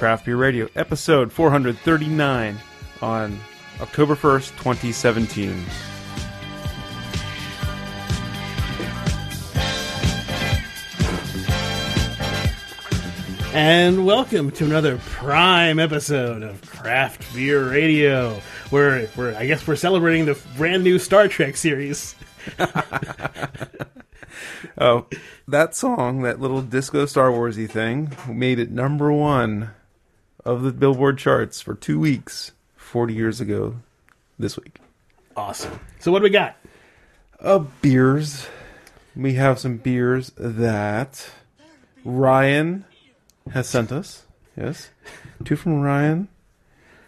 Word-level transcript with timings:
Craft 0.00 0.24
Beer 0.24 0.36
Radio, 0.36 0.66
episode 0.76 1.30
439 1.30 2.56
on 3.02 3.38
October 3.82 4.16
1st, 4.16 4.56
2017. 4.56 5.62
And 13.52 14.06
welcome 14.06 14.50
to 14.52 14.64
another 14.64 14.96
prime 15.04 15.78
episode 15.78 16.44
of 16.44 16.62
Craft 16.62 17.34
Beer 17.34 17.68
Radio, 17.68 18.40
where 18.70 19.06
we're 19.18 19.36
I 19.36 19.44
guess 19.44 19.66
we're 19.66 19.76
celebrating 19.76 20.24
the 20.24 20.40
brand 20.56 20.82
new 20.82 20.98
Star 20.98 21.28
Trek 21.28 21.58
series. 21.58 22.14
Oh, 24.78 25.06
that 25.46 25.74
song, 25.74 26.22
that 26.22 26.40
little 26.40 26.62
disco 26.62 27.04
Star 27.04 27.28
Warsy 27.30 27.68
thing, 27.68 28.16
made 28.26 28.58
it 28.58 28.70
number 28.70 29.12
one 29.12 29.70
of 30.44 30.62
the 30.62 30.72
Billboard 30.72 31.18
charts 31.18 31.60
for 31.60 31.74
two 31.74 31.98
weeks, 32.00 32.52
40 32.76 33.14
years 33.14 33.40
ago 33.40 33.76
this 34.38 34.56
week. 34.56 34.78
Awesome. 35.36 35.78
So 35.98 36.10
what 36.12 36.20
do 36.20 36.24
we 36.24 36.30
got? 36.30 36.56
Uh, 37.38 37.60
beers. 37.80 38.46
We 39.16 39.34
have 39.34 39.58
some 39.58 39.76
beers 39.78 40.30
that 40.36 41.30
Ryan 42.04 42.84
has 43.52 43.68
sent 43.68 43.92
us. 43.92 44.24
Yes. 44.56 44.90
Two 45.44 45.56
from 45.56 45.80
Ryan. 45.80 46.28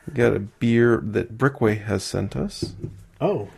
We 0.07 0.15
got 0.15 0.35
a 0.35 0.41
beer 0.41 1.01
that 1.03 1.39
Brickway 1.39 1.77
has 1.77 2.03
sent 2.03 2.35
us. 2.37 2.75
Oh, 3.21 3.49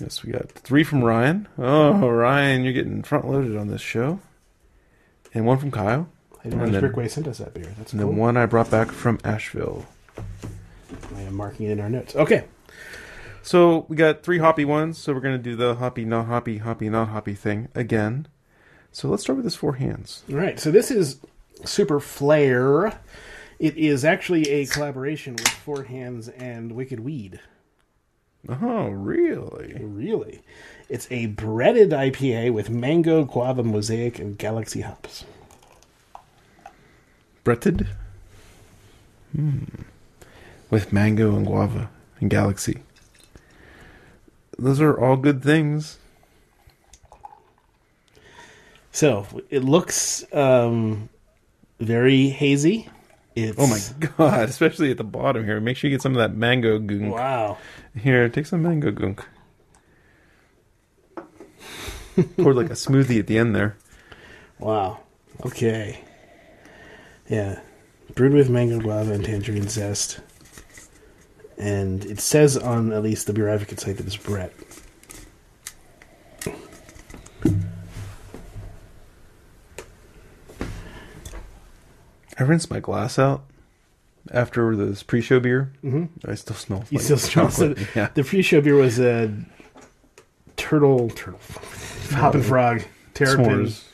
Yes, 0.00 0.24
we 0.24 0.32
got 0.32 0.50
three 0.50 0.82
from 0.82 1.04
Ryan. 1.04 1.46
Oh, 1.56 2.08
Ryan, 2.08 2.64
you're 2.64 2.72
getting 2.72 3.04
front 3.04 3.28
loaded 3.28 3.56
on 3.56 3.68
this 3.68 3.80
show. 3.80 4.18
And 5.32 5.46
one 5.46 5.58
from 5.58 5.70
Kyle. 5.70 6.08
Didn't 6.44 6.60
And 6.60 6.74
then- 6.74 6.80
Brickway 6.80 7.08
sent 7.08 7.26
us 7.26 7.38
that 7.38 7.54
beer. 7.54 7.66
That's 7.78 7.90
cool. 7.92 7.98
then 8.00 8.16
one 8.16 8.36
I 8.36 8.46
brought 8.46 8.70
back 8.70 8.90
from 8.92 9.18
Asheville. 9.24 9.86
I 11.16 11.22
am 11.22 11.34
marking 11.34 11.66
it 11.66 11.72
in 11.72 11.80
our 11.80 11.88
notes. 11.90 12.14
Okay. 12.14 12.44
So 13.42 13.84
we 13.88 13.96
got 13.96 14.22
three 14.22 14.38
hoppy 14.38 14.64
ones. 14.64 14.98
So 14.98 15.12
we're 15.12 15.20
going 15.20 15.36
to 15.36 15.42
do 15.42 15.56
the 15.56 15.74
hoppy, 15.76 16.04
not 16.04 16.26
hoppy, 16.26 16.58
hoppy, 16.58 16.88
not 16.88 17.08
hoppy 17.08 17.34
thing 17.34 17.68
again. 17.74 18.26
So 18.92 19.08
let's 19.08 19.22
start 19.24 19.36
with 19.36 19.44
this 19.44 19.56
four 19.56 19.74
hands. 19.74 20.22
All 20.30 20.36
right. 20.36 20.60
So 20.60 20.70
this 20.70 20.90
is 20.90 21.18
Super 21.64 21.98
Flare. 21.98 22.98
It 23.58 23.76
is 23.76 24.04
actually 24.04 24.48
a 24.50 24.66
collaboration 24.66 25.34
with 25.34 25.48
Four 25.48 25.84
Hands 25.84 26.28
and 26.28 26.72
Wicked 26.72 27.00
Weed. 27.00 27.40
Oh, 28.48 28.88
really? 28.88 29.74
Really? 29.80 30.42
It's 30.88 31.06
a 31.10 31.26
bretted 31.26 31.90
IPA 31.90 32.52
with 32.52 32.68
mango, 32.68 33.24
guava, 33.24 33.62
mosaic, 33.62 34.18
and 34.18 34.36
galaxy 34.36 34.82
hops. 34.82 35.24
Bretted? 37.44 37.86
Hmm. 39.36 39.64
With 40.70 40.92
mango 40.92 41.36
and 41.36 41.46
guava 41.46 41.90
and 42.20 42.30
galaxy. 42.30 42.82
Those 44.58 44.80
are 44.80 44.98
all 44.98 45.16
good 45.16 45.42
things. 45.42 45.98
So 48.92 49.26
it 49.50 49.64
looks 49.64 50.24
um, 50.32 51.08
very 51.80 52.28
hazy. 52.28 52.88
It's, 53.34 53.58
Oh 53.58 53.66
my 53.66 53.80
god, 54.16 54.48
especially 54.48 54.92
at 54.92 54.96
the 54.96 55.04
bottom 55.04 55.44
here. 55.44 55.60
Make 55.60 55.76
sure 55.76 55.90
you 55.90 55.96
get 55.96 56.02
some 56.02 56.12
of 56.12 56.18
that 56.18 56.36
mango 56.36 56.78
gunk. 56.78 57.12
Wow. 57.12 57.58
Here, 57.98 58.28
take 58.28 58.46
some 58.46 58.62
mango 58.62 58.92
gunk. 58.92 59.24
Poured 62.36 62.54
like 62.54 62.70
a 62.70 62.74
smoothie 62.74 63.18
at 63.18 63.26
the 63.26 63.38
end 63.38 63.56
there. 63.56 63.76
Wow. 64.60 65.00
Okay. 65.44 66.00
Yeah. 67.28 67.60
Brewed 68.14 68.32
with 68.32 68.50
mango, 68.50 68.78
guava, 68.80 69.12
and 69.12 69.24
tangerine 69.24 69.68
zest. 69.68 70.20
And 71.56 72.04
it 72.04 72.20
says 72.20 72.56
on 72.56 72.92
at 72.92 73.02
least 73.02 73.26
the 73.26 73.32
Beer 73.32 73.48
Advocate 73.48 73.80
site 73.80 73.96
that 73.96 74.06
it's 74.06 74.16
Brett. 74.16 74.52
I 82.38 82.42
rinsed 82.42 82.70
my 82.70 82.80
glass 82.80 83.18
out 83.18 83.44
after 84.32 84.74
this 84.74 85.02
pre-show 85.02 85.40
beer. 85.40 85.72
Mm-hmm. 85.84 86.28
I 86.28 86.34
still 86.34 86.56
smell. 86.56 86.84
You 86.90 86.98
like 86.98 87.04
still 87.04 87.18
smell 87.18 87.70
it. 87.70 87.78
Yeah. 87.94 88.08
The 88.12 88.24
pre-show 88.24 88.60
beer 88.60 88.74
was 88.74 88.98
a 88.98 89.32
turtle, 90.56 91.10
turtle, 91.10 91.40
hopping 92.10 92.42
frog, 92.42 92.82
terrapin. 93.14 93.66
S'mores. 93.66 93.84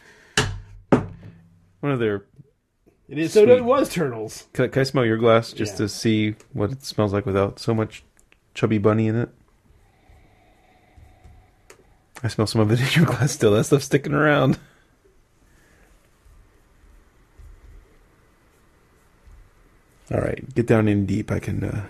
One 1.81 1.93
of 1.93 1.99
their. 1.99 2.25
It 3.11 3.19
is, 3.19 3.33
so 3.33 3.45
Sweet. 3.45 3.57
it 3.59 3.65
was 3.65 3.89
turtles. 3.93 4.47
Can, 4.53 4.67
I- 4.67 4.69
can 4.69 4.81
I 4.81 4.85
smell 4.85 5.05
your 5.05 5.19
glass 5.19 5.53
just 5.53 5.73
Yeah. 5.73 5.79
to 5.79 5.89
see 5.89 6.35
what 6.53 6.71
it 6.71 6.85
smells 6.85 7.13
like 7.13 7.27
without 7.27 7.59
so 7.59 7.75
much 7.75 8.05
chubby 8.55 8.79
bunny 8.79 9.09
in 9.09 9.17
it? 9.17 9.29
I 12.23 12.29
smell 12.29 12.47
some 12.47 12.61
of 12.61 12.71
it 12.71 12.81
in 12.81 13.03
your 13.03 13.07
glass 13.13 13.33
still. 13.33 13.51
That 13.53 13.65
stuff's 13.65 13.87
sticking 13.87 14.15
around. 14.15 14.59
All 20.13 20.21
right, 20.21 20.55
get 20.55 20.67
down 20.67 20.89
in 20.89 21.07
deep. 21.07 21.31
I 21.31 21.39
can. 21.39 21.63
uh 21.63 21.87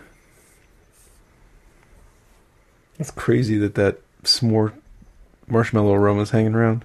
That's 2.99 3.11
crazy 3.11 3.57
that 3.59 3.75
that 3.77 4.01
s'more 4.25 4.75
marshmallow 5.49 5.95
aroma 5.95 6.23
is 6.23 6.31
hanging 6.31 6.55
around. 6.55 6.85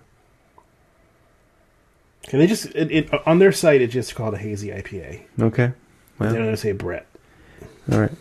Okay, 2.28 2.38
they 2.40 2.48
just 2.48 2.66
it, 2.68 2.92
it, 2.92 3.28
on 3.28 3.40
their 3.40 3.52
site 3.52 3.82
it's 3.82 3.94
just 3.94 4.16
called 4.16 4.34
a 4.34 4.38
hazy 4.38 4.70
IPA. 4.70 5.22
Okay. 5.40 5.68
They 6.20 6.26
Well, 6.26 6.34
don't 6.34 6.58
say 6.58 6.72
Brett. 6.72 7.06
all 7.92 8.00
right. 8.00 8.12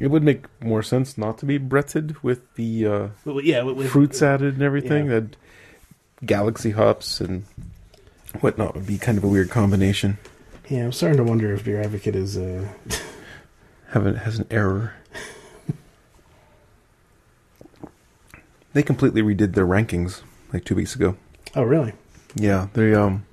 It 0.00 0.08
would 0.08 0.22
make 0.22 0.46
more 0.62 0.82
sense 0.82 1.16
not 1.18 1.38
to 1.38 1.46
be 1.46 1.58
bretted 1.58 2.20
with 2.22 2.52
the 2.54 2.86
uh, 2.86 3.08
But, 3.24 3.44
yeah, 3.44 3.62
with, 3.62 3.76
with- 3.76 3.90
fruits 3.90 4.22
added 4.22 4.54
and 4.54 4.62
everything. 4.62 5.06
Yeah. 5.06 5.20
That 5.20 5.36
galaxy 6.24 6.70
hops 6.72 7.20
and 7.20 7.44
whatnot 8.40 8.74
would 8.74 8.86
be 8.86 8.98
kind 8.98 9.18
of 9.18 9.24
a 9.24 9.28
weird 9.28 9.50
combination. 9.50 10.18
Yeah, 10.68 10.84
I'm 10.84 10.92
starting 10.92 11.18
to 11.18 11.24
wonder 11.24 11.52
if 11.54 11.64
Beer 11.64 11.80
Advocate 11.80 12.16
is 12.16 12.36
uh, 12.36 12.66
Have 13.90 14.06
it 14.06 14.16
has 14.18 14.38
an 14.38 14.46
error. 14.50 14.94
they 18.72 18.82
completely 18.82 19.22
redid 19.22 19.54
their 19.54 19.66
rankings 19.66 20.22
like 20.52 20.64
two 20.64 20.74
weeks 20.74 20.94
ago. 20.94 21.16
Oh, 21.54 21.62
really? 21.62 21.92
Yeah, 22.34 22.68
they 22.74 22.94
um. 22.94 23.24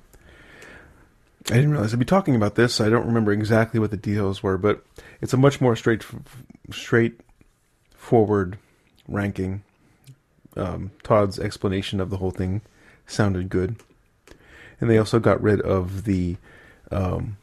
I 1.48 1.54
didn't 1.54 1.70
realize 1.70 1.92
I'd 1.92 1.98
be 2.00 2.04
talking 2.04 2.34
about 2.34 2.56
this. 2.56 2.80
I 2.80 2.88
don't 2.88 3.06
remember 3.06 3.30
exactly 3.32 3.78
what 3.78 3.92
the 3.92 3.96
details 3.96 4.42
were, 4.42 4.58
but 4.58 4.84
it's 5.20 5.32
a 5.32 5.36
much 5.36 5.60
more 5.60 5.76
straight, 5.76 6.02
straightforward 6.72 8.58
ranking. 9.06 9.62
Um, 10.56 10.90
Todd's 11.04 11.38
explanation 11.38 12.00
of 12.00 12.10
the 12.10 12.16
whole 12.16 12.30
thing 12.32 12.62
sounded 13.06 13.48
good, 13.48 13.76
and 14.80 14.90
they 14.90 14.98
also 14.98 15.20
got 15.20 15.40
rid 15.40 15.60
of 15.60 16.02
the, 16.04 16.36
um, 16.90 17.36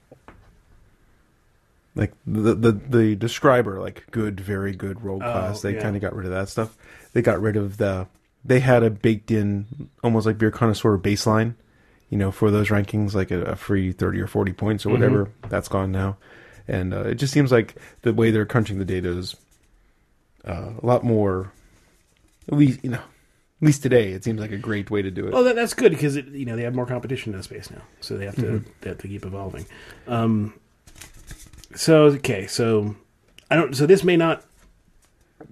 like 1.96 2.12
the 2.26 2.56
the 2.56 2.72
the 2.72 3.16
describer, 3.16 3.80
like 3.80 4.06
good, 4.12 4.40
very 4.40 4.74
good, 4.76 5.02
world 5.04 5.22
Oh, 5.24 5.32
class. 5.32 5.62
they 5.62 5.76
yeah. 5.76 5.82
kind 5.82 5.96
of 5.96 6.02
got 6.02 6.16
rid 6.16 6.26
of 6.26 6.32
that 6.32 6.50
stuff. 6.50 6.76
They 7.14 7.22
got 7.22 7.40
rid 7.42 7.56
of 7.56 7.78
the. 7.78 8.08
They 8.46 8.60
had 8.60 8.84
a 8.84 8.90
baked 8.90 9.32
in, 9.32 9.90
almost 10.04 10.26
like 10.26 10.38
beer 10.38 10.52
connoisseur 10.52 10.98
baseline 10.98 11.56
you 12.14 12.20
know, 12.20 12.32
for 12.32 12.52
those 12.52 12.70
rankings, 12.70 13.16
like 13.16 13.32
a, 13.32 13.42
a 13.42 13.56
free 13.56 13.92
30 13.92 14.22
or 14.22 14.28
40 14.28 14.54
points 14.54 14.86
or 14.86 14.90
whatever. 14.92 15.32
That's 15.50 15.68
gone 15.68 15.92
now. 15.92 16.18
And 16.68 16.94
uh, 16.94 17.06
it 17.06 17.16
just 17.16 17.34
seems 17.34 17.52
like 17.52 17.76
the 18.04 18.14
way 18.14 18.30
they're 18.30 18.46
crunching 18.46 18.78
the 18.78 18.86
data 18.86 19.10
is 19.18 19.36
uh, 20.48 20.74
a 20.80 20.86
lot 20.86 21.04
more, 21.04 21.52
at 22.48 22.56
least, 22.56 22.82
you 22.84 22.92
know, 22.92 23.00
at 23.00 23.66
least 23.66 23.82
today, 23.82 24.12
it 24.12 24.24
seems 24.24 24.40
like 24.40 24.52
a 24.52 24.58
great 24.58 24.92
way 24.92 25.02
to 25.02 25.10
do 25.10 25.26
it. 25.26 25.34
Well, 25.34 25.44
that, 25.44 25.56
that's 25.56 25.74
good 25.74 25.92
because 25.92 26.16
it, 26.16 26.28
you 26.28 26.46
know 26.46 26.56
they 26.56 26.62
have 26.62 26.76
more 26.76 26.86
competition 26.86 27.34
in 27.34 27.38
the 27.38 27.44
space 27.44 27.72
now, 27.72 27.82
so 28.00 28.16
they 28.16 28.26
have 28.26 28.36
to 28.36 28.64
they 28.82 28.90
have 28.90 29.00
to 29.00 29.08
keep 29.08 29.26
evolving. 29.26 29.66
Um, 30.06 30.54
so 31.74 32.04
okay, 32.06 32.46
so 32.46 32.96
I 33.50 33.56
don't. 33.56 33.74
So 33.74 33.86
this 33.86 34.04
may 34.04 34.18
not 34.18 34.44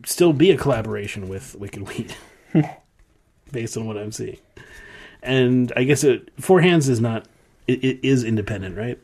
still 0.05 0.33
be 0.33 0.51
a 0.51 0.57
collaboration 0.57 1.29
with 1.29 1.55
Wicked 1.55 1.87
Weed, 1.87 2.13
based 3.51 3.77
on 3.77 3.85
what 3.85 3.97
I'm 3.97 4.11
seeing. 4.11 4.37
And 5.23 5.71
I 5.75 5.83
guess 5.83 6.03
it, 6.03 6.29
Four 6.39 6.61
Hands 6.61 6.87
is 6.89 6.99
not. 6.99 7.25
It, 7.67 7.83
it 7.83 7.99
is 8.03 8.23
independent, 8.23 8.77
right? 8.77 8.97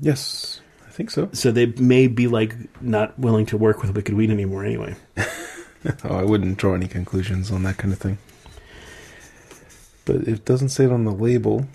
yes, 0.00 0.60
I 0.86 0.90
think 0.90 1.10
so. 1.10 1.28
So 1.32 1.52
they 1.52 1.66
may 1.66 2.06
be 2.08 2.26
like 2.26 2.54
not 2.82 3.16
willing 3.18 3.46
to 3.46 3.56
work 3.56 3.80
with 3.82 3.94
Wicked 3.94 4.14
Weed 4.14 4.30
anymore, 4.30 4.64
anyway. 4.64 4.94
Oh, 6.04 6.14
I 6.16 6.22
wouldn't 6.22 6.58
draw 6.58 6.74
any 6.74 6.86
conclusions 6.86 7.50
on 7.50 7.64
that 7.64 7.76
kind 7.76 7.92
of 7.92 7.98
thing. 7.98 8.18
But 10.04 10.28
it 10.28 10.44
doesn't 10.44 10.68
say 10.68 10.84
it 10.84 10.92
on 10.92 11.04
the 11.04 11.10
label. 11.10 11.66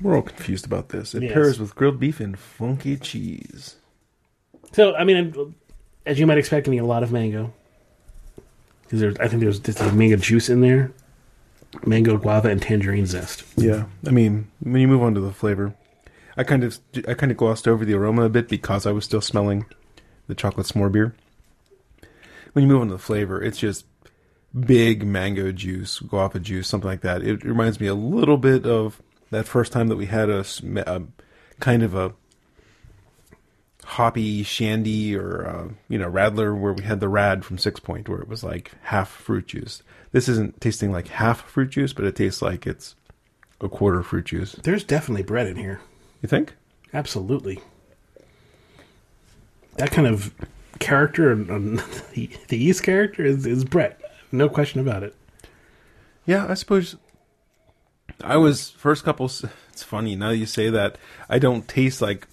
We're 0.00 0.14
all 0.16 0.22
confused 0.22 0.64
about 0.64 0.90
this. 0.90 1.14
It 1.14 1.24
Yes. 1.24 1.32
pairs 1.32 1.58
with 1.60 1.74
grilled 1.74 1.98
beef 2.00 2.20
and 2.20 2.38
funky 2.38 2.96
cheese. 2.96 3.76
So 4.72 4.94
I 4.94 5.04
mean, 5.04 5.54
as 6.08 6.18
you 6.18 6.26
might 6.26 6.38
expect, 6.38 6.66
mean 6.66 6.80
a 6.80 6.86
lot 6.86 7.02
of 7.02 7.12
mango 7.12 7.52
because 8.82 9.00
there's 9.00 9.16
I 9.18 9.28
think 9.28 9.42
there's 9.42 9.58
just 9.60 9.80
like 9.80 9.92
mango 9.92 10.16
juice 10.16 10.48
in 10.48 10.62
there. 10.62 10.90
mango, 11.84 12.16
guava, 12.16 12.48
and 12.48 12.60
tangerine 12.60 13.06
zest. 13.06 13.44
Yeah, 13.56 13.84
I 14.06 14.10
mean, 14.10 14.48
when 14.60 14.80
you 14.80 14.88
move 14.88 15.02
on 15.02 15.14
to 15.14 15.20
the 15.20 15.32
flavor, 15.32 15.74
I 16.36 16.44
kind 16.44 16.64
of 16.64 16.78
I 17.06 17.14
kind 17.14 17.30
of 17.30 17.36
glossed 17.36 17.68
over 17.68 17.84
the 17.84 17.94
aroma 17.94 18.22
a 18.22 18.28
bit 18.28 18.48
because 18.48 18.86
I 18.86 18.92
was 18.92 19.04
still 19.04 19.20
smelling 19.20 19.66
the 20.26 20.34
chocolate 20.34 20.66
s'more 20.66 20.90
beer. 20.90 21.14
When 22.54 22.62
you 22.62 22.68
move 22.68 22.80
on 22.80 22.88
to 22.88 22.94
the 22.94 22.98
flavor, 22.98 23.42
it's 23.42 23.58
just 23.58 23.84
big 24.58 25.06
mango 25.06 25.52
juice, 25.52 25.98
guava 26.00 26.40
juice, 26.40 26.66
something 26.66 26.88
like 26.88 27.02
that. 27.02 27.22
It 27.22 27.44
reminds 27.44 27.78
me 27.80 27.86
a 27.86 27.94
little 27.94 28.38
bit 28.38 28.64
of 28.64 29.02
that 29.30 29.46
first 29.46 29.72
time 29.72 29.88
that 29.88 29.96
we 29.96 30.06
had 30.06 30.30
a, 30.30 30.44
a 30.86 31.02
kind 31.60 31.82
of 31.82 31.94
a 31.94 32.14
hoppy 33.88 34.42
shandy 34.42 35.16
or 35.16 35.46
uh, 35.46 35.68
you 35.88 35.98
know 35.98 36.10
radler 36.10 36.58
where 36.58 36.74
we 36.74 36.84
had 36.84 37.00
the 37.00 37.08
rad 37.08 37.42
from 37.42 37.56
Six 37.56 37.80
Point 37.80 38.06
where 38.06 38.20
it 38.20 38.28
was 38.28 38.44
like 38.44 38.70
half 38.82 39.08
fruit 39.08 39.46
juice. 39.46 39.82
This 40.12 40.28
isn't 40.28 40.60
tasting 40.60 40.92
like 40.92 41.08
half 41.08 41.48
fruit 41.48 41.70
juice, 41.70 41.94
but 41.94 42.04
it 42.04 42.14
tastes 42.14 42.42
like 42.42 42.66
it's 42.66 42.94
a 43.62 43.68
quarter 43.68 44.02
fruit 44.02 44.26
juice. 44.26 44.52
There's 44.62 44.84
definitely 44.84 45.22
Brett 45.22 45.46
in 45.46 45.56
here. 45.56 45.80
You 46.22 46.28
think? 46.28 46.54
Absolutely. 46.92 47.60
That 49.76 49.90
kind 49.90 50.06
of 50.06 50.34
character, 50.80 51.32
um, 51.32 51.76
the, 52.12 52.30
the 52.48 52.58
yeast 52.58 52.82
character, 52.82 53.24
is, 53.24 53.46
is 53.46 53.64
Brett. 53.64 54.00
No 54.32 54.50
question 54.50 54.80
about 54.80 55.02
it. 55.02 55.14
Yeah, 56.26 56.46
I 56.46 56.54
suppose. 56.54 56.96
I 58.22 58.36
was 58.36 58.68
first 58.70 59.04
couple. 59.04 59.26
It's 59.26 59.82
funny 59.82 60.14
now 60.14 60.30
you 60.30 60.44
say 60.44 60.68
that. 60.68 60.98
I 61.30 61.38
don't 61.38 61.66
taste 61.66 62.02
like 62.02 62.26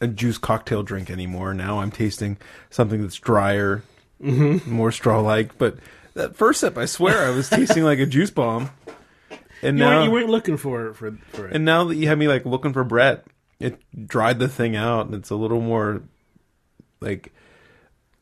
a 0.00 0.06
juice 0.06 0.38
cocktail 0.38 0.82
drink 0.82 1.10
anymore. 1.10 1.54
Now 1.54 1.80
I'm 1.80 1.90
tasting 1.90 2.38
something 2.70 3.02
that's 3.02 3.16
drier, 3.16 3.82
mm-hmm. 4.22 4.70
more 4.70 4.92
straw-like. 4.92 5.58
But 5.58 5.76
that 6.14 6.36
first 6.36 6.60
sip, 6.60 6.78
I 6.78 6.86
swear, 6.86 7.26
I 7.26 7.30
was 7.30 7.48
tasting 7.48 7.84
like 7.84 7.98
a 7.98 8.06
juice 8.06 8.30
bomb. 8.30 8.70
And 9.62 9.78
You, 9.78 9.84
now, 9.84 9.90
weren't, 9.90 10.04
you 10.04 10.10
weren't 10.10 10.30
looking 10.30 10.56
for 10.56 10.94
for, 10.94 11.12
for 11.32 11.46
it. 11.46 11.54
and 11.54 11.64
now 11.66 11.84
that 11.84 11.96
you 11.96 12.08
have 12.08 12.16
me 12.16 12.28
like 12.28 12.46
looking 12.46 12.72
for 12.72 12.82
Brett, 12.82 13.26
it 13.58 13.78
dried 14.06 14.38
the 14.38 14.48
thing 14.48 14.74
out, 14.74 15.04
and 15.06 15.14
it's 15.14 15.28
a 15.28 15.36
little 15.36 15.60
more 15.60 16.02
like 17.00 17.32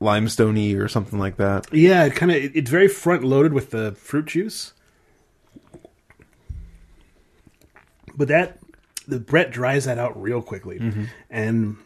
limestoney 0.01 0.77
or 0.77 0.89
something 0.89 1.19
like 1.19 1.37
that. 1.37 1.73
yeah, 1.73 2.05
it 2.05 2.15
kind 2.17 2.33
of 2.33 2.39
it, 2.39 2.57
it's 2.57 2.71
very 2.71 2.89
front 2.89 3.23
loaded 3.23 3.53
with 3.53 3.71
the 3.71 3.93
fruit 3.93 4.27
juice. 4.27 4.73
But 8.17 8.29
that 8.29 8.59
the 9.09 9.19
Brett 9.19 9.51
dries 9.51 9.87
that 9.87 9.99
out 9.99 10.21
real 10.21 10.43
quickly, 10.43 10.79
mm-hmm. 10.79 11.05
and 11.31 11.77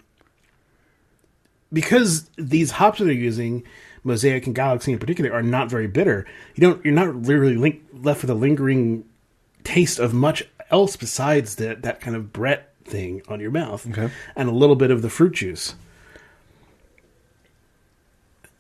because 1.73 2.29
these 2.37 2.73
hops 2.73 2.99
that 2.99 3.05
they're 3.07 3.15
using, 3.15 3.65
Mosaic 4.05 4.47
and 4.47 4.55
Galaxy 4.55 4.93
in 4.93 4.99
particular, 4.99 5.33
are 5.33 5.43
not 5.43 5.71
very 5.71 5.87
bitter. 5.87 6.27
You 6.55 6.61
don't 6.61 6.85
you're 6.85 6.95
not 6.95 7.15
literally 7.15 7.57
link, 7.57 7.83
left 7.95 8.23
with 8.23 8.31
a 8.31 8.35
lingering 8.35 9.05
taste 9.65 9.99
of 9.99 10.13
much 10.13 10.43
else 10.71 10.97
besides 10.97 11.57
that 11.57 11.83
that 11.83 12.01
kind 12.01 12.17
of 12.17 12.33
Brett 12.33 12.75
thing 12.85 13.23
on 13.29 13.41
your 13.41 13.51
mouth, 13.51 13.87
Okay. 13.89 14.13
and 14.37 14.49
a 14.49 14.53
little 14.53 14.77
bit 14.77 14.91
of 14.91 15.03
the 15.03 15.09
fruit 15.09 15.35
juice. 15.35 15.77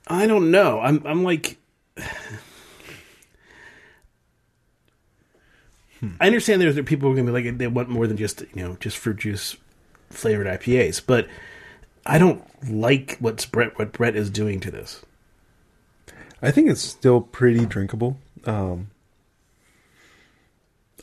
I 0.06 0.26
don't 0.26 0.50
know. 0.50 0.80
I'm 0.80 1.02
I'm 1.06 1.24
like 1.24 1.58
I 6.20 6.26
understand 6.26 6.60
there's 6.60 6.74
there 6.74 6.84
people 6.84 7.08
who 7.08 7.14
are 7.14 7.16
gonna 7.16 7.32
be 7.32 7.42
like 7.48 7.58
they 7.58 7.66
want 7.66 7.88
more 7.88 8.06
than 8.06 8.16
just 8.16 8.42
you 8.54 8.62
know 8.62 8.76
just 8.80 8.96
fruit 8.96 9.18
juice 9.18 9.56
flavored 10.10 10.46
IPAs, 10.46 11.00
but 11.04 11.28
I 12.04 12.18
don't 12.18 12.42
like 12.68 13.16
what's 13.18 13.46
Brett 13.46 13.78
what 13.78 13.92
Brett 13.92 14.16
is 14.16 14.30
doing 14.30 14.60
to 14.60 14.70
this. 14.70 15.02
I 16.40 16.50
think 16.50 16.68
it's 16.68 16.80
still 16.80 17.20
pretty 17.20 17.64
drinkable. 17.66 18.18
Um, 18.44 18.90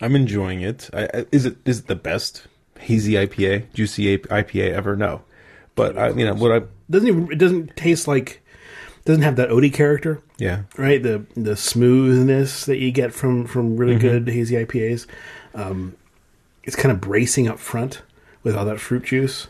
I'm 0.01 0.15
enjoying 0.15 0.61
it. 0.61 0.89
I, 0.93 1.03
I, 1.13 1.25
is 1.31 1.45
it 1.45 1.57
is 1.65 1.79
it 1.79 1.87
the 1.87 1.95
best 1.95 2.47
hazy 2.77 3.13
IPA, 3.13 3.71
juicy 3.73 4.17
IPA 4.17 4.71
ever? 4.73 4.97
No, 4.97 5.21
but 5.75 5.97
I 5.97 6.09
you 6.09 6.25
know 6.25 6.33
what 6.33 6.51
I 6.51 6.65
Doesn't 6.89 7.07
even 7.07 7.31
it 7.31 7.37
doesn't 7.37 7.75
taste 7.77 8.07
like 8.07 8.41
doesn't 9.05 9.23
have 9.23 9.37
that 9.37 9.49
Odie 9.49 9.73
character, 9.73 10.21
yeah 10.39 10.63
right? 10.77 11.03
The 11.03 11.25
the 11.35 11.55
smoothness 11.55 12.65
that 12.65 12.77
you 12.77 12.91
get 12.91 13.13
from 13.13 13.45
from 13.45 13.77
really 13.77 13.97
good 13.97 14.27
hazy 14.27 14.55
IPAs. 14.55 15.05
Um, 15.53 15.95
it's 16.63 16.75
kind 16.75 16.91
of 16.91 16.99
bracing 17.01 17.47
up 17.47 17.59
front 17.59 18.01
with 18.43 18.55
all 18.55 18.65
that 18.65 18.79
fruit 18.79 19.03
juice. 19.03 19.47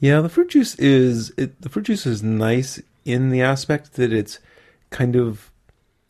yeah 0.00 0.20
the 0.20 0.28
fruit 0.28 0.50
juice 0.50 0.74
is 0.76 1.32
it, 1.36 1.60
the 1.60 1.68
fruit 1.68 1.86
juice 1.86 2.06
is 2.06 2.22
nice 2.22 2.80
in 3.04 3.30
the 3.30 3.40
aspect 3.40 3.94
that 3.94 4.12
it's 4.12 4.38
kind 4.90 5.16
of 5.16 5.50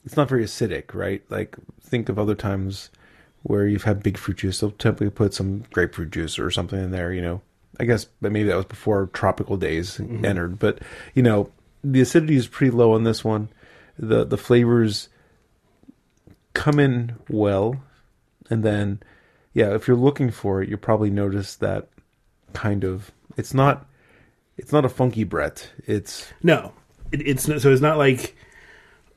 it's 0.04 0.16
not 0.16 0.28
very 0.28 0.44
acidic, 0.44 0.94
right? 0.94 1.22
Like 1.28 1.56
think 1.80 2.08
of 2.08 2.18
other 2.18 2.34
times 2.36 2.90
where 3.42 3.66
you've 3.66 3.84
had 3.84 4.02
big 4.02 4.16
fruit 4.16 4.38
juice. 4.38 4.60
They'll 4.60 4.70
typically 4.70 5.10
put 5.10 5.34
some 5.34 5.64
grapefruit 5.72 6.10
juice 6.10 6.38
or 6.38 6.50
something 6.50 6.78
in 6.80 6.90
there. 6.92 7.12
You 7.12 7.22
know, 7.22 7.42
I 7.78 7.84
guess, 7.84 8.06
but 8.20 8.32
maybe 8.32 8.48
that 8.48 8.56
was 8.56 8.64
before 8.66 9.10
tropical 9.12 9.56
days 9.56 10.00
entered. 10.00 10.58
But 10.58 10.78
you 11.14 11.22
know, 11.22 11.50
the 11.82 12.00
acidity 12.00 12.36
is 12.36 12.46
pretty 12.46 12.70
low 12.70 12.92
on 12.92 13.04
this 13.04 13.24
one. 13.24 13.48
The 13.98 14.25
The 14.25 14.38
flavors 14.38 15.08
come 16.54 16.78
in 16.78 17.16
well, 17.28 17.82
and 18.50 18.62
then 18.62 19.00
yeah, 19.52 19.75
if 19.75 19.88
you're 19.88 19.96
looking 19.96 20.31
for 20.31 20.62
it, 20.62 20.69
you'll 20.69 20.78
probably 20.78 21.10
notice 21.10 21.56
that 21.56 21.88
kind 22.52 22.84
of 22.84 23.12
it's 23.37 23.54
not 23.54 23.87
it's 24.56 24.72
not 24.72 24.84
a 24.84 24.88
funky 24.88 25.25
Brett. 25.25 25.70
It's 25.87 26.32
No, 26.43 26.72
it, 27.12 27.26
it's 27.26 27.46
not, 27.48 27.60
so 27.60 27.70
it's 27.70 27.82
not 27.82 27.98
like 27.98 28.37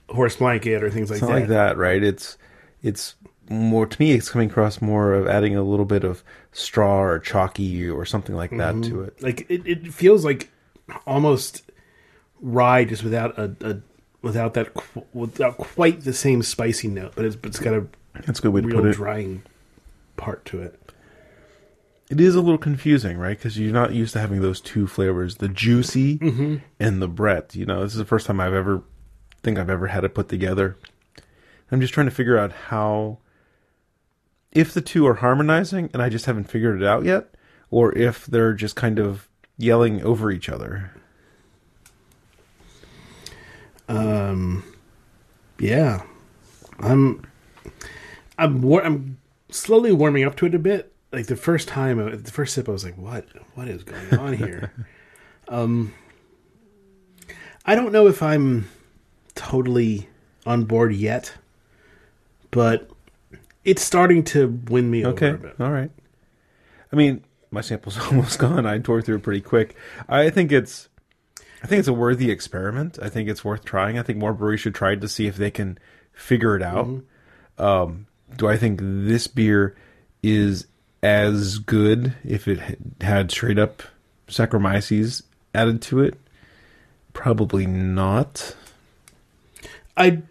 horse 0.10 0.36
blanket 0.36 0.84
or 0.84 0.90
things 0.90 1.10
like 1.10 1.18
It's 1.18 1.22
not 1.22 1.34
that. 1.34 1.40
like 1.40 1.50
that, 1.50 1.78
right? 1.78 2.04
It's 2.04 2.38
it's 2.82 3.16
more 3.50 3.86
to 3.86 4.02
me. 4.02 4.14
It's 4.14 4.30
coming 4.30 4.50
across 4.50 4.82
more 4.82 5.14
of 5.14 5.28
adding 5.28 5.56
a 5.56 5.64
little 5.64 5.86
bit 5.86 6.04
of 6.04 6.24
straw 6.52 7.02
or 7.02 7.20
chalky 7.20 7.90
or 7.90 8.06
something 8.06 8.36
like 8.36 8.52
that 8.52 8.76
mm-hmm. 8.76 8.92
to 8.92 9.02
it. 9.02 9.22
Like 9.22 9.46
it, 9.50 9.66
it 9.66 9.94
feels 9.94 10.24
like 10.24 10.50
almost 11.06 11.64
rye, 12.42 12.86
just 12.86 13.04
without 13.04 13.38
a, 13.38 13.56
a 13.62 13.78
without 14.22 14.54
that 14.54 14.74
qu- 14.74 15.06
without 15.14 15.58
quite 15.58 16.02
the 16.02 16.14
same 16.14 16.44
spicy 16.44 16.88
note, 16.88 17.14
but 17.16 17.26
it's 17.26 17.36
but 17.36 17.50
it's 17.50 17.60
got 17.60 17.74
a 17.74 17.88
That's 18.26 18.40
a 18.40 18.42
good 18.42 18.54
way 18.54 18.62
to 18.62 18.68
put 18.68 18.86
it. 18.86 18.94
drying 18.94 19.44
part 20.18 20.46
to 20.46 20.62
it. 20.62 20.80
It 22.10 22.20
is 22.20 22.34
a 22.36 22.42
little 22.42 22.58
confusing, 22.58 23.18
right? 23.18 23.38
Because 23.38 23.60
you're 23.60 23.72
not 23.72 23.94
used 23.94 24.14
to 24.14 24.20
having 24.20 24.42
those 24.42 24.60
two 24.60 24.88
flavors, 24.88 25.36
the 25.36 25.48
juicy 25.48 26.18
mm-hmm. 26.18 26.56
and 26.80 27.02
the 27.02 27.08
Brett. 27.08 27.56
You 27.56 27.66
know, 27.66 27.84
this 27.84 27.92
is 27.92 28.00
the 28.00 28.06
first 28.06 28.26
time 28.26 28.40
I've 28.40 28.54
ever 28.54 28.82
think 29.44 29.60
I've 29.60 29.70
ever 29.70 29.88
had 29.88 30.04
it 30.04 30.16
put 30.16 30.28
together. 30.28 30.76
I'm 31.72 31.80
just 31.80 31.94
trying 31.94 32.08
to 32.08 32.12
figure 32.12 32.38
out 32.38 32.52
how 32.52 33.20
if 34.52 34.74
the 34.74 34.82
two 34.82 35.06
are 35.06 35.16
harmonizing 35.16 35.92
and 35.94 36.02
I 36.02 36.10
just 36.10 36.26
haven't 36.26 36.46
figured 36.50 36.82
it 36.82 36.88
out 36.88 37.06
yet, 37.06 37.36
or 37.70 37.96
if 37.96 38.26
they're 38.26 38.54
just 38.54 38.76
kind 38.76 38.98
of 38.98 39.30
yelling 39.58 40.02
over 40.04 40.32
each 40.32 40.50
other. 40.50 40.92
Um, 43.90 44.64
yeah, 45.60 46.04
I'm 46.80 47.26
I'm 48.38 48.62
war- 48.62 48.84
I'm 48.86 49.18
slowly 49.50 49.92
warming 49.92 50.24
up 50.24 50.36
to 50.38 50.46
it 50.46 50.56
a 50.56 50.60
bit. 50.60 50.94
Like 51.12 51.26
the 51.26 51.36
first 51.36 51.68
time, 51.68 51.98
the 52.24 52.32
first 52.32 52.54
sip, 52.54 52.70
I 52.70 52.72
was 52.72 52.86
like, 52.86 52.98
"What? 52.98 53.26
What 53.56 53.68
is 53.68 53.84
going 53.84 54.14
on 54.20 54.34
here?" 54.34 54.72
um, 55.48 55.94
I 57.66 57.76
don't 57.76 57.92
know 57.92 58.08
if 58.08 58.22
I'm 58.22 58.70
totally 59.36 60.08
on 60.46 60.66
board 60.66 60.94
yet, 60.94 61.34
but 62.52 62.90
it's 63.66 63.82
starting 63.82 64.24
to 64.26 64.60
win 64.70 64.90
me 64.92 65.06
Okay. 65.06 65.30
over 65.30 65.36
a 65.36 65.50
bit. 65.50 65.56
All 65.60 65.72
right. 65.72 65.92
I 66.92 66.96
mean, 66.96 67.24
my 67.52 67.62
sample's 67.62 67.98
almost 68.12 68.38
gone. 68.38 68.66
I 68.68 68.78
tore 68.78 69.02
through 69.02 69.16
it 69.18 69.24
pretty 69.24 69.42
quick. 69.42 69.76
I 70.08 70.30
think 70.30 70.52
it's 70.52 70.89
I 71.64 71.68
think 71.68 71.80
it's 71.80 71.88
a 71.88 71.94
worthy 71.94 72.32
experiment. 72.32 72.98
I 73.02 73.10
think 73.10 73.28
it's 73.30 73.44
worth 73.44 73.66
trying. 73.66 74.00
I 74.00 74.04
think 74.04 74.18
more 74.18 74.34
breweries 74.34 74.62
should 74.62 74.76
try 74.76 74.94
it 74.94 75.02
to 75.02 75.08
see 75.10 75.28
if 75.28 75.36
they 75.36 75.52
can 75.52 75.78
figure 76.14 76.56
it 76.56 76.62
out. 76.64 76.88
Um, 77.58 78.06
do 78.38 78.48
I 78.48 78.58
think 78.58 78.80
this 78.82 79.28
beer 79.28 79.76
is 80.24 80.68
as 81.04 81.58
good 81.60 82.14
if 82.24 82.48
it 82.48 82.60
had- 83.02 83.32
straight 83.32 83.60
up 83.60 83.84
Saccharomyces 84.28 85.24
added 85.54 85.82
to 85.84 86.00
it? 86.02 86.16
Probably 87.14 87.66
not. 87.66 88.56
I 89.98 90.22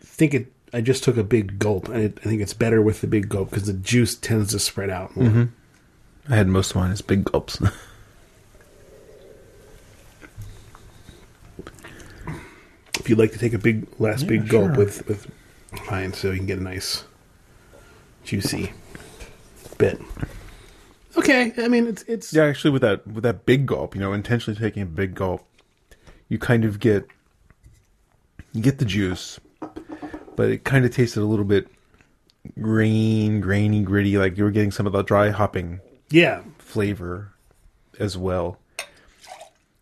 think 0.00 0.32
it. 0.34 0.52
I 0.72 0.80
just 0.82 1.02
took 1.02 1.16
a 1.16 1.24
big 1.24 1.58
gulp, 1.58 1.88
and 1.88 1.96
I 1.96 2.08
think 2.28 2.40
it's 2.42 2.54
better 2.54 2.80
with 2.82 3.00
the 3.00 3.06
big 3.06 3.28
gulp 3.28 3.50
because 3.50 3.66
the 3.66 3.72
juice 3.72 4.14
tends 4.14 4.52
to 4.52 4.58
spread 4.58 4.90
out 4.90 5.16
more. 5.16 5.48
I 6.30 6.36
had 6.36 6.46
most 6.48 6.70
of 6.70 6.76
mine 6.76 6.92
as 6.92 7.00
big 7.02 7.24
gulps. 7.24 7.58
if 13.08 13.10
you'd 13.10 13.18
like 13.18 13.32
to 13.32 13.38
take 13.38 13.54
a 13.54 13.58
big 13.58 13.86
last 13.98 14.24
Yeah, 14.24 14.28
big 14.28 14.48
gulp 14.50 14.76
with 14.76 15.08
with 15.08 15.30
mine 15.90 16.12
so 16.12 16.30
you 16.30 16.36
can 16.36 16.44
get 16.44 16.58
a 16.58 16.62
nice 16.62 17.04
juicy 18.22 18.70
bit 19.78 19.98
okay 21.16 21.54
i 21.56 21.68
mean 21.68 21.86
it's 21.86 22.02
it's 22.02 22.34
Yeah, 22.34 22.44
actually, 22.44 22.72
with 22.72 22.82
that 22.82 23.06
with 23.06 23.22
that 23.24 23.46
big 23.46 23.64
gulp, 23.64 23.94
you 23.94 24.00
know, 24.02 24.12
intentionally 24.12 24.60
taking 24.60 24.82
a 24.82 24.86
big 24.86 25.14
gulp, 25.14 25.42
you 26.28 26.38
kind 26.38 26.66
of 26.66 26.80
get 26.80 27.06
you 28.52 28.60
get 28.60 28.76
the 28.78 28.84
juice, 28.84 29.40
but 30.36 30.50
it 30.50 30.64
kind 30.64 30.84
of 30.84 30.90
tasted 30.94 31.20
a 31.22 31.24
little 31.24 31.46
bit 31.46 31.66
grain, 32.60 33.40
grainy, 33.40 33.80
gritty. 33.82 34.18
Like 34.18 34.36
you 34.36 34.44
were 34.44 34.50
getting 34.50 34.70
some 34.70 34.86
of 34.86 34.92
the 34.92 35.02
dry 35.02 35.30
hopping 35.30 35.80
Yeah. 36.10 36.42
flavor 36.58 37.32
as 37.98 38.18
well. 38.18 38.58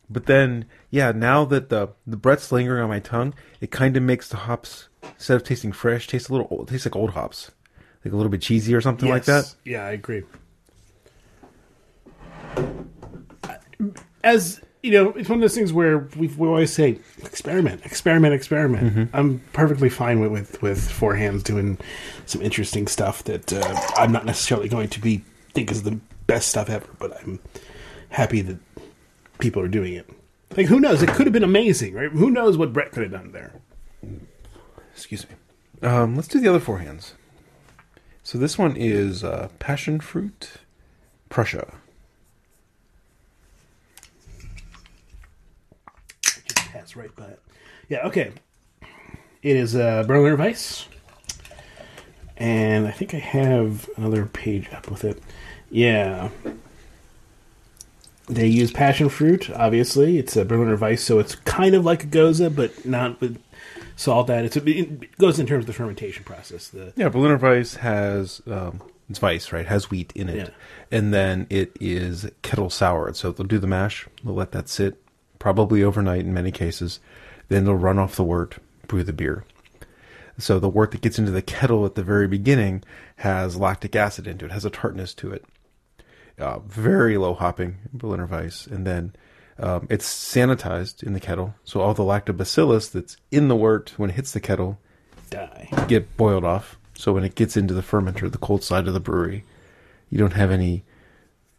But 0.09 0.27
then, 0.27 0.67
yeah, 0.91 1.13
now 1.13 1.45
that 1.47 1.69
the 1.69 1.89
the 2.07 2.17
Brett's 2.17 2.53
lingering 2.53 2.83
on 2.83 2.89
my 2.89 3.01
tongue, 3.01 3.35
it 3.61 3.71
kind 3.71 3.97
of 3.97 4.03
makes 4.03 4.29
the 4.29 4.37
hops 4.37 4.89
instead 5.03 5.37
of 5.37 5.45
tasting 5.45 5.73
fresh, 5.73 6.07
taste 6.07 6.29
a 6.29 6.33
little 6.33 6.49
old, 6.51 6.69
tastes 6.69 6.87
like 6.87 6.97
old 6.97 7.11
hops, 7.11 7.51
like 8.05 8.13
a 8.13 8.17
little 8.17 8.31
bit 8.31 8.43
cheesy 8.43 8.75
or 8.75 8.81
something 8.81 9.09
like 9.09 9.25
that. 9.25 9.55
Yeah, 9.65 9.85
I 9.85 9.91
agree. 9.91 10.23
As 14.23 14.61
you 14.83 14.93
know, 14.93 15.11
it's 15.11 15.29
one 15.29 15.39
of 15.39 15.41
those 15.41 15.55
things 15.55 15.73
where 15.73 16.09
we 16.17 16.29
we 16.29 16.47
always 16.47 16.73
say 16.73 16.99
experiment, 17.19 17.85
experiment, 17.85 18.35
experiment. 18.35 18.95
Mm-hmm. 18.95 19.17
I'm 19.17 19.41
perfectly 19.53 19.89
fine 19.89 20.21
with, 20.21 20.31
with 20.31 20.63
with 20.63 20.91
Four 20.91 21.17
Hands 21.17 21.43
doing 21.43 21.79
some 22.27 22.43
interesting 22.43 22.87
stuff 22.87 23.25
that 23.25 23.53
uh, 23.53 23.81
I'm 23.97 24.13
not 24.13 24.25
necessarily 24.25 24.69
going 24.69 24.89
to 24.91 25.01
be 25.01 25.25
think 25.53 25.73
is 25.73 25.83
the 25.83 25.99
best 26.27 26.49
stuff 26.49 26.71
ever, 26.71 26.87
but 26.99 27.17
I'm 27.21 27.41
happy 28.11 28.43
that 28.43 28.59
people 29.39 29.63
are 29.63 29.69
doing 29.69 29.95
it. 29.95 30.09
Like, 30.57 30.67
who 30.67 30.81
knows? 30.81 31.03
It 31.03 31.11
could 31.11 31.27
have 31.27 31.33
been 31.33 31.45
amazing, 31.45 31.95
right? 31.95 32.11
Who 32.11 32.31
knows 32.31 32.57
what 32.57 32.73
Brett 32.73 32.93
could 32.93 33.03
have 33.03 33.13
done 33.13 33.33
there? 33.33 33.53
Excuse 34.93 35.27
me. 35.29 35.35
Um, 35.87 36.17
let's 36.17 36.29
do 36.29 36.41
the 36.41 36.49
other 36.49 36.61
four 36.61 36.79
hands. 36.79 37.15
So 38.23 38.39
this 38.39 38.59
one 38.59 38.77
is 38.77 39.23
uh, 39.23 39.49
passion 39.59 40.01
fruit, 40.01 40.53
Prussia. 41.29 41.75
Just 46.23 46.57
pass 46.73 46.97
right 46.97 47.15
by 47.15 47.27
it. 47.27 47.41
Yeah, 47.89 48.07
okay. 48.07 48.33
It 49.43 49.57
is 49.57 49.77
uh, 49.77 50.03
Berliner 50.05 50.37
Weiss. 50.37 50.89
And 52.37 52.87
I 52.87 52.91
think 52.91 53.15
I 53.15 53.19
have 53.19 53.89
another 53.97 54.27
page 54.27 54.69
up 54.73 54.91
with 54.91 55.05
it. 55.05 55.23
Yeah. 55.71 56.31
They 58.29 58.47
use 58.49 58.73
passion 58.73 59.09
fruit, 59.09 59.51
obviously. 59.51 60.19
It's 60.19 60.37
a 60.37 60.45
Berliner 60.45 60.77
Weiss, 60.77 61.03
so 61.03 61.19
it's 61.21 61.37
kind 61.37 61.75
of 61.75 61.85
like 61.85 62.05
a 62.05 62.07
Gose, 62.09 62.55
but 62.55 62.85
not 62.85 63.21
with 63.21 63.41
salt 63.95 64.29
added. 64.31 64.53
So 64.53 64.61
it 64.67 65.17
goes 65.17 65.39
in 65.39 65.47
terms 65.47 65.63
of 65.63 65.67
the 65.69 65.73
fermentation 65.73 66.25
process. 66.25 66.69
The 66.69 66.93
Yeah, 66.97 67.09
Berliner 67.09 67.37
Weiss 67.37 67.77
has 67.77 68.43
um, 68.49 68.83
it's 69.09 69.23
Weiss, 69.23 69.53
right? 69.53 69.67
Has 69.67 69.91
wheat 69.91 70.13
in 70.17 70.29
it, 70.29 70.37
Yeah. 70.37 70.49
and 70.99 71.15
then 71.15 71.47
it 71.51 71.77
is 71.81 72.29
kettle 72.43 72.69
soured. 72.71 73.15
So 73.17 73.31
they'll 73.31 73.47
do 73.47 73.59
the 73.61 73.67
mash, 73.69 74.09
they'll 74.25 74.35
let 74.35 74.51
that 74.53 74.69
sit, 74.69 75.01
probably 75.39 75.85
overnight 75.85 76.21
in 76.21 76.35
many 76.35 76.51
cases. 76.51 76.99
Then 77.49 77.65
they'll 77.65 77.75
run 77.77 77.99
off 77.99 78.17
the 78.17 78.25
wort, 78.25 78.57
brew 78.89 79.05
the 79.05 79.13
beer. 79.13 79.45
So 80.39 80.59
the 80.59 80.69
wort 80.69 80.91
that 80.91 81.01
gets 81.01 81.19
into 81.19 81.31
the 81.31 81.41
kettle 81.43 81.87
at 81.87 81.95
the 81.95 82.03
very 82.03 82.27
beginning 82.27 82.83
has 83.19 83.57
lactic 83.57 83.95
acid 83.97 84.27
into 84.27 84.45
it, 84.45 84.53
has 84.53 84.65
a 84.65 84.71
tartness 84.71 85.15
to 85.15 85.31
it. 85.33 85.45
Uh, 86.39 86.59
very 86.61 87.17
low 87.17 87.35
hopping 87.35 87.79
Berliner 87.93 88.27
Weiss, 88.27 88.67
and 88.67 88.87
then 88.87 89.15
um, 89.59 89.87
it's 89.89 90.07
sanitized 90.07 91.03
in 91.03 91.15
the 91.15 91.21
kettle. 91.21 91.55
So 91.65 91.81
all 91.81 91.95
the 91.95 92.03
lactobacillus 92.03 92.91
that's 92.93 93.17
in 93.31 93.49
the 93.49 93.57
wort 93.57 93.95
when 93.97 94.11
it 94.11 94.17
hits 94.17 94.33
the 94.33 94.41
kettle 94.41 94.79
die. 95.31 95.69
get 95.89 96.17
boiled 96.17 96.45
off. 96.45 96.79
So 96.95 97.13
when 97.13 97.25
it 97.25 97.35
gets 97.35 97.57
into 97.57 97.75
the 97.75 97.83
fermenter, 97.83 98.31
the 98.31 98.39
cold 98.39 98.63
side 98.63 98.87
of 98.87 98.95
the 98.95 99.01
brewery, 99.01 99.45
you 100.11 100.19
don't 100.19 100.33
have 100.33 100.51
any 100.51 100.85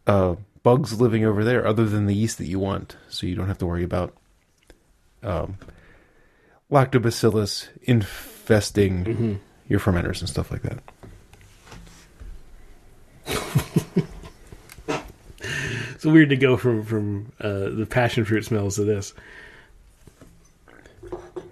uh, 0.06 0.36
bugs 0.64 1.00
living 1.00 1.26
over 1.26 1.44
there 1.44 1.66
other 1.66 1.86
than 1.86 2.06
the 2.06 2.16
yeast 2.16 2.38
that 2.38 2.48
you 2.48 2.60
want. 2.60 2.98
So 3.10 3.26
you 3.26 3.36
don't 3.36 3.48
have 3.48 3.60
to 3.60 3.66
worry 3.66 3.84
about 3.84 4.16
um, 5.24 5.58
lactobacillus 6.72 7.68
infesting 7.84 9.40
your 9.68 9.80
fermenters 9.80 10.20
and 10.20 10.30
stuff 10.30 10.52
like 10.52 10.62
that. 10.64 10.84
It's 15.98 16.06
weird 16.06 16.30
to 16.30 16.36
go 16.38 16.58
from, 16.58 16.84
from 16.86 17.32
uh, 17.42 17.70
the 17.70 17.88
passion 17.90 18.24
fruit 18.24 18.46
smells 18.46 18.76
to 18.76 18.84
this. 18.84 19.16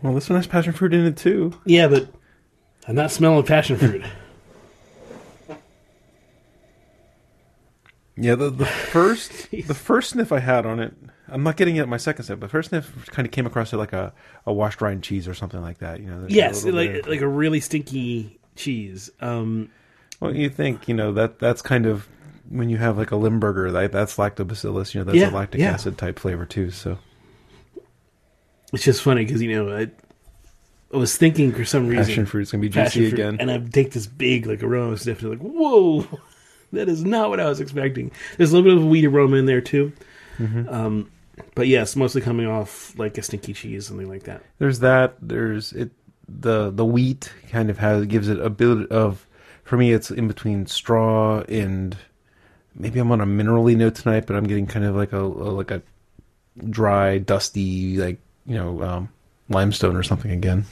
Well, 0.03 0.13
this 0.13 0.29
one 0.29 0.35
has 0.37 0.45
passion 0.45 0.71
fruit 0.71 0.93
in 0.93 1.03
it 1.03 1.17
too. 1.17 1.59
Yeah, 1.65 1.87
but 1.87 2.07
I'm 2.87 2.93
not 2.93 3.09
smelling 3.09 3.43
passion 3.43 3.75
fruit. 3.75 4.03
Yeah, 8.15 8.35
the, 8.35 8.51
the 8.51 8.65
first 8.93 9.49
the 9.49 9.73
first 9.73 10.11
sniff 10.11 10.31
I 10.31 10.39
had 10.41 10.67
on 10.67 10.79
it, 10.79 10.93
I'm 11.27 11.41
not 11.41 11.57
getting 11.57 11.77
it 11.77 11.81
at 11.81 11.89
my 11.89 11.97
second 11.97 12.25
sniff, 12.25 12.39
but 12.39 12.51
first 12.51 12.69
sniff 12.69 13.07
kind 13.07 13.25
of 13.25 13.31
came 13.31 13.47
across 13.47 13.73
it 13.73 13.77
like 13.77 13.93
a, 13.93 14.13
a 14.45 14.53
washed 14.53 14.79
rind 14.79 15.01
cheese 15.03 15.27
or 15.27 15.33
something 15.33 15.59
like 15.63 15.79
that. 15.79 16.01
You 16.01 16.05
know, 16.11 16.19
there's 16.19 16.31
a 16.31 16.35
yes, 16.35 16.63
bit 16.63 16.73
like 16.75 16.89
of- 16.91 17.07
like 17.07 17.21
a 17.21 17.27
really 17.27 17.59
stinky 17.59 18.39
cheese. 18.55 19.09
Um, 19.21 19.69
Well, 20.19 20.35
you 20.35 20.51
think 20.51 20.87
you 20.87 20.93
know 20.93 21.11
that 21.13 21.39
that's 21.39 21.63
kind 21.63 21.87
of 21.87 22.07
when 22.49 22.69
you 22.69 22.77
have 22.77 22.97
like 22.97 23.11
a 23.11 23.15
Limburger, 23.15 23.71
that 23.71 23.91
that's 23.91 24.17
lactobacillus. 24.17 24.93
You 24.93 25.01
know, 25.01 25.05
that's 25.05 25.17
Yeah, 25.17 25.29
a 25.29 25.31
lactic 25.31 25.61
yeah. 25.61 25.71
acid 25.71 25.97
type 25.97 26.19
flavor 26.19 26.45
too. 26.45 26.71
So 26.71 26.97
it's 28.73 28.83
just 28.83 29.01
funny 29.01 29.25
because 29.25 29.41
you 29.41 29.51
know 29.51 29.75
I, 29.75 29.89
I 30.93 30.97
was 30.97 31.17
thinking 31.17 31.51
for 31.53 31.65
some 31.65 31.87
reason 31.87 32.05
passion 32.05 32.25
fruit's 32.25 32.51
gonna 32.51 32.61
be 32.61 32.69
juicy 32.69 33.09
fruit, 33.09 33.13
again. 33.13 33.37
and 33.39 33.51
I 33.51 33.57
take 33.59 33.91
this 33.91 34.07
big 34.07 34.45
like 34.45 34.63
aroma 34.63 34.97
sniff 34.97 35.21
and 35.21 35.31
like 35.31 35.39
whoa, 35.39 36.05
that 36.73 36.89
is 36.89 37.03
not 37.03 37.29
what 37.29 37.39
I 37.39 37.47
was 37.47 37.59
expecting. 37.59 38.11
There's 38.37 38.51
a 38.51 38.55
little 38.57 38.71
bit 38.71 38.77
of 38.77 38.83
a 38.83 38.87
wheat 38.87 39.05
aroma 39.05 39.37
in 39.37 39.45
there 39.45 39.61
too. 39.61 39.93
Mm-hmm. 40.37 40.67
Um, 40.69 41.11
but 41.53 41.67
yes, 41.67 41.95
mostly 41.95 42.21
coming 42.21 42.47
off 42.47 42.97
like 42.97 43.17
a 43.17 43.21
stinky 43.21 43.53
cheese, 43.53 43.87
something 43.87 44.09
like 44.09 44.23
that. 44.23 44.41
There's 44.59 44.79
that. 44.79 45.15
There's 45.21 45.73
it. 45.73 45.91
The 46.27 46.71
the 46.71 46.85
wheat 46.85 47.31
kind 47.51 47.69
of 47.69 47.77
has 47.77 48.05
gives 48.05 48.29
it 48.29 48.39
a 48.39 48.49
bit 48.49 48.89
of. 48.91 49.25
For 49.63 49.77
me, 49.77 49.93
it's 49.93 50.11
in 50.11 50.27
between 50.27 50.67
straw 50.67 51.41
and 51.49 51.97
maybe 52.75 53.00
I'm 53.00 53.12
on 53.12 53.22
a 53.22 53.25
minerally 53.25 53.75
note 53.75 53.96
tonight, 53.96 54.25
but 54.27 54.36
I'm 54.36 54.46
getting 54.46 54.67
kind 54.67 54.86
of 54.86 54.96
like 54.96 55.13
a, 55.13 55.22
a 55.22 55.50
like 55.51 55.72
a 55.72 55.82
dry, 56.70 57.17
dusty, 57.17 57.98
like 57.98 58.20
you 58.46 58.55
know, 58.55 58.82
um, 58.84 59.10
limestone 59.50 59.96
or 59.96 60.03
something 60.03 60.32
again. 60.32 60.65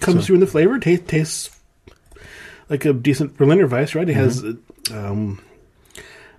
comes 0.00 0.20
So- 0.20 0.26
through 0.26 0.34
in 0.36 0.40
the 0.40 0.46
flavor. 0.46 0.78
Taste 0.78 1.06
tastes 1.08 1.50
like 2.68 2.84
a 2.84 2.92
decent 2.92 3.36
Berliner 3.36 3.66
Weiss, 3.66 3.94
right? 3.94 4.08
It 4.08 4.14
has 4.14 4.42
Mm-hmm. 4.42 4.96
um, 4.96 5.40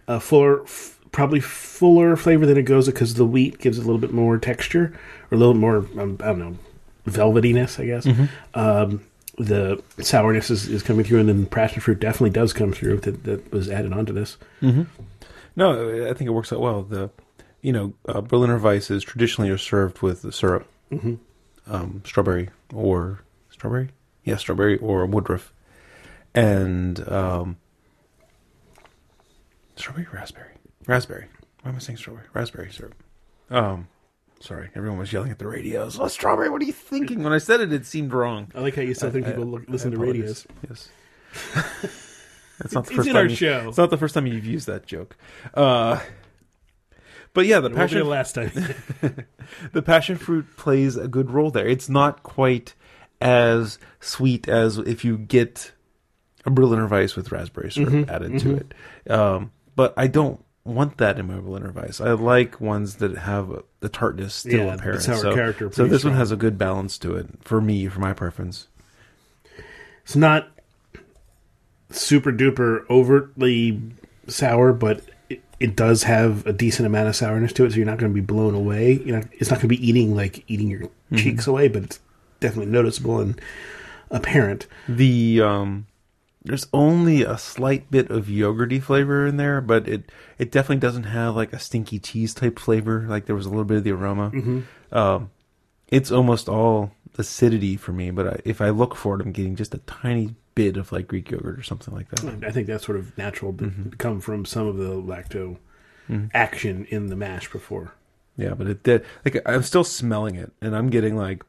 a 0.08 0.20
fuller, 0.20 0.64
f- 0.64 0.93
probably 1.14 1.40
fuller 1.40 2.18
flavor 2.18 2.46
than 2.46 2.58
it 2.58 2.66
Gose 2.66 2.88
because 2.88 3.14
the 3.14 3.26
wheat 3.26 3.60
gives 3.60 3.78
a 3.78 3.82
little 3.82 3.98
bit 4.00 4.12
more 4.12 4.38
texture 4.38 4.94
or 5.32 5.36
a 5.36 5.38
little 5.38 5.54
more. 5.54 5.78
Um, 5.98 6.18
I 6.20 6.26
don't 6.26 6.40
know, 6.40 6.58
velvetiness, 7.08 7.80
I 7.80 7.86
guess. 7.86 8.06
Mm-hmm. 8.06 8.60
Um, 8.60 9.06
the 9.38 9.82
sourness 10.00 10.52
is, 10.52 10.68
is 10.68 10.84
coming 10.84 11.06
through, 11.06 11.20
and 11.22 11.30
then 11.30 11.46
passion 11.48 11.80
fruit 11.82 12.00
definitely 12.00 12.30
does 12.32 12.52
come 12.54 12.72
through. 12.74 12.98
That 12.98 13.24
that 13.24 13.52
was 13.54 13.70
added 13.70 13.94
onto 13.94 14.12
this. 14.14 14.38
No, 15.56 16.08
I 16.10 16.14
think 16.14 16.28
it 16.28 16.34
works 16.34 16.52
out 16.52 16.60
well. 16.60 16.84
The, 16.84 17.10
you 17.62 17.72
know, 17.74 17.94
uh, 18.08 18.22
Berliner 18.22 18.58
Weiss 18.60 18.90
is 18.92 19.04
traditionally 19.04 19.56
served 19.58 20.02
with 20.02 20.22
the 20.24 20.32
syrup, 20.32 20.68
Mhm. 20.92 21.20
um, 21.68 22.02
strawberry 22.06 22.50
or 22.74 23.22
strawberry, 23.52 23.90
yeah, 24.24 24.36
strawberry 24.38 24.78
or 24.78 25.06
Woodruff, 25.06 25.54
and 26.36 27.08
um, 27.08 27.58
strawberry, 29.76 30.08
raspberry, 30.12 30.53
raspberry. 30.88 31.26
Why 31.62 31.70
am 31.70 31.76
I 31.76 31.80
saying 31.80 31.98
strawberry? 31.98 32.26
Raspberry 32.34 32.72
syrup. 32.72 32.96
Um, 33.50 33.88
sorry, 34.40 34.70
everyone 34.76 35.00
was 35.00 35.14
yelling 35.14 35.32
at 35.32 35.40
the 35.40 35.48
radios. 35.48 36.00
Oh, 36.00 36.08
strawberry! 36.08 36.50
What 36.50 36.62
are 36.62 36.66
you 36.66 36.74
thinking? 36.74 37.24
When 37.24 37.34
I 37.34 37.38
said 37.38 37.62
it, 37.62 37.72
it 37.72 37.86
seemed 37.86 38.14
wrong. 38.14 38.52
I 38.56 38.60
like 38.60 38.76
how 38.76 38.82
you 38.82 38.94
still 38.94 39.12
think 39.12 39.26
I- 39.28 39.32
people 39.32 39.44
I- 39.44 39.48
look, 39.48 39.64
listen 39.70 39.92
to 39.92 39.98
radios. 39.98 40.46
Yes. 40.70 40.90
That's 42.60 42.74
not 42.74 42.86
the 42.86 42.92
It's 42.92 42.96
first 42.98 43.08
in 43.08 43.14
time 43.16 43.24
our 43.24 43.30
you- 43.30 43.36
show. 43.36 43.66
It's 43.70 43.78
not 43.78 43.90
the 43.90 43.98
first 43.98 44.14
time 44.14 44.28
you've 44.28 44.46
used 44.46 44.68
that 44.68 44.86
joke. 44.86 45.16
Uh, 45.54 46.00
but 47.34 47.46
yeah, 47.48 47.60
the 47.60 47.66
It 47.68 47.70
be 47.70 47.74
the 47.74 47.80
passion 47.80 48.08
last 48.08 48.36
time. 48.36 48.52
the 49.74 49.82
passion 49.82 50.18
fruit 50.18 50.46
plays 50.56 50.96
a 50.96 51.08
good 51.08 51.32
role 51.32 51.50
there. 51.50 51.68
It's 51.68 51.90
not 51.90 52.22
quite 52.24 52.76
as 53.20 53.80
sweet 54.00 54.48
as 54.48 54.78
if 54.78 55.04
you 55.04 55.18
get 55.18 55.72
a 56.46 56.52
Berliner 56.52 56.88
Weiss 56.88 57.16
with 57.16 57.32
raspberry 57.32 57.72
syrup 57.72 57.90
Mm-hmm, 57.94 58.10
added 58.10 58.40
to 58.40 58.56
it. 58.58 59.12
Um, 59.12 59.52
but 59.76 59.94
I 59.98 60.08
don't 60.08 60.44
want 60.66 60.98
that 60.98 61.20
in 61.20 61.28
my 61.28 61.36
Berliner 61.36 61.72
Weiss. 61.72 62.00
I 62.00 62.12
like 62.12 62.62
ones 62.62 62.96
that 62.96 63.18
have 63.18 63.64
the 63.82 63.90
tartness 63.90 64.34
still 64.34 64.66
Yeah, 64.66 64.74
apparent. 64.76 65.04
sour 65.04 65.18
so, 65.18 65.34
character 65.36 65.72
so 65.72 65.86
this 65.86 66.04
one 66.04 66.14
has 66.14 66.32
a 66.32 66.36
good 66.38 66.58
balance 66.58 66.98
to 67.00 67.16
it 67.16 67.28
for 67.42 67.60
me, 67.60 67.88
for 67.88 68.00
my 68.00 68.14
preference. 68.14 68.68
It's 70.04 70.16
not 70.16 70.50
super 71.90 72.32
duper 72.32 72.90
overtly 72.90 73.82
sour, 74.28 74.74
but 74.74 75.02
it, 75.30 75.42
it 75.60 75.76
does 75.76 76.04
have 76.04 76.46
a 76.46 76.54
decent 76.54 76.86
amount 76.88 77.08
of 77.10 77.16
sourness 77.16 77.54
to 77.54 77.66
it, 77.66 77.72
so 77.72 77.78
you're 77.78 77.86
not 77.86 77.98
going 77.98 78.12
to 78.12 78.16
be 78.16 78.26
blown 78.26 78.56
away. 78.56 78.94
You 78.94 79.14
know, 79.14 79.22
it's 79.34 79.50
not 79.50 79.58
going 79.58 79.70
to 79.70 79.76
be 79.76 79.88
eating 79.88 80.16
like 80.16 80.44
eating 80.48 80.70
your 80.70 80.90
cheeks 81.16 81.48
away, 81.48 81.68
but 81.68 81.84
it's 81.84 82.00
definitely 82.40 82.72
noticeable 82.72 83.20
and 83.20 83.40
apparent. 84.12 84.68
The 84.88 85.42
um, 85.42 85.88
there's 86.46 86.68
only 86.74 87.24
a 87.24 87.38
slight 87.38 87.90
bit 87.90 88.10
of 88.10 88.26
yogurty 88.28 88.82
flavor 88.82 89.26
in 89.26 89.38
there, 89.38 89.62
but 89.62 89.88
it 89.88 90.12
it 90.38 90.52
definitely 90.52 90.78
doesn't 90.82 91.04
have 91.04 91.36
like 91.36 91.54
a 91.54 91.60
stinky 91.60 92.00
cheese 92.00 92.34
type 92.34 92.60
flavor. 92.60 93.06
Like 93.08 93.26
there 93.26 93.36
was 93.36 93.46
a 93.46 93.50
little 93.50 93.64
bit 93.66 93.78
of 93.78 93.84
the 93.84 93.92
aroma. 93.92 94.64
Um, 94.92 95.32
it's 95.88 96.12
almost 96.12 96.50
all 96.50 96.92
acidity 97.18 97.78
for 97.78 97.92
me, 97.94 98.10
but 98.12 98.28
I, 98.28 98.40
if 98.46 98.60
I 98.62 98.70
look 98.70 98.96
for 98.96 99.20
it, 99.20 99.26
I'm 99.26 99.32
getting 99.32 99.56
just 99.56 99.74
a 99.74 99.80
tiny 99.80 100.36
bit 100.56 100.78
of 100.78 100.92
like 100.92 101.08
Greek 101.08 101.32
yogurt 101.32 101.58
or 101.60 101.64
something 101.64 101.94
like 101.94 102.10
that. 102.10 102.44
I 102.46 102.52
think 102.52 102.68
that's 102.68 102.86
sort 102.86 102.98
of 102.98 103.18
natural 103.18 103.54
to 103.54 103.64
Mm-hmm. 103.66 103.90
come 103.92 104.20
from 104.20 104.46
some 104.46 104.68
of 104.68 104.78
the 104.78 104.90
lacto 104.94 105.58
action 106.34 106.86
in 106.90 107.08
the 107.08 107.16
mash 107.16 107.52
before. 107.52 107.94
Yeah, 108.38 108.54
but 108.56 108.68
it 108.68 108.84
did. 108.84 109.06
Like 109.24 109.42
I'm 109.46 109.64
still 109.64 109.84
smelling 109.84 110.36
it, 110.36 110.52
and 110.62 110.76
I'm 110.76 110.90
getting 110.90 111.16
like 111.16 111.44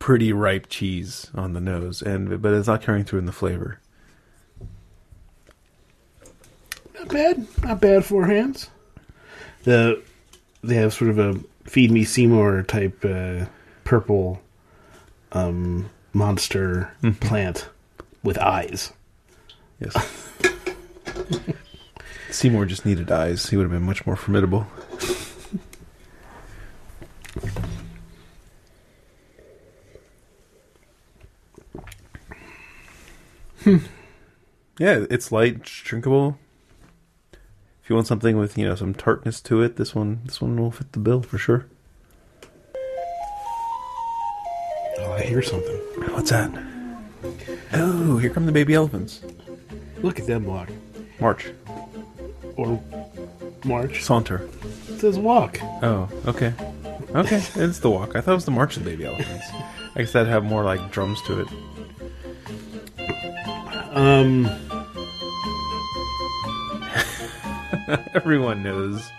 pretty 0.00 0.32
ripe 0.32 0.66
cheese 0.68 1.30
on 1.34 1.52
the 1.52 1.60
nose, 1.60 2.02
and 2.02 2.42
but 2.42 2.52
it's 2.52 2.66
not 2.66 2.82
carrying 2.82 3.04
through 3.04 3.20
in 3.20 3.26
the 3.26 3.32
flavor. 3.32 3.78
Not 6.98 7.08
bad, 7.08 7.46
not 7.62 7.80
bad. 7.80 8.04
Four 8.04 8.26
hands. 8.26 8.68
The 9.62 10.02
they 10.64 10.74
have 10.74 10.92
sort 10.92 11.10
of 11.10 11.18
a 11.20 11.38
feed 11.64 11.90
me 11.92 12.02
Seymour 12.04 12.62
type 12.64 13.04
uh, 13.04 13.44
purple 13.84 14.40
um, 15.32 15.88
monster 16.12 16.92
Mm-hmm. 17.02 17.26
plant 17.26 17.68
with 18.24 18.38
eyes. 18.38 18.92
Yes. 19.80 19.94
Seymour 22.30 22.66
just 22.66 22.84
needed 22.86 23.10
eyes. 23.10 23.48
He 23.48 23.56
would 23.56 23.62
have 23.64 23.70
been 23.72 23.82
much 23.82 24.04
more 24.06 24.16
formidable. 24.16 24.66
Hmm. 33.64 33.78
Yeah, 34.78 35.04
it's 35.10 35.30
light, 35.30 35.62
drinkable. 35.62 36.38
If 37.82 37.90
you 37.90 37.94
want 37.94 38.06
something 38.06 38.38
with 38.38 38.56
you 38.56 38.66
know 38.66 38.74
some 38.74 38.94
tartness 38.94 39.40
to 39.42 39.62
it, 39.62 39.76
this 39.76 39.94
one 39.94 40.20
this 40.24 40.40
one 40.40 40.56
will 40.56 40.70
fit 40.70 40.92
the 40.92 40.98
bill 40.98 41.22
for 41.22 41.36
sure. 41.38 41.66
Oh, 44.98 45.12
I 45.12 45.22
hear 45.22 45.42
something. 45.42 45.76
What's 46.12 46.30
that? 46.30 46.50
Oh, 47.72 48.16
here 48.18 48.30
come 48.30 48.46
the 48.46 48.52
baby 48.52 48.74
elephants. 48.74 49.20
Look 49.98 50.18
at 50.18 50.26
them 50.26 50.46
walk 50.46 50.70
March, 51.20 51.50
or 52.56 52.82
march. 53.64 54.02
saunter. 54.02 54.48
It 54.88 55.00
says 55.00 55.18
walk. 55.18 55.58
Oh, 55.82 56.08
okay. 56.26 56.54
Okay, 57.14 57.42
it's 57.56 57.80
the 57.80 57.90
walk. 57.90 58.16
I 58.16 58.20
thought 58.20 58.32
it 58.32 58.34
was 58.36 58.44
the 58.44 58.50
march 58.50 58.76
of 58.76 58.84
the 58.84 58.90
baby 58.90 59.04
elephants. 59.04 59.46
I 59.94 59.98
guess 59.98 60.12
that'd 60.12 60.28
have 60.28 60.44
more 60.44 60.64
like 60.64 60.90
drums 60.90 61.20
to 61.22 61.40
it. 61.40 61.48
Um, 63.90 64.46
Everyone 68.14 68.62
knows 68.62 69.10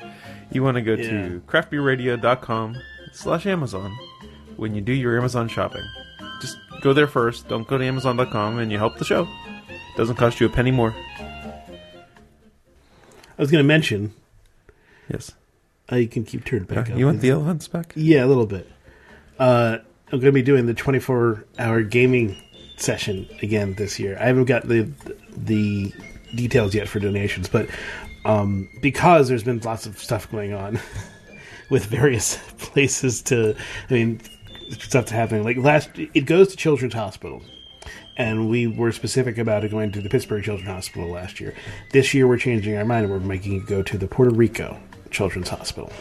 you 0.51 0.63
want 0.63 0.75
to 0.75 0.81
go 0.81 0.93
Yeah. 0.93 1.09
to 1.09 1.41
craftbeerradio.com 1.47 2.77
slash 3.11 3.45
Amazon 3.45 3.97
when 4.55 4.75
you 4.75 4.81
do 4.81 4.93
your 4.93 5.17
Amazon 5.17 5.47
shopping. 5.47 5.83
Just 6.41 6.57
go 6.81 6.93
there 6.93 7.07
first. 7.07 7.47
Don't 7.49 7.67
go 7.67 7.77
to 7.77 7.85
Amazon.com 7.85 8.59
and 8.59 8.71
you 8.71 8.77
help 8.77 8.97
the 8.97 9.05
show. 9.05 9.27
Doesn't 9.97 10.15
cost 10.15 10.39
you 10.39 10.47
a 10.47 10.49
penny 10.49 10.71
more. 10.71 10.95
I 11.19 11.63
was 13.37 13.51
going 13.51 13.63
to 13.63 13.67
mention. 13.67 14.13
Yes. 15.11 15.31
You 15.91 16.07
can 16.07 16.23
keep 16.23 16.45
turning 16.45 16.65
back 16.65 16.89
Uh, 16.89 16.93
up. 16.93 16.99
you 16.99 17.05
want 17.05 17.19
the 17.19 17.31
elephants 17.31 17.67
back? 17.67 17.91
Yeah, 17.97 18.23
a 18.23 18.27
little 18.27 18.45
bit. 18.45 18.69
Uh, 19.37 19.79
I'm 20.11 20.19
going 20.19 20.27
to 20.27 20.31
be 20.31 20.41
doing 20.41 20.65
the 20.65 20.73
24 20.73 21.45
hour 21.59 21.81
gaming 21.83 22.37
session 22.77 23.27
again 23.41 23.73
this 23.75 23.99
year. 23.99 24.17
I 24.19 24.25
haven't 24.25 24.45
got 24.45 24.67
the 24.67 24.91
the 25.35 25.91
details 26.35 26.73
yet 26.73 26.87
for 26.87 26.99
donations, 26.99 27.49
but 27.49 27.69
um, 28.25 28.69
because 28.81 29.27
there's 29.27 29.43
been 29.43 29.59
lots 29.59 29.85
of 29.85 29.97
stuff 29.97 30.29
going 30.31 30.53
on 30.53 30.79
with 31.69 31.85
various 31.85 32.37
places 32.57 33.21
to, 33.23 33.55
I 33.89 33.93
mean, 33.93 34.21
stuff 34.69 35.05
to 35.05 35.13
happening. 35.13 35.43
Like 35.43 35.57
last, 35.57 35.89
it 35.95 36.25
goes 36.25 36.49
to 36.49 36.57
Children's 36.57 36.93
Hospital. 36.93 37.41
And 38.17 38.49
we 38.49 38.67
were 38.67 38.91
specific 38.91 39.37
about 39.37 39.63
it 39.63 39.71
going 39.71 39.91
to 39.93 40.01
the 40.01 40.09
Pittsburgh 40.09 40.43
Children's 40.43 40.69
Hospital 40.69 41.09
last 41.09 41.39
year. 41.39 41.55
This 41.91 42.13
year, 42.13 42.27
we're 42.27 42.37
changing 42.37 42.75
our 42.75 42.85
mind. 42.85 43.05
and 43.05 43.11
We're 43.13 43.19
making 43.19 43.55
it 43.61 43.65
go 43.65 43.81
to 43.81 43.97
the 43.97 44.05
Puerto 44.05 44.35
Rico 44.35 44.79
Children's 45.09 45.49
Hospital 45.49 45.91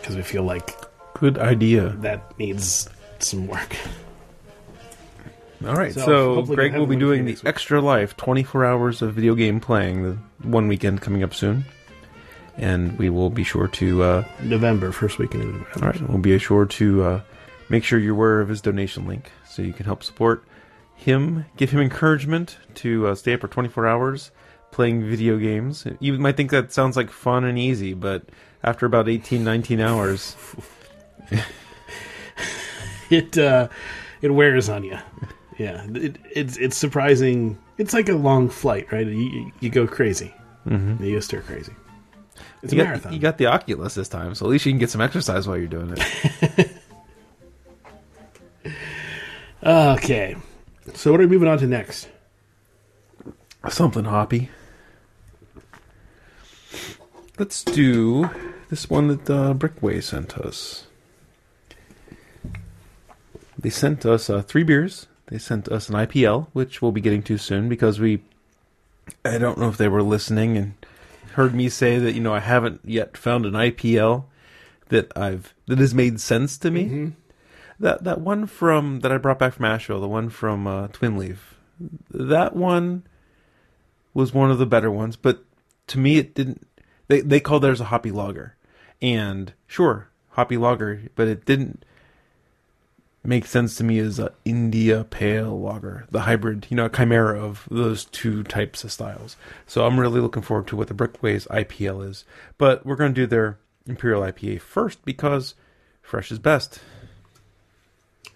because 0.00 0.16
we 0.16 0.22
feel 0.22 0.42
like 0.42 0.74
Good 1.14 1.38
idea. 1.38 1.90
that 1.98 2.36
needs 2.38 2.88
some 3.20 3.46
work. 3.46 3.76
All 5.66 5.74
right, 5.76 5.92
So, 5.92 6.44
so, 6.44 6.54
Greg 6.54 6.72
we'll 6.72 6.86
be 6.86 6.96
one 6.96 7.00
for 7.00 7.16
you 7.16 7.22
doing 7.22 7.24
the. 7.24 7.48
Extra 7.48 7.80
Life 7.80 8.16
24 8.16 8.64
hours 8.64 9.02
of 9.02 9.14
video 9.14 9.34
game 9.34 9.60
playing 9.60 10.02
the 10.02 10.18
one 10.48 10.68
weekend 10.68 11.00
coming 11.00 11.22
up 11.22 11.34
soon. 11.34 11.64
And 12.56 12.98
we 12.98 13.08
will 13.10 13.30
be 13.30 13.44
sure 13.44 13.66
to 13.68 14.02
uh, 14.02 14.24
November, 14.42 14.92
first 14.92 15.18
weekend 15.18 15.42
of 15.42 15.48
November. 15.54 15.70
All 15.76 15.90
right, 15.90 16.08
we'll 16.08 16.18
be 16.18 16.38
sure 16.38 16.66
to 16.66 17.04
uh, 17.04 17.20
make 17.68 17.82
sure 17.84 17.98
you're 17.98 18.14
aware 18.14 18.40
of 18.40 18.48
his 18.48 18.60
donation 18.60 19.06
link 19.06 19.30
so 19.48 19.62
you 19.62 19.72
can 19.72 19.86
help 19.86 20.02
support 20.02 20.44
him, 20.94 21.46
give 21.56 21.70
him 21.70 21.80
encouragement 21.80 22.58
to 22.74 23.06
uh, 23.08 23.14
stay 23.14 23.32
up 23.34 23.40
for 23.40 23.48
24 23.48 23.86
hours 23.86 24.30
playing 24.70 25.02
video 25.08 25.38
games. 25.38 25.86
You 26.00 26.18
might 26.18 26.36
think 26.36 26.50
that 26.50 26.72
sounds 26.72 26.96
like 26.96 27.10
fun 27.10 27.44
and 27.44 27.58
easy, 27.58 27.94
but 27.94 28.24
after 28.62 28.84
about 28.86 29.08
18, 29.08 29.42
19 29.42 29.80
hours, 29.80 30.36
It 33.12 33.36
uh, 33.36 33.68
it 34.22 34.30
wears 34.30 34.70
on 34.70 34.84
you. 34.84 34.98
Yeah, 35.62 35.86
it, 35.94 36.16
it's 36.34 36.56
it's 36.56 36.76
surprising. 36.76 37.56
It's 37.78 37.94
like 37.94 38.08
a 38.08 38.14
long 38.14 38.48
flight, 38.48 38.90
right? 38.90 39.06
You, 39.06 39.52
you, 39.60 39.70
go 39.70 39.86
crazy. 39.86 40.34
Mm-hmm. 40.66 41.04
You 41.04 41.20
stir 41.20 41.42
crazy. 41.42 41.72
It's 42.64 42.72
you 42.72 42.80
a 42.80 42.82
got, 42.82 42.88
marathon. 42.88 43.12
you 43.12 43.20
got 43.20 43.38
the 43.38 43.46
Oculus 43.46 43.94
this 43.94 44.08
time, 44.08 44.34
so 44.34 44.44
at 44.44 44.50
least 44.50 44.66
you 44.66 44.72
can 44.72 44.80
get 44.80 44.90
some 44.90 45.00
exercise 45.00 45.46
while 45.46 45.56
you're 45.56 45.68
doing 45.68 45.94
it. 45.96 46.72
okay, 49.64 50.34
so 50.94 51.12
what 51.12 51.20
are 51.20 51.28
we 51.28 51.28
moving 51.28 51.46
on 51.46 51.58
to 51.58 51.66
next? 51.68 52.08
Something 53.68 54.06
hoppy. 54.06 54.50
Let's 57.38 57.62
do 57.62 58.28
this 58.68 58.90
one 58.90 59.06
that 59.06 59.30
uh, 59.30 59.54
Brickway 59.54 60.00
sent 60.00 60.36
us. 60.38 60.88
They 63.56 63.70
sent 63.70 64.04
us 64.04 64.28
uh, 64.28 64.42
three 64.42 64.64
beers. 64.64 65.06
They 65.32 65.38
sent 65.38 65.66
us 65.68 65.88
an 65.88 65.94
IPL, 65.94 66.48
which 66.52 66.82
we'll 66.82 66.92
be 66.92 67.00
getting 67.00 67.22
to 67.22 67.38
soon 67.38 67.70
because 67.70 67.98
we. 67.98 68.22
I 69.24 69.38
don't 69.38 69.56
know 69.56 69.70
if 69.70 69.78
they 69.78 69.88
were 69.88 70.02
listening 70.02 70.58
and 70.58 70.74
heard 71.32 71.54
me 71.54 71.70
say 71.70 71.98
that 71.98 72.12
you 72.12 72.20
know 72.20 72.34
I 72.34 72.40
haven't 72.40 72.82
yet 72.84 73.16
found 73.16 73.46
an 73.46 73.54
IPL 73.54 74.24
that 74.90 75.10
I've 75.16 75.54
that 75.68 75.78
has 75.78 75.94
made 75.94 76.20
sense 76.20 76.58
to 76.58 76.70
me. 76.70 77.12
That 77.80 78.04
that 78.04 78.20
one 78.20 78.44
from 78.46 79.00
that 79.00 79.10
I 79.10 79.16
brought 79.16 79.38
back 79.38 79.54
from 79.54 79.64
Asheville, 79.64 80.02
the 80.02 80.06
one 80.06 80.28
from 80.28 80.66
uh, 80.66 80.88
Twin 80.88 81.16
Leaf, 81.16 81.54
that 82.10 82.54
one 82.54 83.04
was 84.12 84.34
one 84.34 84.50
of 84.50 84.58
the 84.58 84.66
better 84.66 84.90
ones, 84.90 85.16
but 85.16 85.46
to 85.86 85.98
me 85.98 86.18
it 86.18 86.34
didn't. 86.34 86.68
They 87.08 87.22
they 87.22 87.40
call 87.40 87.58
theirs 87.58 87.80
a 87.80 87.86
hoppy 87.86 88.10
lager, 88.10 88.58
and 89.00 89.54
sure, 89.66 90.10
hoppy 90.32 90.58
lager, 90.58 91.04
but 91.14 91.26
it 91.26 91.46
didn't 91.46 91.86
make 93.24 93.46
sense 93.46 93.76
to 93.76 93.84
me 93.84 93.98
as 93.98 94.18
a 94.18 94.32
India 94.44 95.04
Pale 95.04 95.60
Lager, 95.60 96.06
the 96.10 96.22
hybrid, 96.22 96.66
you 96.70 96.76
know, 96.76 96.86
a 96.86 96.90
chimera 96.90 97.40
of 97.40 97.68
those 97.70 98.04
two 98.06 98.42
types 98.42 98.82
of 98.84 98.92
styles. 98.92 99.36
So 99.66 99.86
I'm 99.86 100.00
really 100.00 100.20
looking 100.20 100.42
forward 100.42 100.66
to 100.68 100.76
what 100.76 100.88
the 100.88 100.94
Brickways 100.94 101.46
IPL 101.48 102.08
is, 102.08 102.24
but 102.58 102.84
we're 102.84 102.96
going 102.96 103.14
to 103.14 103.20
do 103.20 103.26
their 103.26 103.58
Imperial 103.86 104.22
IPA 104.22 104.60
first 104.60 105.04
because 105.04 105.54
fresh 106.02 106.32
is 106.32 106.38
best. 106.38 106.80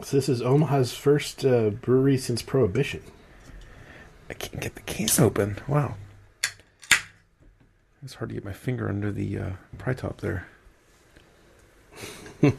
So 0.03 0.17
this 0.17 0.29
is 0.29 0.43
Omaha's 0.43 0.93
first 0.93 1.45
uh, 1.45 1.71
brewery 1.71 2.19
since 2.19 2.43
Prohibition. 2.43 3.03
I 4.29 4.35
can't 4.35 4.61
get 4.61 4.75
the 4.75 4.83
case 4.83 5.19
open. 5.19 5.57
Wow. 5.67 5.95
It's 8.03 8.15
hard 8.15 8.29
to 8.29 8.35
get 8.35 8.45
my 8.45 8.53
finger 8.53 8.89
under 8.89 9.11
the 9.11 9.39
uh, 9.39 9.51
pry 9.79 9.95
top 9.95 10.21
there. 10.21 10.47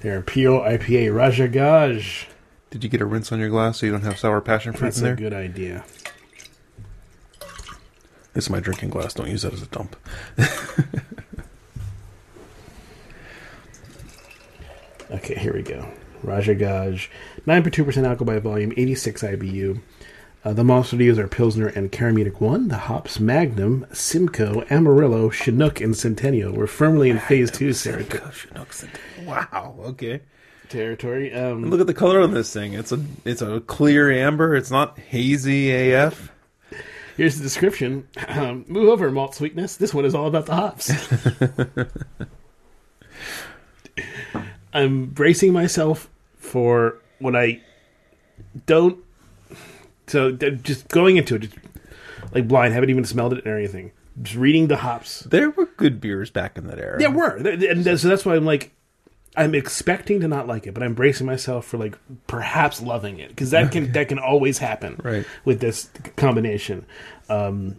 Their 0.00 0.16
Imperial 0.16 0.60
IPA 0.60 1.14
Raja 1.14 1.48
Gaj. 1.48 2.26
Did 2.70 2.84
you 2.84 2.90
get 2.90 3.00
a 3.00 3.06
rinse 3.06 3.32
on 3.32 3.40
your 3.40 3.48
glass 3.48 3.78
so 3.78 3.86
you 3.86 3.92
don't 3.92 4.02
have 4.02 4.18
sour 4.18 4.40
passion 4.40 4.72
fruit 4.72 4.88
That's 4.88 4.98
in 4.98 5.04
a 5.04 5.06
there? 5.08 5.16
good 5.16 5.32
idea. 5.32 5.84
This 8.34 8.44
is 8.44 8.50
my 8.50 8.60
drinking 8.60 8.90
glass. 8.90 9.14
Don't 9.14 9.28
use 9.30 9.42
that 9.42 9.52
as 9.52 9.62
a 9.62 9.66
dump. 9.66 9.96
Okay, 15.10 15.34
here 15.36 15.54
we 15.54 15.62
go. 15.62 15.88
Raja 16.22 16.54
Gaj. 16.54 17.08
9.2% 17.46 18.04
alcohol 18.06 18.26
by 18.26 18.38
volume, 18.38 18.72
86 18.76 19.22
IBU. 19.22 19.80
Uh, 20.44 20.52
the 20.52 20.64
monster 20.64 20.96
deals 20.96 21.18
are 21.18 21.26
Pilsner 21.26 21.66
and 21.68 21.90
CaraMunich 21.90 22.40
1. 22.40 22.68
The 22.68 22.76
hops 22.76 23.18
Magnum, 23.18 23.86
Simcoe, 23.92 24.64
Amarillo, 24.70 25.30
Chinook, 25.30 25.80
and 25.80 25.96
Centennial 25.96 26.52
were 26.52 26.66
firmly 26.68 27.10
in 27.10 27.18
phase 27.18 27.50
2 27.50 27.72
territory. 27.74 28.22
Wow. 29.26 29.74
Okay. 29.80 30.20
territory. 30.68 31.34
Um, 31.34 31.68
Look 31.70 31.80
at 31.80 31.86
the 31.88 31.94
color 31.94 32.20
on 32.20 32.32
this 32.32 32.52
thing. 32.52 32.74
It's 32.74 32.92
a 32.92 33.04
it's 33.24 33.42
a 33.42 33.60
clear 33.60 34.10
amber. 34.12 34.54
It's 34.54 34.70
not 34.70 34.98
hazy 34.98 35.72
AF. 35.92 36.30
here's 37.16 37.36
the 37.36 37.42
description. 37.42 38.06
Um, 38.28 38.64
move 38.68 38.88
over, 38.88 39.10
malt 39.10 39.34
sweetness. 39.34 39.76
This 39.76 39.92
one 39.92 40.04
is 40.04 40.14
all 40.14 40.28
about 40.28 40.46
the 40.46 40.54
hops. 40.54 40.92
I'm 44.72 45.06
bracing 45.06 45.52
myself 45.52 46.08
for 46.36 46.98
when 47.18 47.34
I 47.34 47.60
don't. 48.66 48.98
So 50.08 50.32
just 50.32 50.88
going 50.88 51.16
into 51.16 51.36
it, 51.36 51.38
just 51.40 51.54
like 52.32 52.48
blind, 52.48 52.74
haven't 52.74 52.90
even 52.90 53.04
smelled 53.04 53.32
it 53.34 53.46
or 53.46 53.56
anything. 53.56 53.92
Just 54.20 54.36
reading 54.36 54.66
the 54.66 54.78
hops. 54.78 55.20
There 55.20 55.50
were 55.50 55.66
good 55.76 56.00
beers 56.00 56.30
back 56.30 56.58
in 56.58 56.66
that 56.66 56.78
era. 56.78 56.98
There 56.98 57.10
were 57.10 57.36
and 57.36 57.84
so 57.84 58.08
that's 58.08 58.24
why 58.26 58.34
I'm 58.34 58.44
like, 58.44 58.72
I'm 59.36 59.54
expecting 59.54 60.20
to 60.20 60.28
not 60.28 60.48
like 60.48 60.66
it, 60.66 60.74
but 60.74 60.82
I'm 60.82 60.94
bracing 60.94 61.26
myself 61.26 61.66
for 61.66 61.76
like 61.78 61.96
perhaps 62.26 62.82
loving 62.82 63.20
it 63.20 63.28
because 63.28 63.50
that 63.52 63.70
can 63.70 63.92
that 63.92 64.08
can 64.08 64.18
always 64.18 64.58
happen 64.58 65.00
Right. 65.04 65.24
with 65.44 65.60
this 65.60 65.88
combination. 66.16 66.84
Um, 67.28 67.76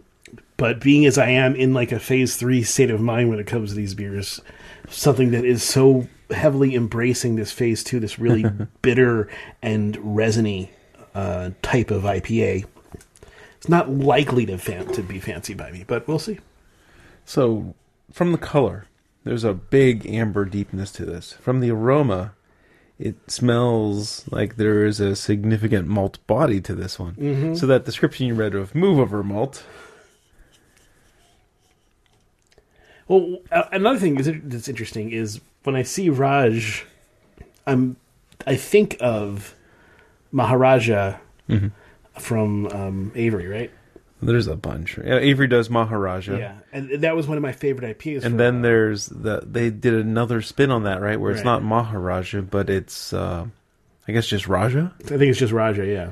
but 0.56 0.80
being 0.80 1.04
as 1.06 1.18
I 1.18 1.28
am 1.30 1.54
in 1.54 1.74
like 1.74 1.92
a 1.92 1.98
phase 1.98 2.36
three 2.36 2.62
state 2.62 2.90
of 2.90 3.00
mind 3.00 3.28
when 3.30 3.38
it 3.38 3.46
comes 3.46 3.70
to 3.70 3.76
these 3.76 3.94
beers, 3.94 4.40
something 4.88 5.32
that 5.32 5.44
is 5.44 5.62
so 5.62 6.08
heavily 6.30 6.74
embracing 6.74 7.36
this 7.36 7.50
phase 7.52 7.82
two, 7.84 8.00
this 8.00 8.18
really 8.18 8.44
bitter 8.82 9.28
and 9.62 9.98
resiny 10.16 10.70
uh, 11.14 11.50
type 11.62 11.90
of 11.90 12.02
IPA. 12.02 12.64
It's 13.56 13.68
not 13.68 13.90
likely 13.90 14.46
to 14.46 14.58
fan- 14.58 14.88
to 14.88 15.02
be 15.02 15.20
fancy 15.20 15.54
by 15.54 15.70
me, 15.70 15.84
but 15.86 16.08
we'll 16.08 16.18
see. 16.18 16.38
So 17.24 17.74
from 18.12 18.32
the 18.32 18.38
color, 18.38 18.86
there's 19.24 19.44
a 19.44 19.52
big 19.52 20.06
amber 20.06 20.44
deepness 20.44 20.90
to 20.92 21.04
this. 21.04 21.32
From 21.34 21.60
the 21.60 21.70
aroma, 21.70 22.32
it 22.98 23.16
smells 23.30 24.24
like 24.30 24.56
there 24.56 24.86
is 24.86 24.98
a 25.00 25.14
significant 25.14 25.88
malt 25.88 26.18
body 26.26 26.60
to 26.62 26.74
this 26.74 26.98
one. 26.98 27.14
Mm-hmm. 27.14 27.54
So 27.54 27.66
that 27.66 27.84
description 27.84 28.26
you 28.26 28.34
read 28.34 28.54
of 28.54 28.74
move 28.74 28.98
over 28.98 29.22
malt, 29.22 29.64
Well, 33.10 33.38
another 33.50 33.98
thing 33.98 34.14
that's 34.14 34.68
interesting 34.68 35.10
is 35.10 35.40
when 35.64 35.74
I 35.74 35.82
see 35.82 36.08
Raj, 36.10 36.86
I'm 37.66 37.96
I 38.46 38.54
think 38.54 38.96
of 39.00 39.56
Maharaja 40.32 41.18
from 42.18 42.66
um, 42.68 43.12
Avery, 43.14 43.46
right? 43.46 43.70
there's 44.22 44.46
a 44.48 44.56
bunch. 44.56 44.98
Yeah, 44.98 45.16
Avery 45.16 45.46
does 45.48 45.70
Maharaja. 45.70 46.36
Yeah, 46.36 46.54
and 46.72 46.90
that 47.02 47.16
was 47.16 47.26
one 47.26 47.38
of 47.38 47.42
my 47.42 47.52
favorite 47.52 47.98
for 47.98 48.26
And 48.26 48.38
then 48.38 48.60
there's 48.62 49.06
the 49.06 49.40
they 49.44 49.70
did 49.70 49.94
another 49.94 50.42
spin 50.42 50.70
on 50.70 50.82
that, 50.84 51.00
right? 51.00 51.18
Where 51.18 51.30
it's 51.30 51.38
Right. 51.38 51.44
not 51.46 51.62
Maharaja, 51.64 52.42
but 52.42 52.68
it's 52.68 53.12
uh 53.12 53.46
I 54.06 54.12
guess 54.12 54.26
just 54.26 54.46
Raja. 54.46 54.92
I 55.00 55.04
think 55.04 55.22
it's 55.22 55.38
just 55.38 55.52
Raja. 55.52 55.86
Yeah, 55.86 56.10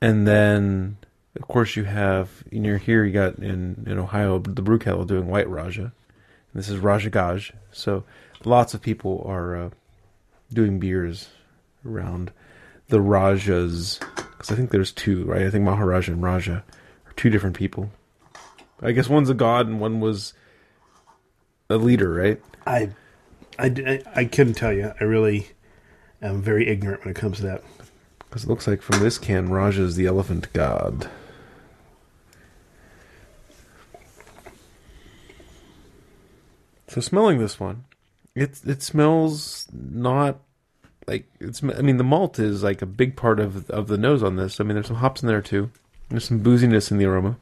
And 0.00 0.26
then 0.26 0.96
of 1.36 1.46
course 1.46 1.76
you 1.76 1.84
have 1.84 2.42
in 2.50 2.64
your 2.64 2.78
here 2.78 3.04
you 3.04 3.12
got 3.12 3.38
in 3.38 3.84
in 3.86 3.98
Ohio 3.98 4.38
the 4.38 4.62
brew 4.62 4.78
kettle 4.78 5.04
doing 5.04 5.26
White 5.26 5.48
Rajah. 5.48 5.92
And 6.52 6.62
this 6.62 6.70
is 6.70 6.78
Raja 6.78 7.10
Gaj. 7.10 7.52
So 7.70 8.04
lots 8.44 8.72
of 8.72 8.80
people 8.80 9.22
are 9.26 9.56
uh, 9.56 9.70
doing 10.52 10.78
beers 10.80 11.28
around 11.84 12.32
the 12.90 13.00
Rajas 13.00 13.98
because 14.40 14.50
I 14.50 14.56
think 14.56 14.70
there's 14.70 14.92
two, 14.92 15.24
right? 15.24 15.42
I 15.42 15.50
think 15.50 15.64
Maharaja 15.64 16.12
and 16.12 16.22
Raja 16.22 16.64
are 17.06 17.12
two 17.14 17.30
different 17.30 17.56
people. 17.56 17.90
I 18.80 18.92
guess 18.92 19.08
one's 19.08 19.28
a 19.28 19.34
god 19.34 19.66
and 19.66 19.80
one 19.80 20.00
was 20.00 20.32
a 21.68 21.76
leader, 21.76 22.14
right? 22.14 22.40
I, 22.66 22.90
I, 23.58 24.02
I, 24.14 24.24
couldn't 24.24 24.54
tell 24.54 24.72
you. 24.72 24.92
I 24.98 25.04
really 25.04 25.48
am 26.22 26.40
very 26.40 26.68
ignorant 26.68 27.04
when 27.04 27.12
it 27.12 27.18
comes 27.18 27.38
to 27.38 27.42
that. 27.44 27.62
Because 28.18 28.44
it 28.44 28.48
looks 28.48 28.66
like 28.66 28.80
from 28.80 29.00
this 29.00 29.18
can, 29.18 29.50
Raja 29.50 29.82
is 29.82 29.96
the 29.96 30.06
elephant 30.06 30.50
god. 30.54 31.10
So 36.88 37.00
smelling 37.00 37.38
this 37.38 37.60
one, 37.60 37.84
it 38.34 38.60
it 38.66 38.82
smells 38.82 39.68
not 39.72 40.40
like 41.10 41.26
it's. 41.40 41.62
I 41.62 41.82
mean, 41.82 41.96
the 41.96 42.04
malt 42.04 42.38
is 42.38 42.62
like 42.62 42.82
a 42.82 42.86
big 42.86 43.16
part 43.16 43.40
of 43.40 43.68
of 43.68 43.88
the 43.88 43.98
nose 43.98 44.22
on 44.22 44.36
this. 44.36 44.60
I 44.60 44.64
mean, 44.64 44.74
there's 44.74 44.86
some 44.86 44.96
hops 44.96 45.22
in 45.22 45.26
there 45.28 45.42
too. 45.42 45.70
There's 46.08 46.24
some 46.24 46.40
booziness 46.40 46.90
in 46.92 46.98
the 46.98 47.04
aroma. 47.04 47.36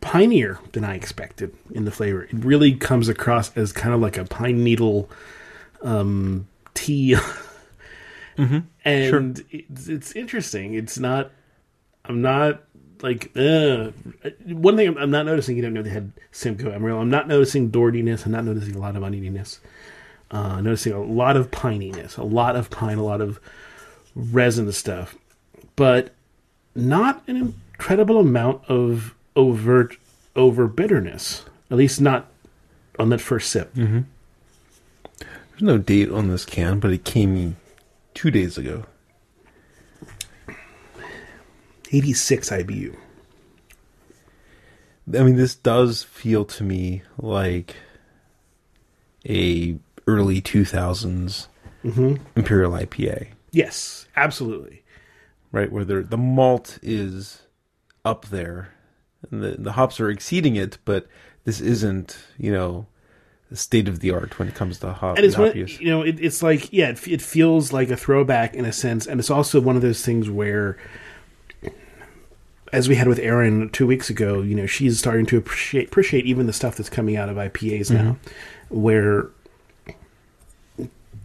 Pinier 0.00 0.60
than 0.72 0.84
I 0.84 0.94
expected 0.94 1.54
in 1.72 1.84
the 1.84 1.90
flavor. 1.90 2.24
It 2.24 2.32
really 2.32 2.74
comes 2.76 3.08
across 3.08 3.56
as 3.56 3.72
kind 3.72 3.92
of 3.92 4.00
like 4.00 4.18
a 4.18 4.24
pine 4.24 4.62
needle 4.62 5.10
um, 5.82 6.46
tea. 6.74 7.16
Mm-hmm. 8.36 8.58
and 8.84 9.42
it's, 9.50 9.88
it's 9.88 10.12
interesting. 10.12 10.74
It's 10.74 10.98
not. 10.98 11.30
I'm 12.04 12.20
not 12.20 12.64
like. 13.02 13.30
Uh, 13.36 13.90
one 14.46 14.76
thing 14.76 14.96
I'm, 14.96 15.10
not 15.10 15.26
noticing. 15.26 15.56
You 15.56 15.62
don't 15.62 15.74
know 15.74 15.82
they 15.82 15.90
had 15.90 16.12
Simcoe 16.32 16.70
Emerald. 16.70 17.02
I'm 17.02 17.10
not 17.10 17.28
noticing 17.28 17.70
Doordiness. 17.70 18.26
I'm 18.26 18.32
not 18.32 18.44
noticing 18.44 18.74
a 18.74 18.78
lot 18.78 18.96
of 18.96 19.02
uneatiness. 19.02 19.58
Uh, 20.30 20.60
noticing 20.60 20.92
a 20.92 21.00
lot 21.00 21.36
of 21.36 21.50
pininess, 21.52 22.18
a 22.18 22.24
lot 22.24 22.56
of 22.56 22.68
pine, 22.68 22.98
a 22.98 23.04
lot 23.04 23.20
of 23.20 23.38
resin 24.16 24.70
stuff, 24.72 25.14
but 25.76 26.12
not 26.74 27.22
an 27.28 27.36
incredible 27.36 28.18
amount 28.18 28.64
of 28.68 29.14
overt 29.36 29.96
over 30.34 30.66
bitterness. 30.66 31.44
At 31.70 31.76
least 31.76 32.00
not 32.00 32.26
on 32.98 33.10
that 33.10 33.20
first 33.20 33.50
sip. 33.50 33.72
There's 35.50 35.62
no 35.62 35.78
date 35.78 36.10
on 36.10 36.28
this 36.28 36.44
can, 36.44 36.80
but 36.80 36.90
it 36.90 37.04
came 37.04 37.56
two 38.14 38.30
days 38.30 38.58
ago. 38.58 38.84
86 41.92 42.50
IBU. 42.50 42.96
I 45.14 45.22
mean, 45.22 45.36
this 45.36 45.54
does 45.54 46.02
feel 46.02 46.44
to 46.46 46.64
me 46.64 47.02
like 47.18 47.76
a 49.28 49.78
early 50.06 50.40
2000s 50.40 51.46
mm-hmm. 51.84 52.14
Imperial 52.34 52.72
IPA, 52.72 53.28
Yes, 53.52 54.06
absolutely. 54.16 54.82
right? 55.52 55.70
Where 55.70 55.84
the 55.84 56.02
the 56.02 56.18
malt 56.18 56.78
is 56.82 57.42
up 58.04 58.26
there, 58.26 58.74
and 59.30 59.42
the 59.42 59.52
the 59.52 59.72
hops 59.72 60.00
are 60.00 60.10
exceeding 60.10 60.56
it, 60.56 60.78
but 60.84 61.06
this 61.44 61.60
isn't, 61.60 62.18
you 62.36 62.52
know, 62.52 62.86
the 63.50 63.56
state 63.56 63.88
of 63.88 64.00
the 64.00 64.10
art 64.10 64.38
when 64.38 64.48
it 64.48 64.54
comes 64.54 64.80
to 64.80 64.92
hop 64.92 65.16
and 65.16 65.24
it's 65.24 65.38
one, 65.38 65.52
you 65.54 65.88
know 65.88 66.02
it, 66.02 66.18
it's 66.20 66.42
like 66.42 66.72
yeah 66.72 66.88
it, 66.88 67.06
it 67.06 67.22
feels 67.22 67.72
like 67.72 67.90
a 67.90 67.96
throwback 67.96 68.54
in 68.54 68.64
a 68.64 68.72
sense 68.72 69.06
and 69.06 69.20
it's 69.20 69.30
also 69.30 69.60
one 69.60 69.76
of 69.76 69.82
those 69.82 70.04
things 70.04 70.28
where 70.28 70.76
as 72.76 72.88
we 72.88 72.94
had 72.94 73.08
with 73.08 73.18
Erin 73.18 73.70
two 73.70 73.86
weeks 73.86 74.10
ago 74.10 74.42
you 74.42 74.54
know 74.54 74.66
she's 74.66 74.98
starting 74.98 75.26
to 75.26 75.36
appreciate 75.38 75.88
appreciate 75.88 76.26
even 76.26 76.46
the 76.46 76.52
stuff 76.52 76.76
that's 76.76 76.90
coming 76.90 77.16
out 77.16 77.28
of 77.28 77.36
IPAs 77.36 77.90
now 77.90 78.16
where 78.68 79.28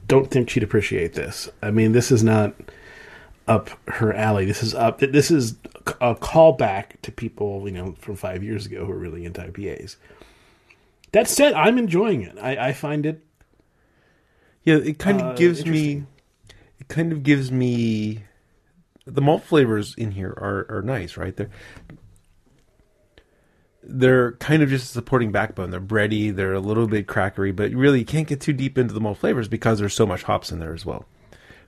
don't 0.08 0.30
think 0.32 0.50
she'd 0.50 0.64
appreciate 0.64 1.14
this 1.14 1.50
I 1.62 1.72
mean 1.72 1.92
this 1.92 2.12
is 2.12 2.24
not 2.24 2.54
up 3.48 3.70
her 3.88 4.14
alley 4.14 4.46
this 4.46 4.62
is 4.64 4.74
up 4.76 5.00
this 5.00 5.32
is 5.32 5.56
a 6.00 6.16
callback 6.16 7.02
to 7.02 7.12
people 7.12 7.64
you 7.66 7.72
know 7.72 7.96
from 8.00 8.16
five 8.16 8.44
years 8.44 8.66
ago 8.66 8.86
who 8.86 8.92
are 8.92 8.98
really 8.98 9.26
into 9.26 9.42
IPAs 9.42 9.96
that 11.12 11.28
said 11.28 11.54
I'm 11.54 11.78
enjoying 11.78 12.22
it 12.22 12.38
I, 12.42 12.70
I 12.70 12.74
find 12.74 13.06
it 13.06 13.22
Yeah, 14.64 14.76
it 14.76 15.00
kind 15.00 15.22
Uh, 15.22 15.26
of 15.32 15.38
gives 15.38 15.66
me. 15.66 16.04
It 16.80 16.88
kind 16.88 17.12
of 17.12 17.24
gives 17.24 17.52
me. 17.52 18.24
The 19.06 19.22
malt 19.22 19.44
flavors 19.44 19.96
in 19.96 20.12
here 20.12 20.30
are 20.30 20.66
are 20.70 20.82
nice, 20.82 21.18
right? 21.18 21.36
They're 21.36 21.50
they're 23.84 24.34
kind 24.34 24.62
of 24.62 24.70
just 24.70 24.86
a 24.86 24.94
supporting 24.94 25.32
backbone. 25.32 25.72
They're 25.72 25.82
bready. 25.82 26.34
They're 26.36 26.54
a 26.54 26.60
little 26.60 26.88
bit 26.88 27.08
crackery, 27.08 27.56
but 27.56 27.72
really 27.72 28.00
you 28.00 28.06
can't 28.06 28.28
get 28.28 28.40
too 28.42 28.54
deep 28.54 28.78
into 28.78 28.94
the 28.94 29.00
malt 29.00 29.18
flavors 29.18 29.48
because 29.48 29.80
there's 29.80 29.94
so 29.94 30.06
much 30.06 30.24
hops 30.24 30.52
in 30.52 30.60
there 30.60 30.74
as 30.74 30.86
well. 30.86 31.06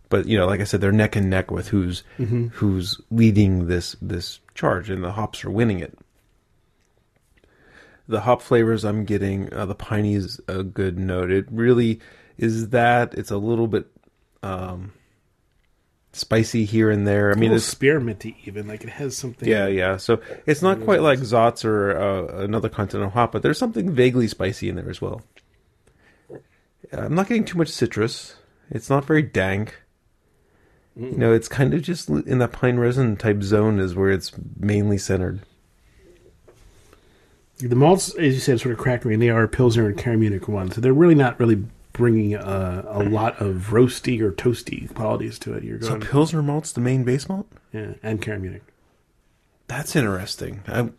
But 0.09 0.27
you 0.27 0.37
know, 0.37 0.45
like 0.45 0.61
I 0.61 0.65
said, 0.65 0.79
they're 0.79 0.91
neck 0.91 1.15
and 1.15 1.29
neck 1.29 1.49
with 1.49 1.69
who's 1.69 2.03
who's 2.53 3.01
leading 3.09 3.67
this 3.67 3.95
this 4.01 4.39
charge, 4.53 4.89
and 4.89 5.03
the 5.03 5.13
hops 5.13 5.43
are 5.43 5.49
winning 5.49 5.79
it. 5.79 5.97
The 8.07 8.21
hop 8.21 8.41
flavors 8.41 8.83
I'm 8.83 9.05
getting, 9.05 9.51
uh, 9.53 9.65
the 9.65 9.75
piney 9.75 10.13
is 10.13 10.39
a 10.47 10.61
good 10.61 10.99
note. 10.99 11.31
It 11.31 11.45
really 11.49 11.99
is 12.37 12.69
that. 12.69 13.13
It's 13.15 13.31
a 13.31 13.37
little 13.37 13.67
bit 13.67 13.87
um, 14.43 14.91
spicy 16.13 16.63
here 16.65 16.89
and 16.89 17.05
there. 17.05 17.31
I 17.31 17.35
mean, 17.35 17.51
it's 17.51 17.73
spearminty 17.73 18.35
even 18.45 18.67
like 18.67 18.83
it 18.83 18.89
has 18.91 19.17
something. 19.17 19.49
yeah, 19.49 19.67
yeah. 19.67 19.97
So 19.97 20.21
it's 20.45 20.61
not 20.61 20.81
quite 20.83 21.01
like 21.01 21.19
Saaz 21.19 21.65
or 21.65 21.97
uh, 21.97 22.43
another 22.43 22.69
continental 22.69 23.09
hop, 23.09 23.31
but 23.31 23.41
there's 23.41 23.57
something 23.57 23.91
vaguely 23.91 24.27
spicy 24.27 24.69
in 24.69 24.75
there 24.75 24.89
as 24.89 25.01
well. 25.01 25.21
I'm 26.91 27.15
not 27.15 27.27
getting 27.27 27.45
too 27.45 27.57
much 27.57 27.69
citrus. 27.69 28.35
It's 28.69 28.89
not 28.89 29.05
very 29.05 29.23
dank. 29.23 29.81
You 30.95 31.17
know, 31.17 31.33
it's 31.33 31.47
kind 31.47 31.73
of 31.73 31.81
just 31.81 32.07
in 32.07 32.37
that 32.37 32.51
pine 32.51 32.77
resin 32.77 33.17
type 33.17 33.41
zone 33.41 33.79
is 33.79 33.95
where 33.95 34.11
it's 34.11 34.31
mainly 34.59 34.99
centered. 34.99 35.39
the 37.57 37.75
malts, 37.75 38.13
as 38.15 38.35
you 38.35 38.39
said, 38.39 38.59
sort 38.59 38.77
of 38.77 38.85
crackery, 38.85 39.13
and 39.13 39.21
they 39.21 39.29
are 39.29 39.47
Pilsner 39.47 39.87
and 39.87 39.97
CaraMunich 39.97 40.47
ones. 40.47 40.75
So 40.75 40.81
they're 40.81 40.93
really 40.93 41.15
not 41.15 41.39
really 41.39 41.63
bringing 41.93 42.35
uh, 42.35 42.83
a 42.87 43.03
lot 43.03 43.39
of 43.41 43.67
roasty 43.69 44.19
or 44.21 44.31
toasty 44.31 44.93
qualities 44.93 45.37
to 45.39 45.53
it. 45.53 45.63
You're 45.63 45.77
going, 45.77 46.01
So 46.01 46.07
Pilsner 46.07 46.41
malt's 46.41 46.71
the 46.71 46.81
main 46.81 47.03
base 47.03 47.29
malt? 47.29 47.47
yeah, 47.71 47.93
and 48.03 48.21
CaraMunich. 48.21 48.61
That's 49.67 49.95
interesting. 49.95 50.61
I, 50.67 50.89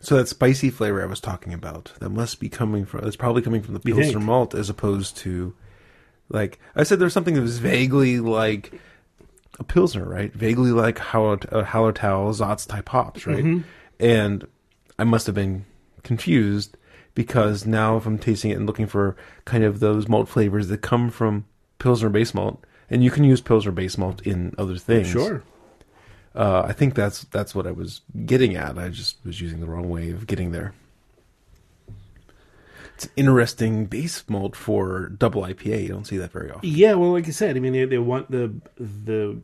so 0.00 0.16
that 0.16 0.28
spicy 0.28 0.70
flavor 0.70 1.02
I 1.02 1.06
was 1.06 1.20
talking 1.20 1.52
about, 1.52 1.92
that 2.00 2.10
must 2.10 2.38
be 2.38 2.48
coming 2.48 2.86
from. 2.86 3.04
It's 3.06 3.16
probably 3.16 3.42
coming 3.42 3.62
from 3.62 3.74
the 3.74 3.80
You 3.84 3.94
Pilsner 3.94 4.12
think? 4.14 4.24
malt 4.24 4.54
as 4.54 4.70
opposed 4.70 5.16
to, 5.18 5.54
like 6.28 6.58
I 6.76 6.84
said, 6.84 6.98
there's 6.98 7.12
something 7.12 7.34
that 7.34 7.40
was 7.40 7.58
vaguely 7.58 8.20
like 8.20 8.72
a 9.58 9.64
pilsner, 9.64 10.04
right? 10.08 10.32
Vaguely 10.32 10.70
like 10.70 10.96
Hallertau, 10.96 11.52
uh, 11.52 11.64
Hallertau, 11.64 12.32
Saaz 12.38 12.68
type 12.68 12.88
hops, 12.88 13.26
right? 13.26 13.42
Mm-hmm. 13.44 13.60
And 13.98 14.46
I 14.98 15.04
must 15.04 15.26
have 15.26 15.34
been 15.34 15.64
confused 16.04 16.76
because 17.16 17.66
now 17.66 17.96
if 17.96 18.06
I'm 18.06 18.18
tasting 18.18 18.52
it 18.52 18.56
and 18.58 18.66
looking 18.66 18.86
for 18.86 19.16
kind 19.44 19.64
of 19.64 19.80
those 19.80 20.06
malt 20.06 20.28
flavors 20.28 20.68
that 20.68 20.82
come 20.82 21.10
from 21.10 21.46
Pilsner 21.80 22.08
base 22.10 22.32
malt, 22.32 22.62
and 22.88 23.02
you 23.02 23.10
can 23.10 23.24
use 23.24 23.40
Pilsner 23.40 23.72
base 23.72 23.98
malt 23.98 24.22
in 24.24 24.54
other 24.56 24.76
things. 24.76 25.08
Sure. 25.08 25.42
Uh, 26.36 26.62
I 26.68 26.72
think 26.72 26.94
that's 26.94 27.24
that's 27.24 27.54
what 27.54 27.66
I 27.66 27.72
was 27.72 28.02
getting 28.26 28.54
at. 28.54 28.78
I 28.78 28.90
just 28.90 29.16
was 29.24 29.40
using 29.40 29.58
the 29.60 29.66
wrong 29.66 29.88
way 29.88 30.10
of 30.10 30.26
getting 30.28 30.52
there. 30.52 30.74
It's 32.94 33.04
an 33.06 33.10
interesting 33.16 33.86
base 33.86 34.24
malt 34.28 34.56
for 34.56 35.08
double 35.08 35.42
IPA. 35.42 35.82
You 35.82 35.88
don't 35.88 36.06
see 36.06 36.16
that 36.18 36.32
very 36.32 36.50
often. 36.50 36.68
Yeah, 36.68 36.94
well, 36.94 37.12
like 37.12 37.26
you 37.26 37.32
said, 37.32 37.56
I 37.56 37.60
mean, 37.60 37.72
they, 37.72 37.84
they 37.84 37.98
want 37.98 38.30
the 38.30 38.54
the 38.78 39.38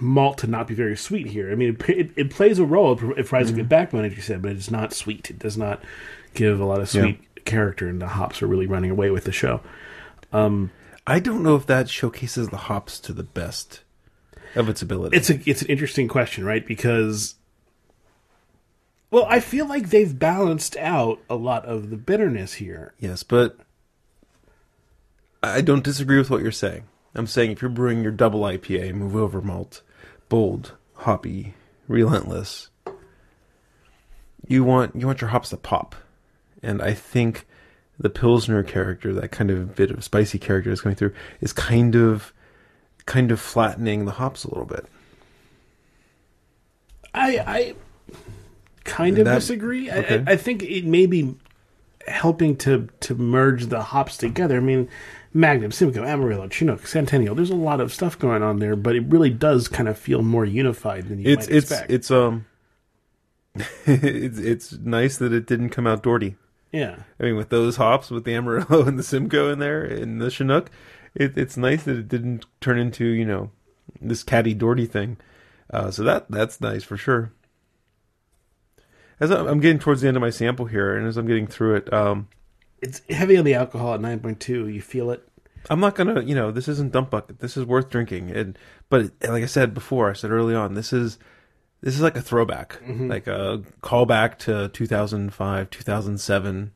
malt 0.00 0.38
to 0.38 0.46
not 0.46 0.66
be 0.66 0.74
very 0.74 0.96
sweet 0.96 1.26
here. 1.26 1.52
I 1.52 1.54
mean, 1.54 1.76
it, 1.78 1.88
it, 1.90 2.10
it 2.16 2.30
plays 2.30 2.58
a 2.58 2.64
role. 2.64 2.92
It 2.92 2.98
provides 3.26 3.50
Mm-hmm. 3.50 3.58
a 3.58 3.62
good 3.62 3.68
backbone, 3.68 4.04
as 4.04 4.16
you 4.16 4.22
said, 4.22 4.42
but 4.42 4.52
it's 4.52 4.70
not 4.70 4.92
sweet. 4.92 5.28
It 5.30 5.38
does 5.38 5.56
not 5.58 5.82
give 6.34 6.60
a 6.60 6.64
lot 6.64 6.80
of 6.80 6.92
Yeah. 6.94 7.02
sweet 7.02 7.44
character, 7.44 7.88
and 7.88 8.00
the 8.00 8.08
hops 8.08 8.42
are 8.42 8.46
really 8.46 8.66
running 8.66 8.90
away 8.90 9.10
with 9.10 9.24
the 9.24 9.32
show. 9.32 9.60
Um, 10.32 10.70
I 11.06 11.18
don't 11.20 11.42
know 11.42 11.56
if 11.56 11.66
that 11.66 11.88
showcases 11.88 12.48
the 12.48 12.56
hops 12.56 12.98
to 13.00 13.12
the 13.12 13.24
best 13.24 13.82
of 14.54 14.68
its 14.68 14.82
ability. 14.82 15.16
It's 15.16 15.30
a 15.30 15.40
it's 15.48 15.62
an 15.62 15.68
interesting 15.68 16.08
question, 16.08 16.44
right? 16.44 16.66
Because 16.66 17.34
well, 19.10 19.26
I 19.28 19.40
feel 19.40 19.66
like 19.66 19.90
they've 19.90 20.16
balanced 20.18 20.76
out 20.78 21.18
a 21.28 21.34
lot 21.34 21.64
of 21.66 21.90
the 21.90 21.96
bitterness 21.96 22.54
here. 22.54 22.94
yes, 22.98 23.22
but 23.22 23.58
I 25.42 25.60
don't 25.60 25.84
disagree 25.84 26.18
with 26.18 26.30
what 26.30 26.40
you're 26.42 26.52
saying. 26.52 26.84
I'm 27.14 27.26
saying 27.26 27.50
if 27.50 27.60
you're 27.60 27.68
brewing 27.70 28.02
your 28.02 28.12
double 28.12 28.40
IPA, 28.42 28.94
move 28.94 29.14
over 29.16 29.42
malt, 29.42 29.82
bold, 30.28 30.72
hoppy, 30.94 31.54
relentless. 31.88 32.70
You 34.46 34.64
want 34.64 34.94
you 34.96 35.06
want 35.06 35.20
your 35.20 35.30
hops 35.30 35.50
to 35.50 35.56
pop, 35.56 35.94
and 36.62 36.80
I 36.82 36.94
think 36.94 37.46
the 37.98 38.10
pilsner 38.10 38.62
character, 38.62 39.12
that 39.14 39.30
kind 39.30 39.50
of 39.50 39.74
bit 39.76 39.90
of 39.90 40.02
spicy 40.02 40.38
character 40.38 40.70
that's 40.70 40.80
coming 40.80 40.96
through, 40.96 41.12
is 41.40 41.52
kind 41.52 41.94
of 41.94 42.32
kind 43.06 43.30
of 43.32 43.40
flattening 43.40 44.04
the 44.04 44.12
hops 44.12 44.44
a 44.44 44.48
little 44.48 44.64
bit. 44.64 44.86
I 47.14 47.38
I 47.46 47.74
kind 48.84 49.18
of 49.18 49.24
That- 49.26 49.34
disagree. 49.36 49.90
okay. 49.90 50.24
I, 50.26 50.32
I 50.32 50.36
think 50.36 50.62
it 50.62 50.84
may 50.84 51.06
be 51.06 51.34
helping 52.08 52.56
to 52.56 52.88
to 53.00 53.14
merge 53.14 53.66
the 53.66 53.82
hops 53.82 54.16
together. 54.16 54.56
I 54.56 54.60
mean, 54.60 54.88
Magnum, 55.34 55.70
Simcoe, 55.72 56.04
Amarillo, 56.04 56.48
Chinook, 56.48 56.86
Centennial. 56.86 57.34
There's 57.34 57.50
a 57.50 57.54
lot 57.56 57.80
of 57.80 57.92
stuff 57.92 58.18
going 58.18 58.42
on 58.42 58.58
there, 58.58 58.76
but 58.76 58.96
it 58.96 59.04
really 59.06 59.30
does 59.30 59.68
kind 59.68 59.88
of 59.88 59.98
feel 59.98 60.22
more 60.22 60.44
unified 60.44 61.08
than 61.08 61.20
you 61.20 61.30
It's 61.30 61.48
might 61.48 61.56
it's 61.56 61.70
expect. 61.70 61.90
it's 61.90 62.10
um 62.10 62.46
it's 63.86 64.38
it's 64.38 64.72
nice 64.78 65.16
that 65.18 65.32
it 65.32 65.46
didn't 65.46 65.70
come 65.70 65.86
out 65.86 66.02
Doherty. 66.02 66.36
Yeah. 66.72 66.96
I 67.20 67.24
mean, 67.24 67.36
with 67.36 67.50
those 67.50 67.76
hops, 67.76 68.10
with 68.10 68.24
the 68.24 68.34
Amarillo 68.34 68.82
and 68.86 68.98
the 68.98 69.02
Simcoe 69.02 69.52
in 69.52 69.58
there, 69.58 69.84
and 69.84 70.20
the 70.20 70.30
Chinook, 70.30 70.70
it, 71.14 71.36
it's 71.36 71.56
nice 71.56 71.84
that 71.84 71.96
it 71.96 72.08
didn't 72.08 72.46
turn 72.60 72.78
into 72.78 73.04
you 73.04 73.24
know 73.24 73.50
this 74.00 74.22
catty 74.22 74.54
Doherty 74.54 74.86
thing. 74.86 75.18
Uh, 75.70 75.90
so 75.90 76.02
that 76.02 76.30
that's 76.30 76.60
nice 76.60 76.82
for 76.84 76.96
sure. 76.96 77.32
As 79.20 79.30
I'm 79.30 79.46
I'm 79.46 79.60
getting 79.60 79.78
towards 79.78 80.00
the 80.00 80.08
end 80.08 80.16
of 80.16 80.20
my 80.22 80.30
sample 80.30 80.66
here, 80.66 80.96
and 80.96 81.06
as 81.06 81.16
I'm 81.16 81.26
getting 81.26 81.46
through 81.46 81.76
it, 81.76 81.92
um, 81.92 82.28
It's 82.80 83.02
heavy 83.08 83.36
on 83.36 83.44
the 83.44 83.54
alcohol 83.54 83.94
at 83.94 84.00
9.2. 84.00 84.72
You 84.72 84.82
feel 84.82 85.10
it. 85.10 85.28
I'm 85.70 85.78
not 85.78 85.94
gonna, 85.94 86.22
you 86.22 86.34
know, 86.34 86.50
this 86.50 86.66
isn't 86.66 86.92
dump 86.92 87.10
bucket. 87.10 87.38
This 87.38 87.56
is 87.56 87.64
worth 87.64 87.88
drinking, 87.88 88.30
and 88.30 88.58
but 88.88 89.12
like 89.22 89.44
I 89.44 89.46
said 89.46 89.74
before, 89.74 90.10
I 90.10 90.14
said 90.14 90.30
early 90.32 90.54
on, 90.54 90.74
this 90.74 90.92
is 90.92 91.18
this 91.82 91.94
is 91.94 92.00
like 92.00 92.16
a 92.16 92.22
throwback, 92.22 92.80
like 92.88 93.26
a 93.26 93.62
callback 93.82 94.38
to 94.38 94.68
2005, 94.68 95.68
2007 95.70 96.72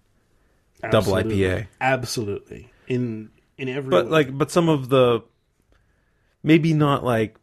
double 0.91 1.13
IPA. 1.13 1.67
Absolutely. 1.81 2.71
In 2.89 3.31
in 3.57 3.69
every 3.69 3.91
But 3.91 4.07
way. 4.07 4.11
like, 4.11 4.37
but 4.39 4.51
some 4.51 4.69
of 4.69 4.89
the 4.91 5.23
maybe 6.43 6.75
not 6.75 7.05
like 7.05 7.37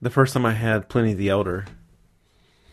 the 0.00 0.10
first 0.10 0.32
time 0.34 0.46
I 0.46 0.52
had 0.52 0.88
Pliny 0.88 1.12
the 1.14 1.28
Elder 1.28 1.66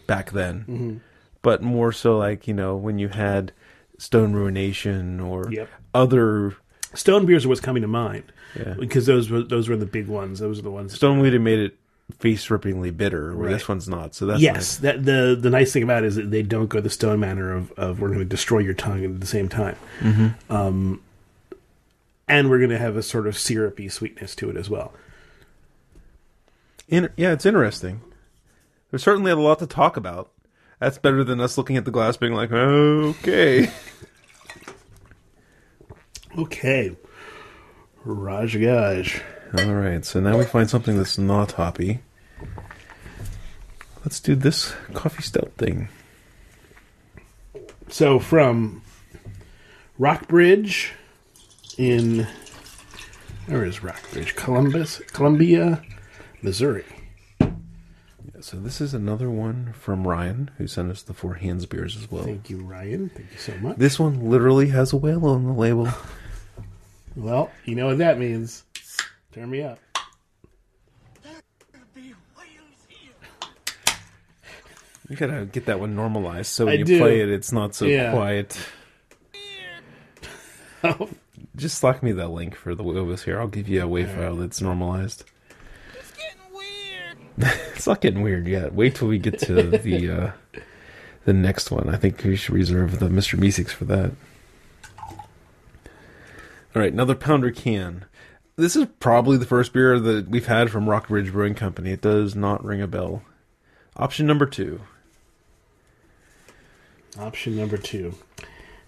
back 0.08 0.32
then, 0.32 0.62
Mm-hmm. 0.68 0.98
but 1.42 1.62
more 1.62 1.92
so 1.92 2.18
like 2.18 2.48
you 2.48 2.54
know 2.54 2.76
when 2.76 3.00
you 3.00 3.10
had 3.10 3.52
Stone 3.98 4.34
Ruination 4.34 5.20
or 5.20 5.52
Yep. 5.52 5.70
other 5.94 6.56
Stone 6.94 7.26
beers 7.26 7.46
are 7.46 7.50
what's 7.50 7.62
coming 7.62 7.82
to 7.82 7.88
mind 7.88 8.32
yeah. 8.58 8.76
because 8.80 9.06
those 9.06 9.30
were 9.30 9.42
those 9.44 9.68
were 9.68 9.76
the 9.78 9.86
big 9.86 10.08
ones. 10.08 10.40
Those 10.40 10.60
are 10.60 10.64
the 10.64 10.72
ones. 10.72 10.94
Stone 10.94 11.20
Weed 11.20 11.38
made 11.40 11.60
it 11.60 11.78
face 12.20 12.48
rippingly 12.48 12.96
bitter, 12.96 13.36
where 13.36 13.48
Right. 13.48 13.54
this 13.54 13.68
one's 13.68 13.90
not. 13.90 14.14
So 14.16 14.26
that's 14.28 14.42
yes, 14.42 14.56
nice. 14.56 14.78
that 14.78 15.06
the 15.06 15.38
the 15.40 15.50
nice 15.50 15.74
thing 15.74 15.84
about 15.84 16.04
it 16.04 16.08
is 16.08 16.16
that 16.16 16.30
they 16.32 16.44
don't 16.44 16.68
go 16.70 16.80
the 16.80 16.90
stone 16.90 17.20
manner 17.20 17.52
of, 17.52 17.72
of 17.74 18.00
we're 18.00 18.10
going 18.10 18.20
to 18.20 18.26
destroy 18.26 18.60
your 18.60 18.74
tongue 18.76 19.04
at 19.04 19.20
the 19.20 19.26
same 19.28 19.50
time, 19.50 19.76
um, 20.50 21.02
and 22.28 22.50
we're 22.50 22.60
going 22.60 22.70
to 22.70 22.78
have 22.78 22.96
a 22.96 23.04
sort 23.04 23.28
of 23.28 23.38
syrupy 23.38 23.90
sweetness 23.90 24.36
to 24.36 24.50
it 24.50 24.56
as 24.58 24.70
well. 24.70 24.94
In, 26.88 27.10
yeah, 27.18 27.32
it's 27.32 27.46
interesting. 27.46 28.02
There's 28.92 29.02
certainly 29.04 29.32
a 29.32 29.36
lot 29.36 29.58
to 29.60 29.68
talk 29.68 29.98
about. 29.98 30.32
That's 30.80 30.98
better 31.00 31.24
than 31.24 31.42
us 31.42 31.58
looking 31.58 31.78
at 31.78 31.86
the 31.86 31.92
glass 31.92 32.18
being 32.18 32.34
like, 32.34 32.52
okay. 32.52 33.72
Okay, 36.38 36.96
Raja 38.04 38.60
Gaj. 38.60 39.22
Right, 39.54 40.04
so 40.04 40.20
now 40.20 40.38
we 40.38 40.44
find 40.46 40.70
something 40.70 40.98
that's 40.98 41.18
not 41.18 41.54
hoppy. 41.54 42.00
Let's 44.04 44.20
do 44.20 44.36
this 44.36 44.74
coffee 44.94 45.24
stout 45.24 45.52
thing. 45.58 45.90
So 47.90 48.20
from 48.20 48.82
Rock 49.98 50.28
Bridge 50.28 50.94
in 51.78 52.28
where 53.48 53.64
is 53.64 53.84
Rock 53.84 54.02
Bridge? 54.12 54.36
Columbus, 54.36 55.02
Columbia, 55.14 55.82
Missouri. 56.42 56.86
Yeah, 57.40 57.52
so 58.42 58.58
this 58.58 58.82
is 58.82 58.94
another 58.94 59.30
one 59.30 59.74
from 59.74 60.08
Ryan, 60.08 60.50
who 60.58 60.68
sent 60.68 60.92
us 60.92 61.04
the 61.04 61.14
four 61.14 61.36
hands 61.36 61.66
beers 61.68 61.96
as 61.96 62.10
well. 62.10 62.24
Thank 62.24 62.50
you, 62.50 62.62
Ryan. 62.64 63.10
Thank 63.10 63.32
you 63.32 63.38
so 63.38 63.56
much. 63.58 63.78
This 63.78 64.00
one 64.00 64.30
literally 64.30 64.70
has 64.70 64.94
a 64.94 64.98
whale 64.98 65.26
on 65.28 65.46
the 65.46 65.54
label. 65.54 65.88
Well, 67.16 67.52
you 67.66 67.76
know 67.76 67.86
what 67.88 68.00
that 68.00 68.20
means. 68.20 68.64
Turn 69.36 69.50
me 69.50 69.62
up. 69.64 69.78
You 75.08 75.16
gotta 75.16 75.46
get 75.46 75.68
that 75.68 75.80
one 75.80 75.96
normalized 75.96 76.48
so 76.48 76.64
I 76.66 76.72
when 76.72 76.80
you 76.80 76.86
do. 76.86 76.98
play 77.00 77.22
it, 77.22 77.30
it's 77.30 77.52
not 77.52 77.76
so 77.76 77.86
Yeah. 77.86 78.12
quiet. 78.12 78.58
Oh, 80.84 81.10
Just 81.56 81.78
slack 81.80 82.02
me 82.04 82.12
that 82.14 82.30
link 82.30 82.56
for 82.56 82.74
the 82.76 82.84
Wobus 82.84 83.24
here. 83.24 83.40
I'll 83.40 83.48
give 83.48 83.68
you 83.70 83.84
a 83.84 83.88
WAV 83.88 84.16
file 84.16 84.36
that's 84.36 84.62
normalized. 84.62 85.24
It's 85.96 86.12
getting 86.12 86.40
weird. 86.54 87.58
It's 87.76 87.86
not 87.88 88.02
getting 88.02 88.22
weird 88.24 88.48
yet. 88.48 88.74
Wait 88.74 88.96
till 88.96 89.08
we 89.08 89.18
get 89.20 89.38
to 89.42 89.70
the 89.78 90.10
uh, 90.12 90.32
the 91.26 91.34
next 91.34 91.70
one. 91.72 91.88
I 91.90 91.98
think 91.98 92.24
we 92.24 92.36
should 92.36 92.56
reserve 92.56 93.00
the 93.00 93.10
Mr. 93.10 93.38
Meeseeks 93.38 93.70
for 93.72 93.86
that. 93.86 94.12
All 95.08 96.82
right, 96.82 96.92
another 96.94 97.16
pounder 97.16 97.52
can. 97.52 98.06
This 98.58 98.78
is 98.78 98.88
probably 99.02 99.38
the 99.38 99.46
first 99.46 99.74
beer 99.74 100.00
that 100.00 100.30
we've 100.30 100.46
had 100.48 100.72
from 100.72 100.90
Rock 100.90 101.10
Bridge 101.10 101.34
Brewing 101.34 101.56
Company. 101.56 101.92
It 101.92 102.00
does 102.00 102.36
not 102.36 102.64
ring 102.64 102.82
a 102.82 102.88
bell. 102.88 103.22
Option 103.98 104.26
number 104.26 104.46
two. 104.46 104.80
Option 107.20 107.58
number 107.58 107.76
two. 107.76 108.16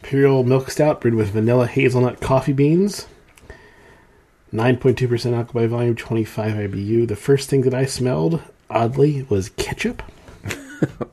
Imperial 0.01 0.45
Milk 0.45 0.69
Stout 0.69 1.01
brewed 1.01 1.15
with 1.15 1.32
vanilla 1.32 1.67
hazelnut 1.67 2.21
coffee 2.21 2.53
beans. 2.53 3.08
9.2% 4.53 5.34
alcohol 5.34 5.62
by 5.62 5.67
volume, 5.67 5.95
25 5.97 6.53
IBU. 6.53 7.06
The 7.06 7.17
first 7.17 7.49
thing 7.49 7.62
that 7.62 7.73
I 7.73 7.86
smelled, 7.86 8.41
oddly, 8.69 9.23
was 9.23 9.49
ketchup. 9.49 10.01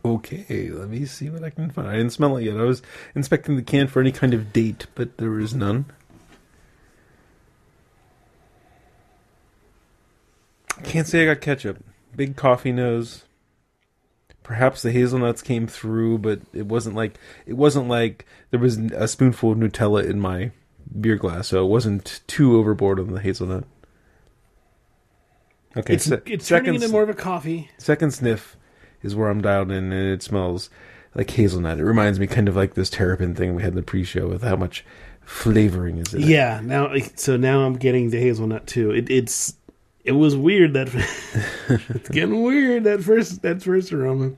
Okay, 0.05 0.69
let 0.69 0.91
me 0.91 1.07
see 1.07 1.31
what 1.31 1.43
I 1.43 1.49
can 1.49 1.71
find. 1.71 1.89
I 1.89 1.97
didn't 1.97 2.13
smell 2.13 2.37
it 2.37 2.45
yet. 2.45 2.59
I 2.59 2.65
was 2.65 2.83
inspecting 3.15 3.57
the 3.57 3.63
can 3.63 3.87
for 3.87 4.01
any 4.01 4.13
kind 4.13 4.35
of 4.35 4.53
date, 4.53 4.87
but 4.95 5.17
there 5.17 5.41
is 5.41 5.55
none. 5.55 5.87
Can't 10.83 11.07
say 11.07 11.23
I 11.23 11.35
got 11.35 11.41
ketchup. 11.41 11.85
Big 12.17 12.37
coffee 12.37 12.73
nose. 12.73 13.25
perhaps 14.43 14.83
the 14.83 14.93
hazelnuts 14.93 15.41
came 15.43 15.67
through, 15.67 16.19
but 16.19 16.41
it 16.53 16.67
wasn't 16.67 16.95
like 16.95 17.19
it 17.47 17.55
wasn't 17.55 17.89
like 17.89 18.27
there 18.51 18.61
was 18.61 18.77
a 18.77 19.09
spoonful 19.09 19.53
of 19.53 19.59
Nutella 19.59 20.05
in 20.09 20.21
my 20.21 20.51
beer 21.01 21.17
glass, 21.17 21.49
so 21.49 21.65
it 21.65 21.69
wasn't 21.69 22.21
too 22.27 22.57
overboard 22.57 23.01
on 23.01 23.13
the 23.13 23.21
hazelnut. 23.21 23.65
Okay, 25.77 25.95
It's 25.95 26.05
se- 26.05 26.21
it's 26.27 26.47
turning 26.47 26.75
into 26.77 26.89
more 26.89 27.03
of 27.03 27.09
a 27.09 27.15
coffee. 27.15 27.71
second 27.79 28.13
sniff 28.13 28.57
is 29.03 29.15
where 29.17 29.29
I'm 29.29 29.41
dialed 29.43 29.71
in, 29.71 29.93
and 29.93 30.09
it 30.13 30.23
smells 30.23 30.71
like 31.15 31.31
hazelnut. 31.31 31.79
It 31.79 31.85
reminds 31.85 32.21
me 32.21 32.27
kind 32.27 32.49
of 32.49 32.55
like 32.57 32.75
this 32.75 32.91
terrapin 32.91 33.35
thing 33.35 33.55
we 33.55 33.63
had 33.63 33.71
in 33.73 33.77
the 33.77 33.83
pre-show 33.83 34.29
with 34.29 34.43
how 34.43 34.57
much 34.57 34.85
flavoring 35.23 35.99
is 35.99 36.15
in 36.15 36.23
it. 36.23 36.29
Yeah. 36.29 36.61
Now, 36.63 36.95
so 37.17 37.37
now 37.37 37.65
I'm 37.65 37.75
getting 37.77 38.11
the 38.11 38.21
hazelnut 38.21 38.67
too. 38.67 38.91
It, 38.93 39.11
it's 39.11 39.55
it 40.05 40.13
was 40.13 40.37
weird 40.37 40.75
that 40.75 40.89
it's 40.95 42.09
getting 42.11 42.43
weird 42.43 42.85
that 42.85 43.03
first 43.03 43.43
that 43.43 43.63
first 43.63 43.93
aroma. 43.93 44.33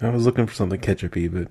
I 0.00 0.10
was 0.10 0.26
looking 0.26 0.46
for 0.46 0.54
something 0.54 0.80
ketchupy, 0.80 1.32
but 1.32 1.48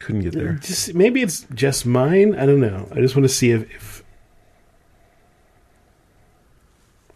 couldn't 0.00 0.22
get 0.22 0.32
there. 0.32 0.54
Just 0.54 0.94
maybe 0.94 1.22
it's 1.22 1.46
just 1.54 1.86
mine. 1.86 2.34
I 2.34 2.46
don't 2.46 2.60
know. 2.60 2.88
I 2.92 2.96
just 2.96 3.14
want 3.14 3.24
to 3.24 3.34
see 3.34 3.50
if, 3.50 3.70
if 3.74 4.04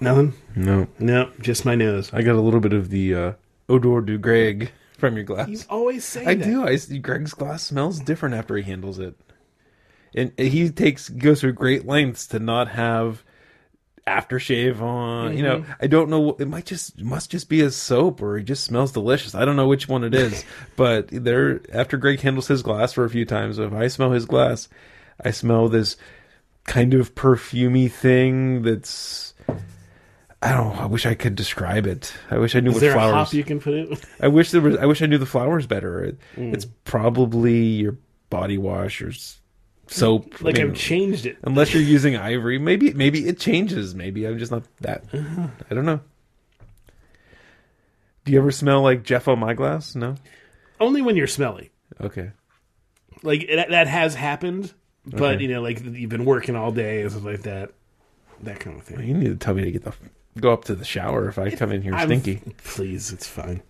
nothing. 0.00 0.34
No, 0.54 0.86
No, 0.98 1.30
just 1.40 1.64
my 1.64 1.74
nose. 1.74 2.12
I 2.12 2.22
got 2.22 2.36
a 2.36 2.40
little 2.40 2.60
bit 2.60 2.72
of 2.72 2.90
the 2.90 3.14
uh, 3.14 3.32
odor 3.68 4.00
du 4.00 4.18
Greg 4.18 4.70
from 4.98 5.16
your 5.16 5.24
glass. 5.24 5.48
You 5.48 5.58
always 5.68 6.04
say 6.04 6.24
I 6.24 6.34
that. 6.34 6.44
do. 6.44 6.64
I 6.64 6.76
see 6.76 6.98
Greg's 6.98 7.34
glass 7.34 7.62
smells 7.64 8.00
different 8.00 8.34
after 8.34 8.56
he 8.56 8.62
handles 8.62 8.98
it, 8.98 9.16
and 10.14 10.32
he 10.38 10.70
takes 10.70 11.08
goes 11.08 11.40
through 11.40 11.54
great 11.54 11.86
lengths 11.86 12.26
to 12.28 12.38
not 12.38 12.68
have 12.68 13.24
aftershave 14.06 14.80
on. 14.80 15.36
You 15.36 15.42
know, 15.42 15.64
I 15.80 15.86
don't 15.86 16.08
know. 16.10 16.36
It 16.38 16.48
might 16.48 16.66
just 16.66 17.00
must 17.00 17.30
just 17.30 17.48
be 17.48 17.58
his 17.60 17.76
soap, 17.76 18.22
or 18.22 18.38
he 18.38 18.44
just 18.44 18.64
smells 18.64 18.92
delicious. 18.92 19.34
I 19.34 19.44
don't 19.44 19.56
know 19.56 19.66
which 19.68 19.88
one 19.88 20.04
it 20.04 20.14
is, 20.14 20.44
but 20.76 21.08
there. 21.08 21.60
After 21.72 21.96
Greg 21.96 22.20
handles 22.20 22.48
his 22.48 22.62
glass 22.62 22.92
for 22.92 23.04
a 23.04 23.10
few 23.10 23.24
times, 23.24 23.58
if 23.58 23.72
I 23.72 23.88
smell 23.88 24.12
his 24.12 24.26
glass, 24.26 24.68
I 25.24 25.30
smell 25.30 25.68
this 25.68 25.96
kind 26.64 26.94
of 26.94 27.14
perfumey 27.14 27.90
thing 27.90 28.62
that's. 28.62 29.34
I 30.42 30.52
don't. 30.52 30.76
know, 30.76 30.82
I 30.82 30.86
wish 30.86 31.06
I 31.06 31.14
could 31.14 31.34
describe 31.34 31.86
it. 31.86 32.12
I 32.30 32.36
wish 32.38 32.54
I 32.54 32.60
knew 32.60 32.68
Is 32.70 32.74
what 32.74 32.80
there 32.80 32.92
flowers. 32.92 33.12
a 33.12 33.16
hop 33.16 33.32
you 33.32 33.42
can 33.42 33.58
put 33.58 33.74
it? 33.74 34.04
I 34.20 34.28
wish 34.28 34.50
there 34.50 34.60
was. 34.60 34.76
I 34.76 34.84
wish 34.86 35.00
I 35.02 35.06
knew 35.06 35.18
the 35.18 35.26
flowers 35.26 35.66
better. 35.66 36.04
It, 36.04 36.18
Mm. 36.36 36.52
It's 36.54 36.66
probably 36.84 37.58
your 37.58 37.96
body 38.28 38.58
wash 38.58 39.00
or 39.02 39.12
soap. 39.88 40.40
Like 40.42 40.58
I 40.58 40.62
mean, 40.62 40.70
I've 40.72 40.76
changed 40.76 41.26
it. 41.26 41.38
unless 41.42 41.72
you're 41.74 41.82
using 41.82 42.16
ivory, 42.16 42.58
maybe 42.58 42.92
maybe 42.92 43.26
it 43.28 43.38
changes. 43.38 43.94
Maybe 43.94 44.26
I'm 44.26 44.38
just 44.38 44.50
not 44.52 44.64
that. 44.80 45.04
Uh-huh. 45.12 45.48
I 45.70 45.74
don't 45.74 45.84
know. 45.86 46.00
Do 48.24 48.32
you 48.32 48.38
ever 48.38 48.50
smell 48.50 48.82
like 48.82 49.02
Jeff 49.04 49.28
on 49.28 49.38
my 49.38 49.54
glass? 49.54 49.94
No. 49.94 50.16
Only 50.80 51.00
when 51.02 51.16
you're 51.16 51.26
smelly. 51.26 51.70
Okay. 52.00 52.32
Like 53.22 53.46
that, 53.48 53.70
that 53.70 53.86
has 53.86 54.14
happened, 54.14 54.72
but 55.06 55.34
Okay. 55.36 55.42
you 55.42 55.48
know, 55.48 55.62
like 55.62 55.82
you've 55.84 56.10
been 56.10 56.24
working 56.24 56.56
all 56.56 56.72
day 56.72 57.02
and 57.02 57.10
stuff 57.10 57.24
like 57.24 57.42
that. 57.42 57.70
That 58.42 58.60
kind 58.60 58.76
of 58.78 58.82
thing. 58.84 59.06
You 59.06 59.14
need 59.14 59.28
to 59.28 59.36
tell 59.36 59.54
me 59.54 59.64
to 59.64 59.70
get 59.70 59.84
the 59.84 59.92
go 60.40 60.52
up 60.52 60.64
to 60.64 60.74
the 60.74 60.84
shower 60.84 61.28
if 61.28 61.38
I 61.38 61.50
come 61.50 61.72
in 61.72 61.80
here 61.82 61.94
I'm- 61.94 62.08
stinky. 62.08 62.42
Please, 62.64 63.12
it's 63.12 63.26
fine. 63.26 63.62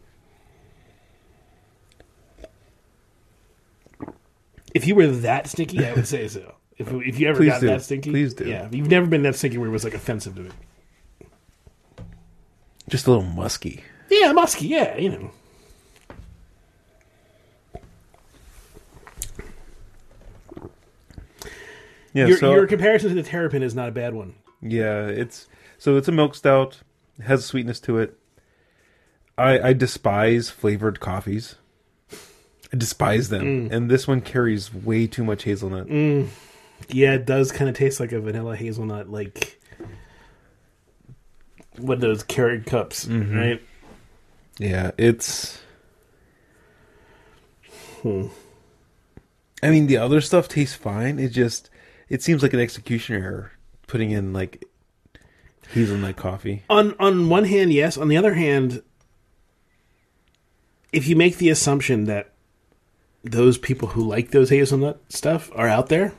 If 4.76 4.86
you 4.86 4.94
were 4.94 5.06
that 5.06 5.46
stinky, 5.46 5.82
I 5.86 5.94
would 5.94 6.06
say 6.06 6.28
so. 6.28 6.54
If 6.76 6.92
if 6.92 7.18
you 7.18 7.28
ever 7.28 7.38
Please 7.38 7.48
got 7.48 7.60
do. 7.62 7.66
that 7.68 7.80
stinky, 7.80 8.10
Please 8.10 8.34
do. 8.34 8.46
Yeah, 8.46 8.68
you've 8.70 8.90
never 8.90 9.06
been 9.06 9.22
that 9.22 9.34
stinky 9.34 9.56
where 9.56 9.68
it 9.68 9.72
was 9.72 9.84
like 9.84 9.94
offensive 9.94 10.34
to 10.34 10.42
me. 10.42 10.50
Just 12.90 13.06
a 13.06 13.10
little 13.10 13.24
musky. 13.24 13.82
Yeah, 14.10 14.32
musky. 14.32 14.66
Yeah, 14.66 14.98
you 14.98 15.08
know. 15.08 15.30
Yeah. 22.12 22.26
your, 22.26 22.36
so 22.36 22.54
your 22.54 22.66
comparison 22.66 23.08
to 23.08 23.14
the 23.14 23.22
terrapin 23.22 23.62
is 23.62 23.74
not 23.74 23.88
a 23.88 23.92
bad 23.92 24.12
one. 24.12 24.34
Yeah, 24.60 25.06
it's 25.06 25.48
so 25.78 25.96
it's 25.96 26.08
a 26.08 26.12
milk 26.12 26.34
stout. 26.34 26.82
Has 27.22 27.46
sweetness 27.46 27.80
to 27.80 27.96
it. 27.96 28.18
I 29.38 29.70
I 29.70 29.72
despise 29.72 30.50
flavored 30.50 31.00
coffees. 31.00 31.56
Despise 32.76 33.28
them, 33.28 33.68
and 33.70 33.90
this 33.90 34.06
one 34.08 34.20
carries 34.20 34.72
way 34.74 35.06
too 35.06 35.24
much 35.24 35.44
hazelnut. 35.44 35.88
Yeah, 35.88 37.14
it 37.14 37.24
does 37.26 37.52
kind 37.52 37.68
of 37.70 37.76
taste 37.76 38.00
like 38.00 38.12
a 38.12 38.20
vanilla 38.20 38.54
hazelnut, 38.56 39.08
like 39.10 39.60
what 41.78 42.00
those 42.00 42.22
Keurig 42.24 42.66
cups, 42.66 43.06
Mm-hmm. 43.06 43.36
right? 43.36 43.62
Yeah, 44.58 44.90
it's. 44.98 45.60
Hmm. 48.02 48.26
I 49.62 49.70
mean, 49.70 49.86
the 49.86 49.96
other 49.96 50.20
stuff 50.20 50.48
tastes 50.48 50.74
fine. 50.76 51.18
It 51.18 51.30
just 51.30 51.70
it 52.08 52.22
seems 52.22 52.42
like 52.42 52.52
an 52.52 52.60
execution 52.60 53.16
error 53.16 53.52
putting 53.86 54.10
in 54.10 54.32
like 54.32 54.64
hazelnut 55.72 56.16
coffee. 56.16 56.62
On 56.70 56.94
on 56.98 57.28
one 57.28 57.44
hand, 57.44 57.72
yes. 57.72 57.96
On 57.96 58.08
the 58.08 58.16
other 58.16 58.34
hand, 58.34 58.82
if 60.92 61.06
you 61.08 61.16
make 61.16 61.38
the 61.38 61.48
assumption 61.50 62.04
that 62.04 62.32
those 63.30 63.58
people 63.58 63.88
who 63.88 64.06
like 64.06 64.30
those 64.30 64.50
hazelnut 64.50 65.00
stuff 65.08 65.50
are 65.54 65.68
out 65.68 65.88
there, 65.88 66.12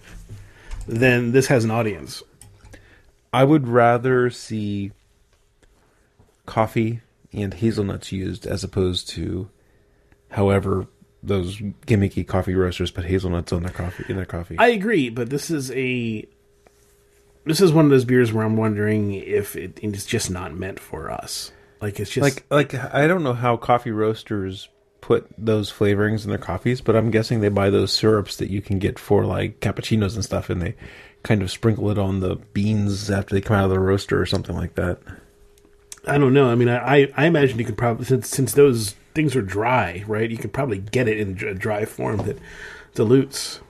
then 0.87 1.31
this 1.31 1.47
has 1.47 1.63
an 1.63 1.71
audience. 1.71 2.23
I 3.33 3.43
would 3.43 3.67
rather 3.67 4.29
see 4.29 4.91
coffee 6.45 7.01
and 7.33 7.53
hazelnuts 7.53 8.11
used 8.11 8.47
as 8.47 8.63
opposed 8.63 9.09
to 9.09 9.49
however 10.31 10.87
those 11.21 11.57
gimmicky 11.57 12.25
coffee 12.25 12.55
roasters 12.55 12.91
put 12.91 13.05
hazelnuts 13.05 13.51
on 13.51 13.63
their 13.63 13.71
coffee 13.71 14.05
in 14.07 14.15
their 14.15 14.25
coffee. 14.25 14.57
I 14.57 14.69
agree, 14.69 15.09
but 15.09 15.29
this 15.29 15.49
is 15.49 15.71
a 15.71 16.25
this 17.45 17.61
is 17.61 17.71
one 17.71 17.85
of 17.85 17.91
those 17.91 18.05
beers 18.05 18.33
where 18.33 18.45
I'm 18.45 18.57
wondering 18.57 19.13
if 19.13 19.55
it, 19.55 19.79
it's 19.81 20.05
just 20.05 20.29
not 20.29 20.53
meant 20.53 20.79
for 20.79 21.11
us. 21.11 21.51
Like 21.81 21.99
it's 21.99 22.11
just 22.11 22.23
like 22.23 22.45
like 22.49 22.73
I 22.93 23.07
don't 23.07 23.23
know 23.23 23.33
how 23.33 23.57
coffee 23.57 23.91
roasters 23.91 24.69
put 25.07 25.25
those 25.37 25.71
flavorings 25.71 26.25
in 26.25 26.31
their 26.31 26.37
coffees, 26.37 26.81
but 26.81 26.93
I'm 26.93 27.11
guessing 27.11 27.39
they 27.39 27.47
buy 27.47 27.69
those 27.69 27.93
syrups 27.93 28.35
that 28.35 28.49
you 28.49 28.61
can 28.61 28.77
get 28.77 28.99
for 28.99 29.23
like 29.23 29.61
cappuccinos 29.61 30.15
and 30.15 30.25
stuff 30.25 30.49
and 30.49 30.61
they 30.61 30.75
kind 31.23 31.41
of 31.41 31.49
sprinkle 31.49 31.89
it 31.89 31.97
on 31.97 32.19
the 32.19 32.35
beans 32.51 33.09
after 33.09 33.33
they 33.33 33.39
come 33.39 33.55
out 33.55 33.63
of 33.63 33.69
the 33.69 33.79
roaster 33.79 34.21
or 34.21 34.25
something 34.25 34.53
like 34.53 34.75
that. 34.75 34.99
I 36.05 36.17
don't 36.17 36.33
know. 36.33 36.49
I 36.49 36.55
mean, 36.55 36.67
I 36.67 37.07
I, 37.15 37.25
imagine 37.25 37.57
you 37.57 37.63
could 37.63 37.77
probably 37.77 38.03
since 38.03 38.27
since 38.27 38.51
those 38.51 38.95
things 39.15 39.33
are 39.37 39.41
dry, 39.41 40.03
right? 40.07 40.29
You 40.29 40.37
could 40.37 40.51
probably 40.51 40.79
get 40.79 41.07
it 41.07 41.21
in 41.21 41.41
a 41.47 41.53
dry 41.53 41.85
form 41.85 42.17
that 42.25 42.37
dilutes. 42.93 43.61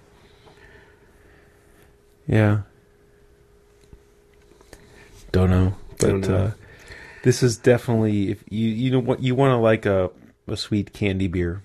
Yeah. 2.26 2.62
Don't 5.32 5.52
know, 5.52 5.76
but 6.00 6.08
Don't 6.08 6.28
know. 6.28 6.36
Uh, 6.36 6.52
this 7.22 7.44
is 7.44 7.58
definitely 7.58 8.32
if 8.32 8.44
you 8.50 8.70
you 8.70 8.90
know 8.90 9.00
what 9.00 9.22
you 9.22 9.36
want 9.36 9.52
to 9.52 9.58
like 9.58 9.86
a 9.86 10.10
a 10.48 10.58
sweet 10.58 10.94
candy 10.94 11.28
beer 11.28 11.62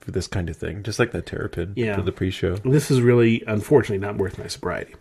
for 0.00 0.10
this 0.10 0.26
kind 0.26 0.48
of 0.48 0.56
thing, 0.56 0.82
just 0.82 0.98
like 0.98 1.12
that 1.12 1.26
Terrapin 1.26 1.72
Yeah. 1.76 1.96
for 1.96 2.02
the 2.02 2.12
pre-show. 2.12 2.56
This 2.56 2.90
is 2.90 3.00
really, 3.00 3.42
unfortunately, 3.46 3.98
not 3.98 4.16
worth 4.16 4.38
my 4.38 4.46
sobriety. 4.46 4.94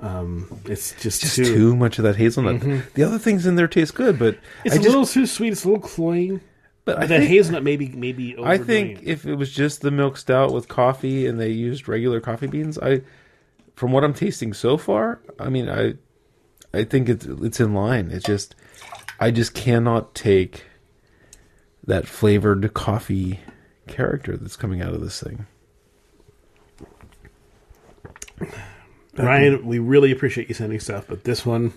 Um, 0.00 0.46
it's 0.66 0.92
just, 1.00 1.22
Just 1.22 1.36
too. 1.36 1.44
too, 1.44 1.76
much 1.76 1.98
of 1.98 2.04
that 2.04 2.16
hazelnut. 2.16 2.60
The 2.94 3.02
other 3.02 3.18
things 3.18 3.46
in 3.46 3.56
there 3.56 3.66
taste 3.66 3.94
good, 3.94 4.18
but 4.18 4.38
it's 4.64 4.74
I 4.76 4.78
a 4.78 4.82
just, 4.82 4.88
little 4.90 5.06
too 5.06 5.26
sweet. 5.26 5.52
It's 5.52 5.64
a 5.64 5.68
little 5.68 5.82
cloying. 5.82 6.40
But 6.84 6.98
I 6.98 7.06
that 7.06 7.18
think, 7.18 7.30
hazelnut 7.30 7.64
maybe 7.64 7.88
maybe. 7.88 8.36
I 8.42 8.56
think 8.58 9.00
if 9.02 9.26
it 9.26 9.34
was 9.34 9.52
just 9.52 9.82
the 9.82 9.90
milk 9.90 10.16
stout 10.16 10.54
with 10.54 10.68
coffee 10.68 11.26
and 11.26 11.38
they 11.38 11.50
used 11.50 11.86
regular 11.88 12.20
coffee 12.20 12.46
beans, 12.46 12.78
I, 12.78 13.02
from 13.74 13.92
what 13.92 14.04
I'm 14.04 14.14
tasting 14.14 14.54
so 14.54 14.76
far, 14.78 15.20
I 15.38 15.48
mean, 15.50 15.68
I, 15.68 15.94
I 16.72 16.84
think 16.84 17.08
it's 17.08 17.26
it's 17.26 17.60
in 17.60 17.74
line. 17.74 18.10
It's 18.10 18.24
just, 18.24 18.54
I 19.20 19.30
just 19.32 19.52
cannot 19.52 20.14
take 20.14 20.64
that 21.88 22.06
flavored 22.06 22.72
coffee 22.74 23.40
character 23.86 24.36
that's 24.36 24.56
coming 24.56 24.82
out 24.82 24.92
of 24.92 25.00
this 25.00 25.20
thing. 25.22 25.46
Ryan, 29.16 29.66
we 29.66 29.78
really 29.80 30.12
appreciate 30.12 30.48
you 30.48 30.54
sending 30.54 30.78
stuff, 30.80 31.06
but 31.08 31.24
this 31.24 31.46
one 31.46 31.72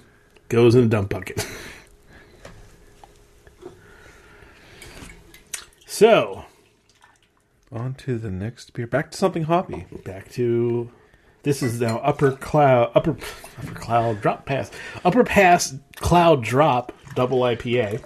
goes 0.50 0.76
in 0.76 0.82
the 0.82 0.90
dump 0.90 1.10
bucket. 1.10 1.48
so 5.86 6.44
On 7.72 7.94
to 7.96 8.18
the 8.18 8.30
next 8.30 8.74
beer. 8.74 8.86
Back 8.88 9.12
to 9.12 9.18
something 9.18 9.44
hoppy. 9.44 9.86
back 10.04 10.30
to 10.34 10.92
this 11.44 11.64
is 11.64 11.80
now 11.80 12.00
upper 12.00 12.34
cloud 12.34 12.92
upper 12.96 13.16
upper 13.58 13.74
cloud 13.76 14.22
drop 14.22 14.46
pass 14.46 14.70
upper 15.06 15.24
pass 15.24 15.74
cloud 15.96 16.44
drop 16.44 16.92
double 17.16 17.40
IPA. 17.40 18.04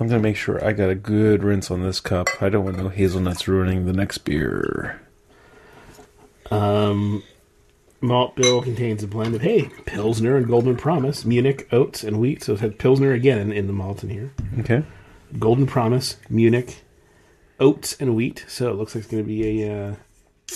I'm 0.00 0.08
gonna 0.08 0.20
make 0.20 0.36
sure 0.36 0.64
I 0.64 0.72
got 0.72 0.88
a 0.88 0.94
good 0.94 1.44
rinse 1.44 1.70
on 1.70 1.82
this 1.82 2.00
cup. 2.00 2.28
I 2.40 2.48
don't 2.48 2.64
want 2.64 2.78
no 2.78 2.88
hazelnuts 2.88 3.46
ruining 3.46 3.84
the 3.84 3.92
next 3.92 4.18
beer. 4.18 5.00
Um, 6.50 7.22
malt 8.00 8.34
bill 8.34 8.62
contains 8.62 9.02
a 9.02 9.06
blend 9.06 9.34
of 9.34 9.42
hey 9.42 9.68
pilsner 9.84 10.36
and 10.36 10.46
golden 10.48 10.76
promise, 10.76 11.24
Munich 11.24 11.68
oats 11.70 12.02
and 12.02 12.18
wheat. 12.18 12.42
So 12.42 12.54
it 12.54 12.60
had 12.60 12.78
pilsner 12.78 13.12
again 13.12 13.38
in, 13.38 13.52
in 13.52 13.66
the 13.66 13.72
malt 13.72 14.02
in 14.02 14.10
here. 14.10 14.32
Okay. 14.60 14.82
Golden 15.38 15.66
Promise, 15.66 16.16
Munich, 16.28 16.82
oats 17.60 17.96
and 18.00 18.16
wheat. 18.16 18.44
So 18.48 18.70
it 18.70 18.74
looks 18.74 18.94
like 18.94 19.04
it's 19.04 19.10
going 19.10 19.22
to 19.22 19.26
be 19.28 19.62
a 19.62 19.72
uh, 19.72 19.94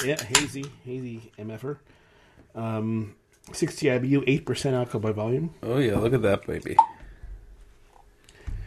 yeah 0.05 0.23
hazy 0.23 0.65
hazy 0.85 1.33
mf'er. 1.39 1.79
Um, 2.55 3.15
60 3.53 3.87
IBU, 3.87 4.25
eight 4.27 4.47
percent 4.47 4.75
alcohol 4.75 5.01
by 5.01 5.13
volume, 5.13 5.55
Oh 5.63 5.79
yeah, 5.79 5.99
look 5.99 6.15
at 6.15 6.23
that 6.23 6.47
baby. 6.47 6.77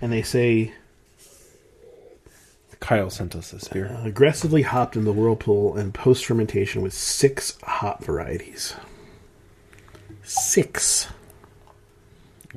And 0.02 0.12
they 0.12 0.22
say 0.22 0.74
Kyle 2.80 3.10
sent 3.10 3.36
us 3.36 3.52
this 3.52 3.68
beer. 3.68 3.88
Uh, 3.88 4.08
aggressively 4.08 4.62
hopped 4.62 4.96
in 4.96 5.04
the 5.04 5.12
whirlpool 5.12 5.76
and 5.76 5.94
post 5.94 6.26
fermentation 6.26 6.82
with 6.82 6.94
six 6.94 7.58
hop 7.64 8.04
varieties. 8.04 8.76
Six. 10.24 11.08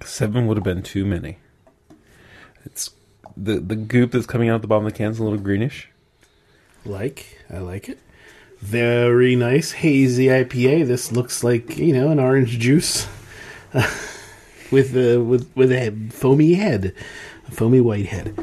Seven 0.04 0.46
would 0.46 0.56
have 0.56 0.64
been 0.64 0.82
too 0.82 1.04
many. 1.04 1.38
It's 2.64 2.90
the 3.36 3.60
the 3.60 3.76
goop 3.76 4.12
that's 4.12 4.26
coming 4.26 4.48
out 4.48 4.60
the 4.60 4.66
bottom 4.66 4.86
of 4.86 4.92
the 4.92 4.98
can 4.98 5.10
is 5.10 5.18
a 5.18 5.24
little 5.24 5.38
greenish. 5.38 5.88
Like, 6.84 7.38
I 7.52 7.58
like 7.58 7.88
it. 7.88 7.98
Very 8.58 9.36
nice 9.36 9.72
hazy 9.72 10.26
IPA. 10.26 10.86
This 10.86 11.12
looks 11.12 11.42
like 11.42 11.78
you 11.78 11.94
know 11.94 12.10
an 12.10 12.20
orange 12.20 12.58
juice 12.58 13.08
with 14.70 14.96
a 14.96 15.18
with 15.18 15.50
with 15.54 15.72
a 15.72 15.90
foamy 16.10 16.54
head, 16.54 16.94
foamy 17.50 17.80
white 17.80 18.06
head. 18.06 18.34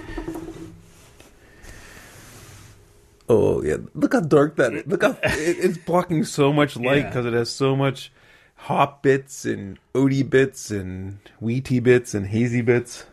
Oh 3.29 3.61
yeah, 3.63 3.77
look 3.93 4.13
how 4.13 4.21
dark 4.21 4.55
that 4.55 4.73
is. 4.73 4.87
Look 4.87 5.03
how 5.03 5.11
it, 5.23 5.57
it's 5.59 5.77
blocking 5.77 6.23
so 6.23 6.53
much 6.53 6.77
light 6.77 6.97
Yeah. 6.97 7.09
because 7.09 7.25
it 7.25 7.33
has 7.33 7.49
so 7.49 7.75
much 7.75 8.11
hop 8.55 9.03
bits 9.03 9.45
and 9.45 9.77
oaty 9.93 10.27
bits 10.27 10.71
and 10.71 11.19
wheaty 11.41 11.81
bits 11.83 12.13
and 12.13 12.27
hazy 12.27 12.61
bits. 12.61 13.05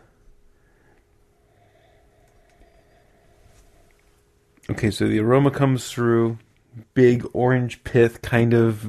Okay, 4.69 4.89
so 4.89 5.07
the 5.07 5.19
aroma 5.19 5.51
comes 5.51 5.91
through 5.91 6.39
big 6.95 7.25
orange 7.33 7.83
pith, 7.83 8.21
kind 8.23 8.53
of, 8.53 8.83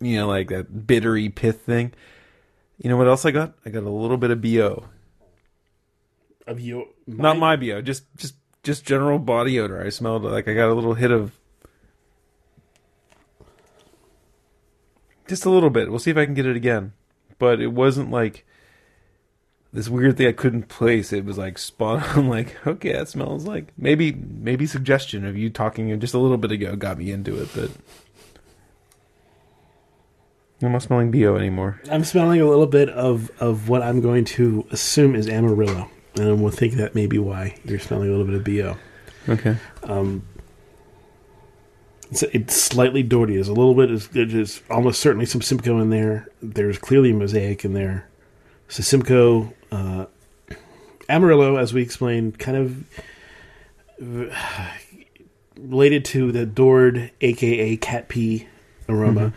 you 0.00 0.16
know, 0.16 0.26
like 0.26 0.48
that 0.48 0.86
bittery 0.86 1.28
pith 1.28 1.60
thing. 1.60 1.92
You 2.78 2.90
know 2.90 2.96
what 2.96 3.06
else 3.06 3.24
I 3.24 3.30
got? 3.30 3.54
I 3.64 3.70
got 3.70 3.84
a 3.84 3.90
little 3.90 4.16
bit 4.16 4.30
of 4.30 4.42
bo. 4.42 4.86
Of 6.46 6.60
your 6.60 6.86
Not 7.06 7.38
my 7.38 7.56
bio, 7.56 7.82
just 7.82 8.04
just 8.16 8.34
just 8.62 8.84
general 8.84 9.18
body 9.18 9.58
odor. 9.58 9.84
I 9.84 9.88
smelled 9.88 10.24
like 10.24 10.48
I 10.48 10.54
got 10.54 10.70
a 10.70 10.74
little 10.74 10.94
hit 10.94 11.10
of 11.10 11.38
just 15.26 15.44
a 15.44 15.50
little 15.50 15.70
bit. 15.70 15.90
We'll 15.90 15.98
see 15.98 16.10
if 16.10 16.16
I 16.16 16.24
can 16.24 16.34
get 16.34 16.46
it 16.46 16.56
again. 16.56 16.92
But 17.38 17.60
it 17.60 17.72
wasn't 17.72 18.10
like 18.10 18.46
this 19.72 19.88
weird 19.88 20.16
thing 20.16 20.26
I 20.26 20.32
couldn't 20.32 20.68
place. 20.68 21.12
It 21.12 21.24
was 21.24 21.36
like 21.36 21.58
spot 21.58 22.16
on. 22.16 22.28
Like 22.36 22.66
okay, 22.66 22.92
that 22.92 23.08
smells 23.08 23.44
like 23.44 23.72
maybe 23.76 24.12
maybe 24.12 24.66
suggestion 24.66 25.24
of 25.24 25.36
you 25.36 25.50
talking 25.50 25.98
just 26.00 26.14
a 26.14 26.18
little 26.18 26.38
bit 26.38 26.52
ago 26.52 26.76
got 26.76 26.98
me 26.98 27.12
into 27.12 27.40
it, 27.40 27.48
but 27.54 27.70
I'm 30.62 30.72
not 30.72 30.82
smelling 30.82 31.10
bo 31.10 31.36
anymore. 31.36 31.80
I'm 31.90 32.04
smelling 32.04 32.40
a 32.40 32.46
little 32.46 32.66
bit 32.66 32.88
of 32.88 33.30
of 33.40 33.68
what 33.68 33.82
I'm 33.82 34.00
going 34.00 34.24
to 34.24 34.66
assume 34.70 35.14
is 35.14 35.28
Amarillo, 35.28 35.90
and 36.16 36.42
we'll 36.42 36.52
think 36.52 36.74
that 36.74 36.94
may 36.94 37.06
be 37.06 37.18
why 37.18 37.56
you're 37.64 37.78
smelling 37.78 38.08
a 38.08 38.12
little 38.12 38.26
bit 38.26 38.34
of 38.34 38.44
bo. 38.44 38.76
Okay. 39.28 39.56
It's, 42.10 42.22
it's 42.22 42.54
slightly 42.54 43.02
Doherty. 43.02 43.34
There's 43.34 43.48
a 43.48 43.52
little 43.52 43.74
bit. 43.74 43.88
There's, 43.88 44.08
there's 44.08 44.62
almost 44.70 45.00
certainly 45.00 45.26
some 45.26 45.42
Simcoe 45.42 45.80
in 45.80 45.90
there. 45.90 46.28
There's 46.40 46.78
clearly 46.78 47.10
a 47.10 47.14
mosaic 47.14 47.64
in 47.64 47.72
there. 47.72 48.08
So 48.68 48.82
Simcoe, 48.82 49.52
uh, 49.72 50.06
Amarillo, 51.08 51.56
as 51.56 51.72
we 51.72 51.82
explained, 51.82 52.38
kind 52.38 52.56
of 54.00 54.32
uh, 54.32 54.70
related 55.58 56.04
to 56.06 56.32
the 56.32 56.46
Dord, 56.46 57.10
aka 57.20 57.76
cat 57.76 58.08
pee 58.08 58.46
aroma 58.88 59.32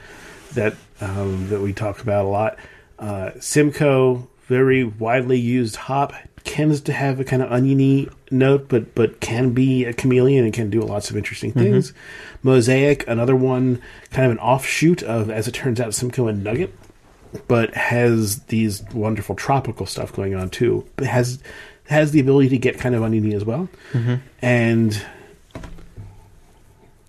that 0.53 0.75
um, 1.01 1.49
that 1.49 1.61
we 1.61 1.73
talk 1.73 2.01
about 2.01 2.25
a 2.25 2.27
lot. 2.27 2.57
Uh, 2.97 3.31
Simcoe, 3.39 4.27
very 4.47 4.83
widely 4.83 5.39
used 5.39 5.75
hop, 5.75 6.13
tends 6.49 6.81
to 6.81 6.91
have 6.91 7.19
a 7.19 7.23
kind 7.23 7.43
of 7.43 7.51
oniony 7.51 8.09
note, 8.31 8.67
but 8.69 8.95
but 8.95 9.19
can 9.19 9.51
be 9.51 9.85
a 9.85 9.93
chameleon 9.93 10.45
and 10.45 10.51
can 10.51 10.71
do 10.71 10.81
lots 10.81 11.11
of 11.11 11.15
interesting 11.15 11.51
mm-hmm. 11.51 11.59
things. 11.59 11.93
Mosaic, 12.41 13.07
another 13.07 13.35
one, 13.35 13.79
kind 14.09 14.25
of 14.25 14.31
an 14.31 14.39
offshoot 14.39 15.03
of, 15.03 15.29
as 15.29 15.47
it 15.47 15.53
turns 15.53 15.79
out, 15.79 15.93
Simcoe 15.93 16.27
and 16.27 16.43
Nugget, 16.43 16.73
but 17.47 17.75
has 17.75 18.39
these 18.45 18.81
wonderful 18.93 19.35
tropical 19.35 19.85
stuff 19.85 20.11
going 20.11 20.33
on 20.33 20.49
too. 20.49 20.87
But 20.95 21.05
has 21.05 21.37
has 21.87 22.11
the 22.11 22.19
ability 22.19 22.49
to 22.49 22.57
get 22.57 22.79
kind 22.79 22.95
of 22.95 23.03
oniony 23.03 23.35
as 23.35 23.45
well, 23.45 23.69
mm-hmm. 23.93 24.15
and 24.41 25.05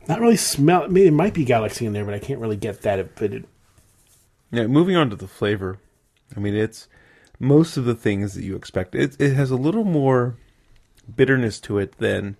not 0.06 0.20
really 0.20 0.36
smell. 0.36 0.86
Maybe 0.86 1.06
it 1.06 1.12
might 1.12 1.32
be 1.32 1.46
galaxy 1.46 1.86
in 1.86 1.94
there, 1.94 2.04
but 2.04 2.12
I 2.12 2.18
can't 2.18 2.40
really 2.40 2.56
get 2.56 2.82
that. 2.82 3.14
But 3.14 3.32
it, 3.32 3.44
Yeah, 4.52 4.66
moving 4.66 4.96
on 4.96 5.08
to 5.08 5.16
the 5.16 5.28
flavor. 5.28 5.78
I 6.36 6.40
mean, 6.40 6.54
it's 6.54 6.88
most 7.40 7.76
of 7.76 7.86
the 7.86 7.94
things 7.94 8.34
that 8.34 8.44
you 8.44 8.54
expect. 8.54 8.94
It 8.94 9.16
it 9.18 9.34
has 9.34 9.50
a 9.50 9.56
little 9.56 9.84
more 9.84 10.36
bitterness 11.16 11.58
to 11.60 11.78
it 11.78 11.98
than 11.98 12.36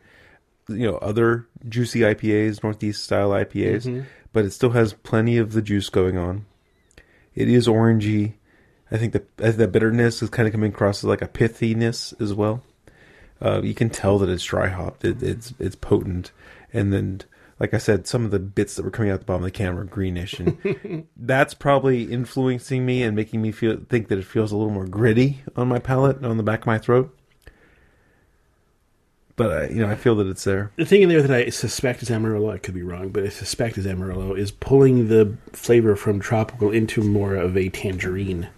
you 0.69 0.87
know 0.87 0.99
other 0.99 1.47
juicy 1.69 2.01
IPAs, 2.01 2.63
Northeast 2.63 3.03
style 3.03 3.31
IPAs, 3.31 3.87
but 4.33 4.45
it 4.45 4.53
still 4.53 4.71
has 4.71 4.93
plenty 4.93 5.39
of 5.39 5.53
the 5.53 5.63
juice 5.63 5.89
going 5.89 6.17
on. 6.17 6.45
It 7.35 7.49
is 7.49 7.67
orangey. 7.67 8.35
I 8.93 8.99
think 8.99 9.13
the 9.13 9.53
the 9.53 9.67
bitterness 9.67 10.23
is 10.23 10.31
kind 10.31 10.47
of 10.47 10.53
coming 10.53 10.71
across 10.73 10.99
as 10.99 11.05
like 11.05 11.23
a 11.23 11.29
pithiness 11.29 12.19
as 12.21 12.35
well. 12.35 12.63
Uh, 13.43 13.63
you 13.63 13.73
can 13.73 13.89
tell 13.89 14.19
that 14.19 14.29
it's 14.29 14.45
dry 14.45 14.69
hopped. 14.69 15.05
It, 15.05 15.23
it's 15.23 15.55
it's 15.59 15.77
potent, 15.77 16.31
and 16.73 16.93
then 16.93 17.23
like 17.61 17.75
I 17.75 17.79
said, 17.79 18.07
some 18.09 18.25
of 18.25 18.31
the 18.33 18.39
bits 18.41 18.75
that 18.77 18.85
were 18.85 18.91
coming 18.91 19.13
out 19.13 19.21
the 19.21 19.27
bottom 19.27 19.43
of 19.45 19.53
the 19.53 19.57
can 19.57 19.75
were 19.77 19.85
greenish, 19.85 20.41
and 20.41 21.07
that's 21.17 21.55
probably 21.55 22.05
influencing 22.11 22.85
me 22.87 23.03
and 23.03 23.15
making 23.15 23.41
me 23.43 23.53
feel 23.53 23.77
think 23.89 24.09
that 24.09 24.19
it 24.19 24.25
feels 24.25 24.51
a 24.51 24.57
little 24.57 24.73
more 24.73 24.87
gritty 24.87 25.43
on 25.57 25.69
my 25.69 25.79
palate 25.79 26.25
on 26.25 26.37
the 26.39 26.43
back 26.43 26.61
of 26.63 26.67
my 26.67 26.79
throat. 26.79 27.15
But 29.37 29.53
I, 29.53 29.69
you 29.69 29.77
know, 29.77 29.89
I 29.89 29.95
feel 29.95 30.17
that 30.17 30.27
it's 30.27 30.45
there. 30.45 30.71
the 30.77 30.85
thing 30.85 31.01
in 31.03 31.09
there 31.09 31.23
that 31.23 31.31
I 31.31 31.49
suspect 31.49 32.03
is 32.03 32.11
Amarillo, 32.11 32.51
I 32.51 32.59
could 32.59 32.75
be 32.75 32.83
wrong, 32.83 33.09
but 33.09 33.25
I 33.25 33.31
suspect 33.31 33.79
is 33.79 33.87
Amarillo, 33.87 34.35
is 34.35 34.51
pulling 34.51 35.09
the 35.09 35.37
flavor 35.53 35.97
from 35.97 36.21
tropical 36.21 36.71
into 36.71 37.03
more 37.03 37.35
of 37.37 37.57
a 37.57 37.71
tangerine. 37.71 38.49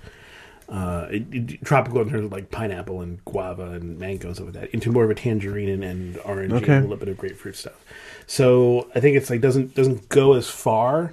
Uh, 0.69 1.07
it, 1.11 1.27
it- 1.33 1.65
tropical 1.65 2.01
in 2.01 2.09
terms 2.11 2.25
of 2.25 2.33
like 2.33 2.51
pineapple 2.51 3.01
and 3.01 3.25
guava 3.25 3.73
and 3.73 3.99
mangoes 3.99 4.25
and 4.25 4.35
stuff 4.37 4.47
like 4.47 4.55
that, 4.55 4.71
into 4.75 4.91
more 4.91 5.05
of 5.05 5.11
a 5.11 5.15
tangerine 5.15 5.69
and, 5.69 5.85
and 5.85 6.19
orange 6.25 6.53
Okay. 6.53 6.73
and 6.77 6.87
a 6.87 6.89
little 6.89 6.97
bit 6.97 7.09
of 7.09 7.17
grapefruit 7.19 7.55
stuff. 7.57 7.85
So 8.33 8.89
I 8.95 9.01
think 9.01 9.19
it's 9.19 9.29
like 9.29 9.43
doesn't 9.43 9.75
doesn't 9.75 10.09
go 10.09 10.33
as 10.33 10.49
far 10.49 11.13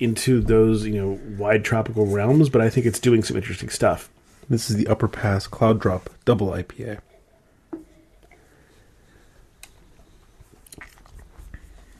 into 0.00 0.42
those 0.42 0.84
you 0.84 1.00
know 1.00 1.18
wide 1.38 1.64
tropical 1.64 2.04
realms, 2.04 2.50
but 2.50 2.60
I 2.60 2.68
think 2.68 2.84
it's 2.84 2.98
doing 2.98 3.22
some 3.22 3.38
interesting 3.38 3.70
stuff. 3.70 4.10
This 4.50 4.68
is 4.68 4.76
the 4.76 4.86
Upper 4.86 5.08
Pass 5.08 5.46
Cloud 5.46 5.80
Drop 5.80 6.10
Double 6.26 6.48
IPA. 6.48 6.98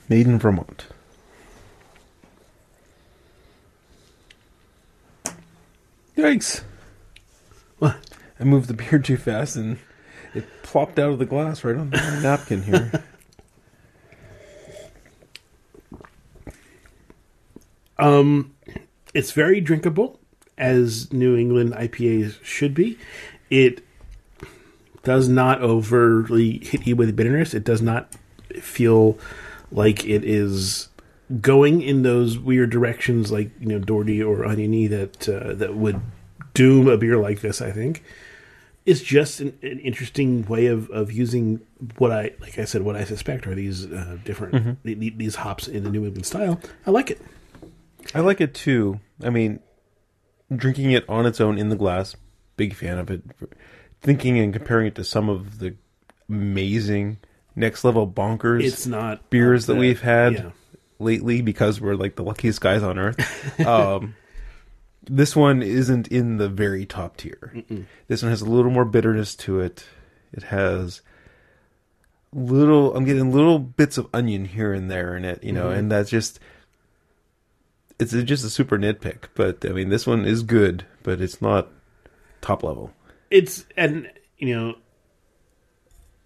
Made 0.07 0.27
in 0.27 0.37
Vermont. 0.37 0.85
Yikes! 6.15 6.61
What? 7.79 7.97
I 8.39 8.43
moved 8.43 8.67
the 8.67 8.75
beer 8.75 8.99
too 8.99 9.17
fast 9.17 9.55
and 9.55 9.79
it 10.35 10.45
plopped 10.61 10.99
out 10.99 11.13
of 11.13 11.17
the 11.17 11.25
glass 11.25 11.63
right 11.63 11.75
on 11.75 11.89
the 11.89 12.19
napkin 12.21 12.61
here. 12.61 13.03
Um, 18.19 18.55
it's 19.13 19.31
very 19.31 19.61
drinkable, 19.61 20.19
as 20.57 21.11
New 21.11 21.35
England 21.35 21.73
IPAs 21.73 22.43
should 22.43 22.73
be. 22.73 22.97
It 23.49 23.83
does 25.03 25.27
not 25.27 25.61
overly 25.61 26.59
hit 26.59 26.85
you 26.85 26.95
with 26.95 27.15
bitterness. 27.15 27.53
It 27.53 27.63
does 27.63 27.81
not 27.81 28.13
feel 28.61 29.17
like 29.71 30.05
it 30.05 30.23
is 30.23 30.89
going 31.41 31.81
in 31.81 32.03
those 32.03 32.37
weird 32.37 32.69
directions, 32.69 33.31
like 33.31 33.51
you 33.59 33.67
know 33.67 33.79
Doherty 33.79 34.21
or 34.21 34.45
Oniony 34.45 34.87
that 34.87 35.29
uh, 35.29 35.53
that 35.55 35.75
would 35.75 36.01
doom 36.53 36.87
a 36.87 36.97
beer 36.97 37.17
like 37.17 37.41
this. 37.41 37.61
I 37.61 37.71
think 37.71 38.03
it's 38.85 39.01
just 39.01 39.39
an, 39.39 39.57
an 39.61 39.79
interesting 39.79 40.45
way 40.47 40.65
of, 40.65 40.89
of 40.89 41.11
using 41.11 41.61
what 41.97 42.11
I 42.11 42.31
like. 42.41 42.57
I 42.57 42.65
said, 42.65 42.81
what 42.81 42.95
I 42.95 43.03
suspect 43.03 43.47
are 43.47 43.55
these 43.55 43.85
uh, 43.85 44.17
different 44.25 44.83
th- 44.83 45.13
these 45.17 45.35
hops 45.35 45.67
in 45.67 45.83
the 45.83 45.89
New 45.89 46.05
England 46.05 46.25
style. 46.25 46.59
I 46.85 46.91
like 46.91 47.11
it. 47.11 47.21
I 48.13 48.21
like 48.21 48.41
it 48.41 48.53
too. 48.53 48.99
I 49.23 49.29
mean, 49.29 49.59
drinking 50.53 50.91
it 50.91 51.07
on 51.07 51.25
its 51.25 51.39
own 51.39 51.57
in 51.57 51.69
the 51.69 51.75
glass, 51.75 52.15
big 52.57 52.75
fan 52.75 52.97
of 52.97 53.09
it. 53.09 53.23
Thinking 54.01 54.39
and 54.39 54.53
comparing 54.53 54.87
it 54.87 54.95
to 54.95 55.03
some 55.03 55.29
of 55.29 55.59
the 55.59 55.75
amazing 56.29 57.17
next 57.55 57.83
level 57.83 58.07
bonkers 58.07 58.63
It's 58.63 58.87
not 58.87 59.29
beers 59.29 59.65
that 59.65 59.75
uh, 59.75 59.79
we've 59.79 60.01
had 60.01 60.33
yeah. 60.33 60.51
lately 60.99 61.41
because 61.41 61.81
we're 61.81 61.95
like 61.95 62.15
the 62.15 62.23
luckiest 62.23 62.61
guys 62.61 62.83
on 62.83 62.97
earth. 62.97 63.59
um, 63.65 64.15
this 65.03 65.35
one 65.35 65.61
isn't 65.61 66.07
in 66.07 66.37
the 66.37 66.49
very 66.49 66.85
top 66.85 67.17
tier. 67.17 67.63
This 68.07 68.21
one 68.21 68.31
has 68.31 68.41
a 68.41 68.49
little 68.49 68.71
more 68.71 68.85
bitterness 68.85 69.35
to 69.37 69.59
it. 69.59 69.85
It 70.31 70.43
has 70.43 71.01
little. 72.31 72.95
I'm 72.95 73.05
getting 73.05 73.33
little 73.33 73.59
bits 73.59 73.97
of 73.97 74.07
onion 74.13 74.45
here 74.45 74.73
and 74.73 74.89
there 74.89 75.17
in 75.17 75.25
it, 75.25 75.43
you 75.43 75.51
know, 75.51 75.69
and 75.69 75.91
that's 75.91 76.09
just. 76.09 76.39
It's 77.99 78.11
just 78.11 78.45
a 78.45 78.49
super 78.49 78.77
nitpick, 78.77 79.25
but 79.35 79.65
I 79.65 79.69
mean, 79.69 79.89
this 79.89 80.07
one 80.07 80.25
is 80.25 80.41
good, 80.41 80.85
but 81.03 81.19
it's 81.21 81.41
not 81.41 81.67
top 82.41 82.63
level. 82.63 82.93
it's 83.29 83.65
and 83.75 84.09
you 84.37 84.55
know 84.55 84.75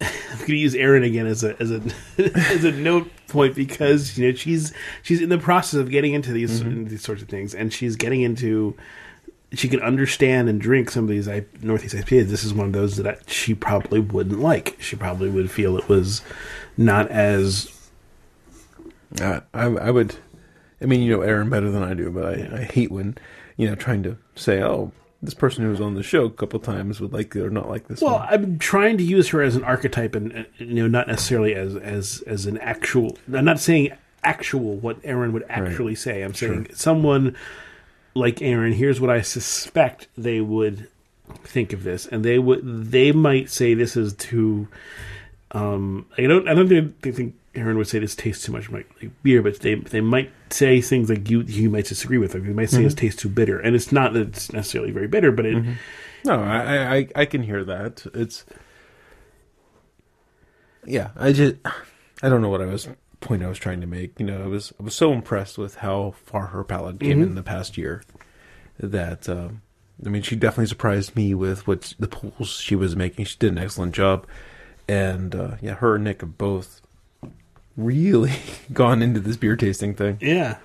I'm 0.00 0.38
going 0.38 0.46
to 0.46 0.56
use 0.56 0.74
Erin 0.76 1.02
again 1.02 1.26
as 1.26 1.42
a 1.42 1.60
as 1.60 1.70
a 1.72 1.82
as 2.18 2.64
a 2.64 2.72
note 2.72 3.10
point 3.28 3.54
because 3.56 4.16
you 4.16 4.28
know 4.28 4.34
she's 4.36 4.72
she's 5.02 5.20
in 5.20 5.28
the 5.28 5.38
process 5.38 5.80
of 5.80 5.90
getting 5.90 6.14
into 6.14 6.32
these 6.32 6.60
into 6.60 6.90
these 6.90 7.02
sorts 7.02 7.22
of 7.22 7.28
things 7.28 7.54
and 7.54 7.72
she's 7.72 7.96
getting 7.96 8.22
into 8.22 8.76
she 9.52 9.68
can 9.68 9.80
understand 9.80 10.48
and 10.48 10.60
drink 10.60 10.90
some 10.90 11.04
of 11.04 11.10
these 11.10 11.28
I, 11.28 11.44
Northeast 11.62 11.94
IPAs. 11.94 12.26
This 12.28 12.44
is 12.44 12.52
one 12.54 12.66
of 12.66 12.72
those 12.72 12.96
that 12.96 13.06
I, 13.06 13.16
she 13.26 13.54
probably 13.54 14.00
wouldn't 14.00 14.40
like. 14.40 14.76
She 14.80 14.96
probably 14.96 15.30
would 15.30 15.50
feel 15.50 15.76
it 15.78 15.88
was 15.88 16.22
not 16.76 17.08
as 17.10 17.70
Uh, 19.20 19.40
I, 19.52 19.66
I 19.66 19.90
would, 19.92 20.16
I 20.84 20.86
mean, 20.86 21.00
you 21.00 21.16
know 21.16 21.22
Aaron 21.22 21.48
better 21.48 21.70
than 21.70 21.82
I 21.82 21.94
do, 21.94 22.10
but 22.10 22.24
I, 22.26 22.58
I 22.58 22.62
hate 22.64 22.90
when, 22.90 23.16
you 23.56 23.66
know, 23.66 23.74
trying 23.74 24.02
to 24.02 24.18
say, 24.36 24.62
oh, 24.62 24.92
this 25.22 25.32
person 25.32 25.64
who 25.64 25.70
was 25.70 25.80
on 25.80 25.94
the 25.94 26.02
show 26.02 26.26
a 26.26 26.30
couple 26.30 26.60
times 26.60 27.00
would 27.00 27.14
like 27.14 27.34
it 27.34 27.40
or 27.40 27.48
not 27.48 27.70
like 27.70 27.88
this 27.88 28.02
Well, 28.02 28.18
one. 28.18 28.28
I'm 28.30 28.58
trying 28.58 28.98
to 28.98 29.02
use 29.02 29.30
her 29.30 29.40
as 29.40 29.56
an 29.56 29.64
archetype, 29.64 30.14
and 30.14 30.46
you 30.58 30.74
know, 30.74 30.86
not 30.86 31.08
necessarily 31.08 31.54
as 31.54 31.74
as 31.74 32.22
as 32.26 32.44
an 32.44 32.58
actual. 32.58 33.16
I'm 33.32 33.46
not 33.46 33.58
saying 33.58 33.92
actual 34.22 34.76
what 34.76 34.98
Aaron 35.02 35.32
would 35.32 35.46
actually 35.48 35.94
say. 35.94 36.20
I'm 36.20 36.34
saying 36.34 36.68
someone 36.74 37.34
like 38.14 38.42
Aaron. 38.42 38.72
Here's 38.74 39.00
what 39.00 39.08
I 39.08 39.22
suspect 39.22 40.08
they 40.18 40.42
would 40.42 40.88
think 41.44 41.72
of 41.72 41.84
this, 41.84 42.06
and 42.06 42.22
they 42.22 42.38
would 42.38 42.90
they 42.90 43.10
might 43.10 43.48
say 43.48 43.72
this 43.72 43.96
is 43.96 44.12
too. 44.12 44.68
Um, 45.52 46.04
I 46.18 46.22
don't. 46.26 46.46
I 46.46 46.52
don't 46.52 46.68
think 46.68 47.00
they 47.00 47.12
think 47.12 47.34
Aaron 47.54 47.76
would 47.78 47.86
say 47.88 47.98
this 47.98 48.14
tastes 48.14 48.44
too 48.44 48.52
much 48.52 48.70
like, 48.70 48.88
beer, 49.22 49.42
but 49.42 49.60
they 49.60 49.74
they 49.76 50.00
might 50.00 50.30
say 50.50 50.80
things 50.80 51.08
like 51.08 51.28
you 51.30 51.42
you 51.42 51.70
might 51.70 51.86
disagree 51.86 52.18
with. 52.18 52.34
Like 52.34 52.44
they 52.44 52.52
might 52.52 52.70
say 52.70 52.78
Mm-hmm. 52.78 52.84
this 52.84 52.94
tastes 52.94 53.20
too 53.22 53.28
bitter, 53.28 53.58
and 53.58 53.74
it's 53.76 53.92
not 53.92 54.12
that 54.14 54.28
it's 54.28 54.52
necessarily 54.52 54.90
very 54.92 55.08
bitter, 55.08 55.30
but 55.32 55.46
it. 55.46 55.62
no, 56.24 56.42
I, 56.42 56.96
I, 56.96 57.08
I 57.14 57.24
can 57.26 57.42
hear 57.42 57.64
that. 57.64 58.04
It's, 58.14 58.44
yeah, 60.86 61.10
I 61.16 61.32
just, 61.32 61.56
I 62.22 62.28
don't 62.28 62.42
know 62.42 62.48
what 62.48 62.60
I 62.62 62.66
was 62.66 62.88
point 63.20 63.42
I 63.42 63.48
was 63.48 63.58
trying 63.58 63.80
to 63.80 63.86
make. 63.86 64.18
You 64.20 64.26
know, 64.26 64.42
I 64.42 64.46
was 64.46 64.72
I 64.78 64.82
was 64.82 64.94
so 64.94 65.12
impressed 65.12 65.56
with 65.56 65.76
how 65.76 66.14
far 66.24 66.46
her 66.48 66.62
palate 66.64 67.00
came 67.00 67.22
in 67.22 67.34
the 67.34 67.42
past 67.42 67.76
year 67.78 68.02
that. 68.78 69.28
Um, 69.28 69.62
I 70.04 70.08
mean, 70.08 70.22
she 70.22 70.34
definitely 70.34 70.66
surprised 70.66 71.14
me 71.14 71.34
with 71.34 71.68
what 71.68 71.94
the 72.00 72.08
pulls 72.08 72.50
she 72.50 72.74
was 72.74 72.96
making. 72.96 73.26
She 73.26 73.36
did 73.38 73.52
an 73.52 73.58
excellent 73.58 73.94
job, 73.94 74.26
and 74.88 75.32
uh, 75.34 75.52
yeah, 75.62 75.74
her 75.74 75.94
and 75.94 76.02
Nick 76.04 76.20
have 76.20 76.36
both 76.36 76.82
really 77.76 78.32
gone 78.72 79.02
into 79.02 79.20
this 79.20 79.36
beer 79.36 79.56
tasting 79.56 79.94
thing. 79.94 80.18
Yeah. 80.20 80.58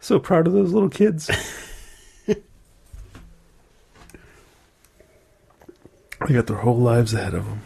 So 0.00 0.18
proud 0.18 0.46
of 0.46 0.52
those 0.52 0.72
little 0.72 0.88
kids. 0.88 1.30
they 2.26 2.34
got 6.28 6.46
their 6.46 6.58
whole 6.58 6.78
lives 6.78 7.14
ahead 7.14 7.34
of 7.34 7.44
them. 7.44 7.62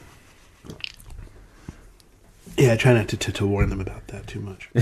Yeah, 2.57 2.73
I 2.73 2.77
try 2.77 2.95
not 2.95 3.09
to, 3.09 3.17
to, 3.19 3.33
to 3.33 3.47
warn 3.47 3.69
them 3.69 3.81
about 3.81 4.09
that 4.09 4.27
too 4.27 4.41
much. 4.41 4.71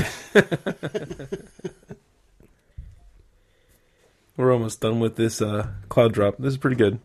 We're 4.36 4.52
almost 4.52 4.80
done 4.80 5.00
with 5.00 5.16
this 5.16 5.42
uh, 5.42 5.68
cloud 5.88 6.12
drop. 6.12 6.36
This 6.38 6.52
is 6.54 6.58
pretty 6.58 6.76
good. 6.76 7.00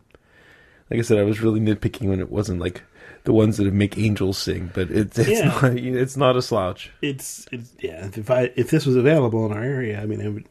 Like 0.90 0.98
I 0.98 1.02
said, 1.02 1.18
I 1.18 1.22
was 1.22 1.40
really 1.40 1.60
nitpicking 1.60 2.08
when 2.08 2.20
it 2.20 2.30
wasn't 2.30 2.60
like 2.60 2.82
the 3.24 3.32
ones 3.32 3.56
that 3.58 3.72
make 3.72 3.98
angels 3.98 4.38
sing, 4.38 4.70
but 4.74 4.90
it's 4.90 5.18
it's 5.18 5.28
Yeah. 5.28 5.46
not 5.62 5.64
it's 5.76 6.16
not 6.16 6.36
a 6.36 6.42
slouch. 6.42 6.90
it's, 7.02 7.46
it's 7.52 7.72
yeah. 7.80 8.08
If 8.14 8.30
I 8.30 8.50
if 8.56 8.70
this 8.70 8.86
was 8.86 8.96
available 8.96 9.44
in 9.46 9.52
our 9.52 9.62
area, 9.62 10.00
I 10.00 10.06
mean, 10.06 10.20
it 10.20 10.28
would, 10.30 10.44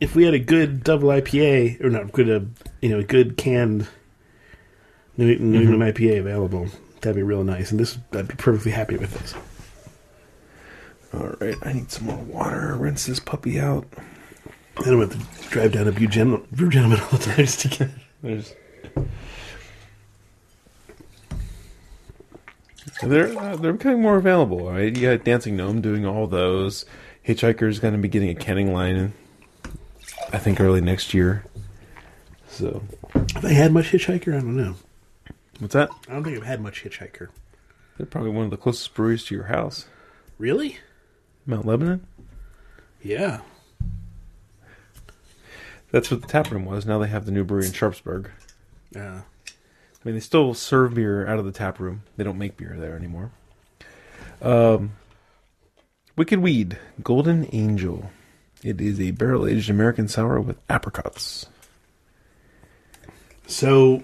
if 0.00 0.14
we 0.14 0.24
had 0.24 0.34
a 0.34 0.38
good 0.38 0.82
double 0.84 1.08
IPA 1.08 1.82
or 1.82 1.90
not 1.90 2.12
good, 2.12 2.30
uh, 2.30 2.40
you 2.80 2.88
know, 2.88 2.98
a 3.00 3.04
good 3.04 3.36
canned 3.36 3.86
New, 5.16 5.30
England 5.30 5.82
IPA 5.82 6.20
available, 6.20 6.68
that'd 7.00 7.16
be 7.16 7.22
real 7.22 7.44
nice. 7.44 7.70
And 7.70 7.78
this, 7.78 7.98
I'd 8.12 8.28
be 8.28 8.34
perfectly 8.34 8.72
happy 8.72 8.96
with 8.96 9.12
this. 9.20 9.34
All 11.14 11.34
right, 11.40 11.56
I 11.62 11.72
need 11.74 11.90
some 11.92 12.06
more 12.06 12.16
water. 12.16 12.74
Rinse 12.76 13.06
this 13.06 13.20
puppy 13.20 13.60
out. 13.60 13.86
I 14.78 14.84
don't 14.84 15.00
have 15.00 15.10
to 15.44 15.48
drive 15.50 15.72
down 15.72 15.84
to 15.84 16.06
Gentleman, 16.06 16.46
Brew 16.50 16.66
all 16.68 16.88
the 16.88 17.18
time 17.18 17.46
to 17.46 17.68
get. 17.68 17.90
There's. 18.22 18.54
They're 23.04 23.36
uh, 23.38 23.56
they're 23.56 23.72
becoming 23.72 24.00
more 24.02 24.16
available, 24.16 24.70
right? 24.70 24.94
You 24.96 25.16
got 25.16 25.24
Dancing 25.24 25.56
Gnome 25.56 25.80
doing 25.80 26.06
all 26.06 26.26
those. 26.26 26.84
Hitchhiker's 27.26 27.78
going 27.78 27.94
to 27.94 27.98
be 28.00 28.08
getting 28.08 28.30
a 28.30 28.34
canning 28.34 28.72
line, 28.72 28.96
in, 28.96 29.12
I 30.32 30.38
think 30.38 30.60
early 30.60 30.80
next 30.80 31.14
year. 31.14 31.44
So 32.48 32.82
Have 33.34 33.44
I 33.44 33.52
had 33.52 33.72
much 33.72 33.90
Hitchhiker? 33.92 34.28
I 34.36 34.40
don't 34.40 34.56
know. 34.56 34.74
what's 35.60 35.74
that? 35.74 35.90
I 36.08 36.12
don't 36.14 36.24
think 36.24 36.36
I've 36.36 36.44
had 36.44 36.60
much 36.60 36.82
Hitchhiker. 36.84 37.28
They're 37.96 38.06
probably 38.06 38.30
one 38.30 38.44
of 38.44 38.50
the 38.50 38.56
closest 38.56 38.92
breweries 38.94 39.24
to 39.26 39.34
your 39.34 39.44
house, 39.44 39.86
Really? 40.38 40.78
Mount 41.46 41.66
Lebanon. 41.66 42.06
Yeah. 43.02 43.40
That's 45.90 46.10
what 46.10 46.22
the 46.22 46.26
tap 46.28 46.50
room 46.50 46.64
was. 46.64 46.86
Now 46.86 46.98
they 46.98 47.08
have 47.08 47.26
the 47.26 47.32
new 47.32 47.44
brewery 47.44 47.66
in 47.66 47.72
Sharpsburg. 47.72 48.30
Yeah. 48.94 49.22
I 50.02 50.08
mean, 50.08 50.14
they 50.14 50.20
still 50.20 50.54
serve 50.54 50.94
beer 50.94 51.26
out 51.26 51.38
of 51.38 51.44
the 51.44 51.52
tap 51.52 51.78
room. 51.78 52.02
They 52.16 52.24
don't 52.24 52.38
make 52.38 52.56
beer 52.56 52.76
there 52.76 52.96
anymore. 52.96 53.30
Um, 54.40 54.92
Wicked 56.16 56.40
Weed, 56.40 56.78
Golden 57.02 57.48
Angel. 57.52 58.10
It 58.64 58.80
is 58.80 59.00
a 59.00 59.12
barrel 59.12 59.46
aged 59.46 59.70
American 59.70 60.08
sour 60.08 60.40
with 60.40 60.56
apricots. 60.68 61.46
So 63.46 64.02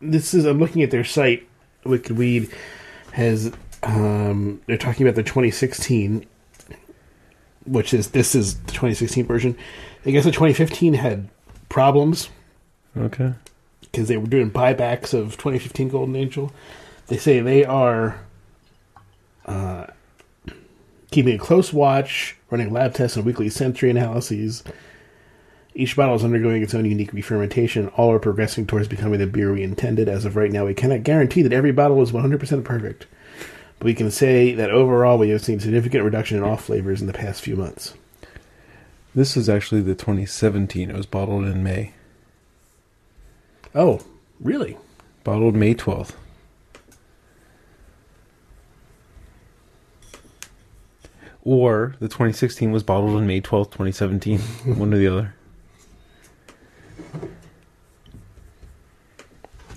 this 0.00 0.34
is 0.34 0.44
I'm 0.44 0.58
looking 0.58 0.82
at 0.82 0.90
their 0.90 1.04
site. 1.04 1.46
Wicked 1.84 2.16
Weed 2.16 2.50
has 3.12 3.52
um, 3.82 4.60
they're 4.66 4.76
talking 4.76 5.06
about 5.06 5.14
the 5.14 5.22
2016, 5.22 6.26
which 7.64 7.94
is 7.94 8.08
this 8.10 8.34
is 8.34 8.58
the 8.60 8.72
2016 8.72 9.26
version. 9.26 9.56
I 10.04 10.10
guess 10.10 10.24
the 10.24 10.30
2015 10.30 10.94
had 10.94 11.28
problems 11.68 12.28
Okay. 12.98 13.32
Because 13.98 14.08
they 14.08 14.16
were 14.16 14.28
doing 14.28 14.48
buybacks 14.48 15.12
of 15.12 15.32
2015 15.32 15.88
Golden 15.88 16.14
Angel. 16.14 16.52
They 17.08 17.16
say 17.16 17.40
they 17.40 17.64
are 17.64 18.20
uh, 19.44 19.86
keeping 21.10 21.34
a 21.34 21.38
close 21.38 21.72
watch, 21.72 22.36
running 22.48 22.72
lab 22.72 22.94
tests 22.94 23.16
and 23.16 23.26
weekly 23.26 23.48
sensory 23.48 23.90
analyses. 23.90 24.62
Each 25.74 25.96
bottle 25.96 26.14
is 26.14 26.22
undergoing 26.22 26.62
its 26.62 26.74
own 26.74 26.84
unique 26.84 27.12
re-fermentation. 27.12 27.88
All 27.88 28.12
are 28.12 28.20
progressing 28.20 28.68
towards 28.68 28.86
becoming 28.86 29.18
the 29.18 29.26
beer 29.26 29.52
we 29.52 29.64
intended. 29.64 30.08
As 30.08 30.24
of 30.24 30.36
right 30.36 30.52
now, 30.52 30.66
we 30.66 30.74
cannot 30.74 31.02
guarantee 31.02 31.42
that 31.42 31.52
every 31.52 31.72
bottle 31.72 32.00
is 32.00 32.12
100% 32.12 32.62
perfect, 32.62 33.06
but 33.80 33.86
we 33.86 33.94
can 33.94 34.12
say 34.12 34.54
that 34.54 34.70
overall 34.70 35.18
we 35.18 35.30
have 35.30 35.44
seen 35.44 35.58
significant 35.58 36.04
reduction 36.04 36.38
in 36.38 36.44
off 36.44 36.64
flavors 36.64 37.00
in 37.00 37.08
the 37.08 37.12
past 37.12 37.42
few 37.42 37.56
months. 37.56 37.94
This 39.12 39.36
is 39.36 39.48
actually 39.48 39.80
the 39.80 39.96
2017. 39.96 40.88
It 40.88 40.96
was 40.96 41.06
bottled 41.06 41.46
in 41.46 41.64
May. 41.64 41.94
Oh, 43.74 44.00
really? 44.40 44.76
Bottled 45.24 45.54
May 45.54 45.74
12th. 45.74 46.12
Or 51.44 51.94
the 52.00 52.08
2016 52.08 52.72
was 52.72 52.82
bottled 52.82 53.16
on 53.16 53.26
May 53.26 53.40
12th, 53.40 53.70
2017. 53.70 54.38
One 54.76 54.92
or 54.92 54.98
the 54.98 55.06
other. 55.08 55.34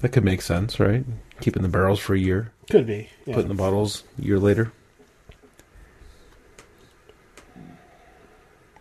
That 0.01 0.09
could 0.09 0.23
make 0.25 0.41
sense, 0.41 0.79
right? 0.79 1.05
Keeping 1.41 1.61
the 1.61 1.69
barrels 1.69 1.99
for 1.99 2.15
a 2.15 2.19
year, 2.19 2.51
Could 2.69 2.87
be. 2.87 3.07
Yeah. 3.25 3.35
putting 3.35 3.49
the 3.49 3.55
bottles 3.55 4.03
a 4.19 4.23
year 4.23 4.39
later. 4.39 4.71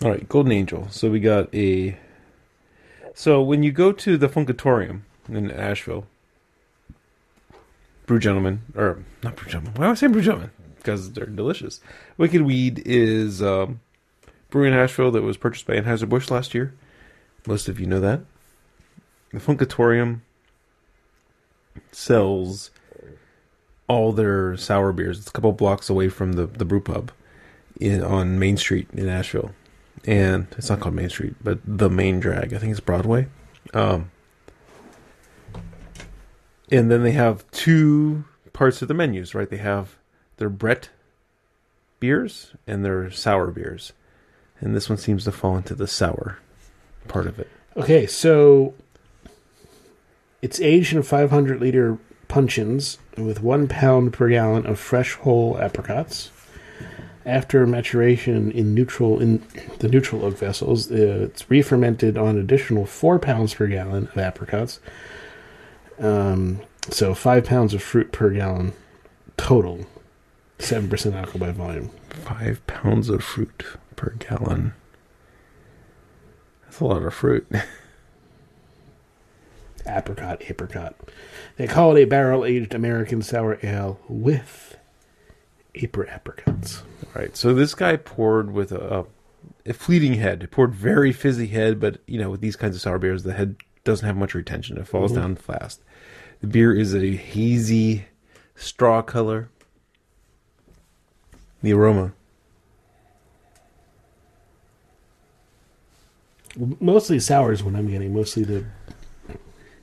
All 0.03 0.11
right, 0.11 0.27
Golden 0.31 0.53
Angel. 0.53 0.89
So 0.91 1.11
we 1.11 1.21
got 1.21 1.55
a. 1.55 1.97
So 3.15 3.43
when 3.43 3.63
you 3.63 3.73
go 3.73 3.93
to 3.93 4.17
the 4.17 4.29
Funkatorium 4.29 5.03
in 5.29 5.51
Asheville, 5.51 6.07
Brew 8.07 8.19
Gentlemen, 8.19 8.63
or 8.75 9.05
not 9.23 9.37
Brew 9.37 9.51
Gentlemen, 9.51 9.75
why 9.75 9.87
am 9.87 9.93
I 9.93 9.95
saying 9.95 10.13
Brew 10.13 10.23
Gentlemen? 10.23 10.51
Because 10.77 11.13
they're 11.13 11.27
delicious. 11.27 11.81
Wicked 12.17 12.43
Weed 12.43 12.83
is 12.87 13.43
um, 13.43 13.81
brewery 14.49 14.69
in 14.69 14.75
Asheville 14.75 15.11
that 15.13 15.23
was 15.23 15.37
purchased 15.37 15.67
by 15.67 15.75
Anheuser-Busch 15.75 16.31
last 16.31 16.55
year. 16.55 16.75
Most 17.47 17.69
of 17.69 17.79
you 17.79 17.87
know 17.87 18.01
that. 18.01 18.21
The 19.33 19.39
Funkatorium 19.39 20.21
sells 21.93 22.71
all 23.87 24.13
their 24.13 24.57
sour 24.57 24.93
beers. 24.93 25.19
It's 25.19 25.29
a 25.29 25.33
couple 25.33 25.53
blocks 25.53 25.91
away 25.91 26.09
from 26.09 26.33
the, 26.33 26.47
the 26.47 26.65
brew 26.65 26.81
pub 26.81 27.13
in, 27.81 28.03
on 28.03 28.39
Main 28.39 28.57
Street 28.57 28.89
in 28.93 29.09
Asheville. 29.09 29.53
And 30.07 30.47
it's 30.57 30.71
not 30.71 30.81
called 30.81 30.95
Main 30.95 31.11
Street, 31.11 31.35
but 31.43 31.59
the 31.65 31.91
main 31.91 32.21
drag. 32.21 32.55
I 32.55 32.59
think 32.59 32.71
it's 32.71 32.81
Broadway. 32.81 33.29
Um, 33.75 34.11
and 36.71 36.91
then 36.91 37.03
they 37.03 37.13
have 37.13 37.49
two 37.51 38.25
parts 38.53 38.83
of 38.83 38.89
the 38.89 38.95
menus, 38.95 39.35
right? 39.35 39.49
They 39.49 39.59
have 39.59 39.97
they're 40.37 40.49
Brett 40.49 40.91
beers 41.99 42.53
and 42.67 42.85
they're 42.85 43.11
sour 43.11 43.49
beers, 43.49 43.93
and 44.61 44.75
this 44.75 44.89
one 44.89 44.99
seems 44.99 45.25
to 45.25 45.33
fall 45.33 45.57
into 45.57 45.75
the 45.75 45.87
sour 45.87 46.39
part 47.09 47.27
of 47.27 47.39
it. 47.39 47.49
Okay, 47.77 48.07
so 48.07 48.75
it's 50.43 50.61
aged 50.61 50.95
in 50.95 51.03
500 51.03 51.61
liter 51.61 51.99
puncheons 52.29 52.99
with 53.17 53.43
one 53.43 53.69
pound 53.69 54.13
per 54.13 54.29
gallon 54.29 54.67
of 54.67 54.79
fresh 54.79 55.15
whole 55.15 55.59
apricots. 55.61 56.31
After 57.31 57.65
maturation 57.65 58.51
in 58.51 58.75
neutral 58.75 59.21
in 59.21 59.41
the 59.79 59.89
neutral 59.89 60.25
oak 60.25 60.37
vessels, 60.37 60.91
it's 60.91 61.49
re-fermented 61.49 62.19
on 62.19 62.37
additional 62.37 62.87
four 62.87 63.21
pounds 63.21 63.55
per 63.55 63.69
gallon 63.69 64.09
of 64.09 64.19
apricots. 64.19 64.81
Um, 66.01 66.61
so 66.89 67.15
five 67.15 67.45
pounds 67.45 67.73
of 67.73 67.85
fruit 67.85 68.11
per 68.11 68.31
gallon 68.31 68.73
total. 69.37 69.87
Seven 70.59 70.91
percent 70.91 71.15
alcohol 71.15 71.39
by 71.39 71.53
volume. 71.53 71.91
Five 72.09 72.67
pounds 72.67 73.09
of 73.09 73.23
fruit 73.23 73.65
per 73.95 74.17
gallon. 74.19 74.75
That's 76.65 76.81
a 76.81 76.85
lot 76.85 77.05
of 77.05 77.15
fruit. 77.15 77.47
apricot, 79.87 80.43
apricot. 80.51 80.97
They 81.59 81.69
call 81.69 81.97
it 81.97 82.03
a 82.03 82.07
barrel 82.07 82.45
aged 82.45 82.75
American 82.75 83.23
sour 83.23 83.57
ale 83.63 84.01
with 84.09 84.77
apricot 85.75 86.15
apricots. 86.15 86.83
All 87.05 87.23
right. 87.23 87.37
So 87.37 87.55
this 87.55 87.75
guy 87.75 87.97
poured 87.97 88.53
with 88.53 88.73
a, 88.73 89.07
a 89.67 89.73
fleeting 89.73 90.15
head. 90.15 90.43
It 90.43 90.51
poured 90.51 90.75
very 90.75 91.13
fizzy 91.13 91.49
head, 91.49 91.81
but 91.81 91.99
you 92.07 92.19
know, 92.19 92.31
with 92.31 92.41
these 92.41 92.57
kinds 92.57 92.75
of 92.77 92.83
sour 92.83 92.99
beers, 92.99 93.23
the 93.23 93.33
head 93.33 93.57
doesn't 93.85 94.07
have 94.07 94.17
much 94.17 94.35
retention. 94.35 94.79
It 94.79 94.87
falls 94.87 95.13
mm-hmm. 95.13 95.21
down 95.21 95.37
fast. 95.37 95.83
The 96.41 96.47
beer 96.47 96.75
is 96.75 96.95
a 96.95 97.17
hazy 97.17 98.07
straw 98.55 99.03
color. 99.03 99.49
The 101.63 101.73
aroma. 101.73 102.13
Mostly 106.81 107.21
sour 107.21 107.53
is 107.53 107.63
what 107.63 107.75
I'm 107.75 107.89
getting. 107.89 108.13
Mostly 108.13 108.45
the 108.45 108.65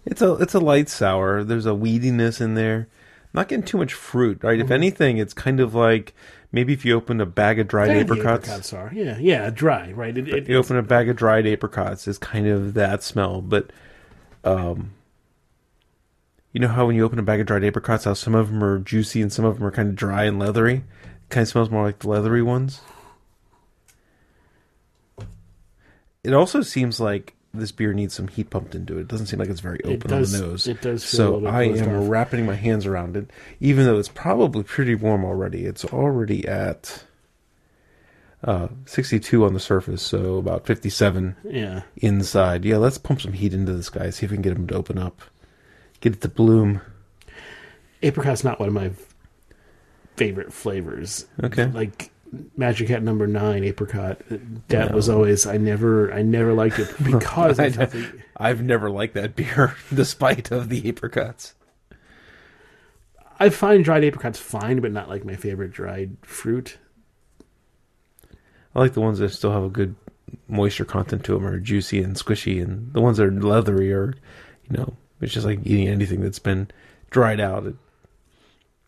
It's 0.05 0.21
a 0.21 0.33
it's 0.35 0.53
a 0.53 0.59
light 0.59 0.89
sour. 0.89 1.43
There's 1.43 1.65
a 1.65 1.71
weediness 1.71 2.41
in 2.41 2.55
there. 2.55 2.87
Not 3.37 3.49
getting 3.49 3.63
too 3.65 3.77
much 3.77 3.93
fruit, 3.93 4.43
right? 4.43 4.59
If 4.59 4.71
anything, 4.71 5.19
it's 5.19 5.35
kind 5.35 5.59
of 5.59 5.75
like 5.75 6.15
maybe 6.51 6.73
if 6.73 6.83
you 6.83 6.95
open 6.95 7.21
a 7.21 7.25
bag 7.27 7.59
of 7.59 7.67
dried 7.67 7.91
apricots. 7.91 8.49
apricots 8.49 8.73
are. 8.73 8.91
Yeah, 8.91 9.15
yeah, 9.19 9.51
dry, 9.51 9.91
right? 9.91 10.17
It, 10.17 10.27
it, 10.27 10.49
you 10.49 10.57
open 10.57 10.75
a 10.75 10.81
bag 10.81 11.07
of 11.07 11.17
dried 11.17 11.45
apricots 11.45 12.07
it's 12.07 12.17
kind 12.17 12.47
of 12.47 12.73
that 12.73 13.03
smell 13.03 13.41
but 13.41 13.71
um 14.43 14.89
you 16.51 16.59
know 16.59 16.67
how 16.67 16.87
when 16.87 16.95
you 16.95 17.05
open 17.05 17.19
a 17.19 17.23
bag 17.23 17.39
of 17.39 17.45
dried 17.45 17.63
apricots 17.63 18.05
how 18.05 18.15
some 18.15 18.33
of 18.33 18.47
them 18.47 18.63
are 18.63 18.79
juicy 18.79 19.21
and 19.21 19.31
some 19.31 19.45
of 19.45 19.59
them 19.59 19.67
are 19.67 19.71
kind 19.71 19.89
of 19.89 19.95
dry 19.95 20.23
and 20.23 20.39
leathery 20.39 20.83
kind 21.29 21.43
of 21.43 21.47
smells 21.47 21.69
more 21.69 21.83
like 21.83 21.99
the 21.99 22.09
leathery 22.09 22.41
ones 22.41 22.81
it 26.23 26.33
also 26.33 26.63
seems 26.63 26.99
like 26.99 27.35
this 27.59 27.71
beer 27.71 27.93
needs 27.93 28.13
some 28.13 28.27
heat 28.27 28.49
pumped 28.49 28.75
into 28.75 28.97
it 28.97 29.01
it 29.01 29.07
doesn't 29.07 29.27
seem 29.27 29.39
like 29.39 29.49
it's 29.49 29.59
very 29.59 29.79
It 29.83 29.87
open 29.97 30.09
does- 30.09 30.33
on 30.33 30.41
the 30.41 30.47
nose 30.47 30.67
it 30.67 30.81
does 30.81 31.03
feel 31.03 31.13
a 31.13 31.17
so 31.17 31.23
little 31.25 31.41
bit 31.41 31.53
i 31.53 31.63
am 31.63 32.01
off. 32.03 32.09
wrapping 32.09 32.45
my 32.45 32.55
hands 32.55 32.85
around 32.85 33.17
it 33.17 33.29
even 33.59 33.85
though 33.85 33.97
it's 33.99 34.09
probably 34.09 34.63
pretty 34.63 34.95
warm 34.95 35.25
already 35.25 35.65
it's 35.65 35.85
already 35.85 36.47
at 36.47 37.03
uh, 38.43 38.67
62 38.85 39.43
on 39.43 39.53
the 39.53 39.59
surface, 39.59 40.01
so 40.01 40.37
about 40.37 40.65
57 40.67 41.35
yeah. 41.43 41.81
inside. 41.97 42.65
Yeah, 42.65 42.77
let's 42.77 42.97
pump 42.97 43.19
some 43.21 43.33
heat 43.33 43.53
into 43.53 43.73
this 43.73 43.89
guy. 43.89 44.09
See 44.11 44.25
if 44.25 44.31
we 44.31 44.37
can 44.37 44.43
get 44.43 44.53
him 44.55 44.67
to 44.67 44.75
open 44.75 44.97
up. 44.99 45.21
Get 46.01 46.13
it 46.13 46.21
to 46.21 46.29
bloom. 46.29 46.81
Apricot's 48.03 48.43
not 48.43 48.59
one 48.59 48.67
of 48.69 48.75
my 48.75 48.91
favorite 50.15 50.53
flavors. 50.53 51.25
Okay. 51.43 51.65
Like 51.65 52.11
Magic 52.57 52.89
Hat 52.89 53.03
number 53.03 53.25
nine, 53.27 53.63
apricot. 53.63 54.21
That 54.67 54.89
No. 54.89 54.95
was 54.95 55.07
always 55.09 55.45
I 55.45 55.57
never 55.57 56.11
I 56.13 56.21
never 56.21 56.53
liked 56.53 56.79
it 56.79 56.93
because 57.03 57.59
I, 57.59 57.65
of 57.67 57.75
the, 57.91 58.11
I've 58.35 58.61
never 58.61 58.89
liked 58.89 59.13
that 59.13 59.35
beer, 59.35 59.75
despite 59.93 60.51
of 60.51 60.69
the 60.69 60.87
apricots. 60.89 61.53
I 63.39 63.49
find 63.49 63.83
dried 63.85 64.03
apricots 64.03 64.39
fine, 64.39 64.79
but 64.81 64.91
not 64.91 65.09
like 65.09 65.23
my 65.23 65.35
favorite 65.35 65.71
dried 65.71 66.17
fruit. 66.23 66.77
I 68.75 68.79
like 68.79 68.93
the 68.93 69.01
ones 69.01 69.19
that 69.19 69.29
still 69.29 69.51
have 69.53 69.63
a 69.63 69.69
good 69.69 69.95
moisture 70.47 70.85
content 70.85 71.23
to 71.25 71.33
them, 71.33 71.45
are 71.45 71.59
juicy 71.59 72.01
and 72.01 72.15
squishy, 72.15 72.61
and 72.61 72.91
the 72.93 73.01
ones 73.01 73.17
that 73.17 73.25
are 73.27 73.31
leathery 73.31 73.93
are, 73.93 74.13
you 74.69 74.77
know, 74.77 74.93
it's 75.21 75.33
just 75.33 75.45
like 75.45 75.59
eating 75.63 75.87
anything 75.87 76.21
that's 76.21 76.39
been 76.39 76.69
dried 77.09 77.39
out. 77.39 77.65
It, 77.65 77.75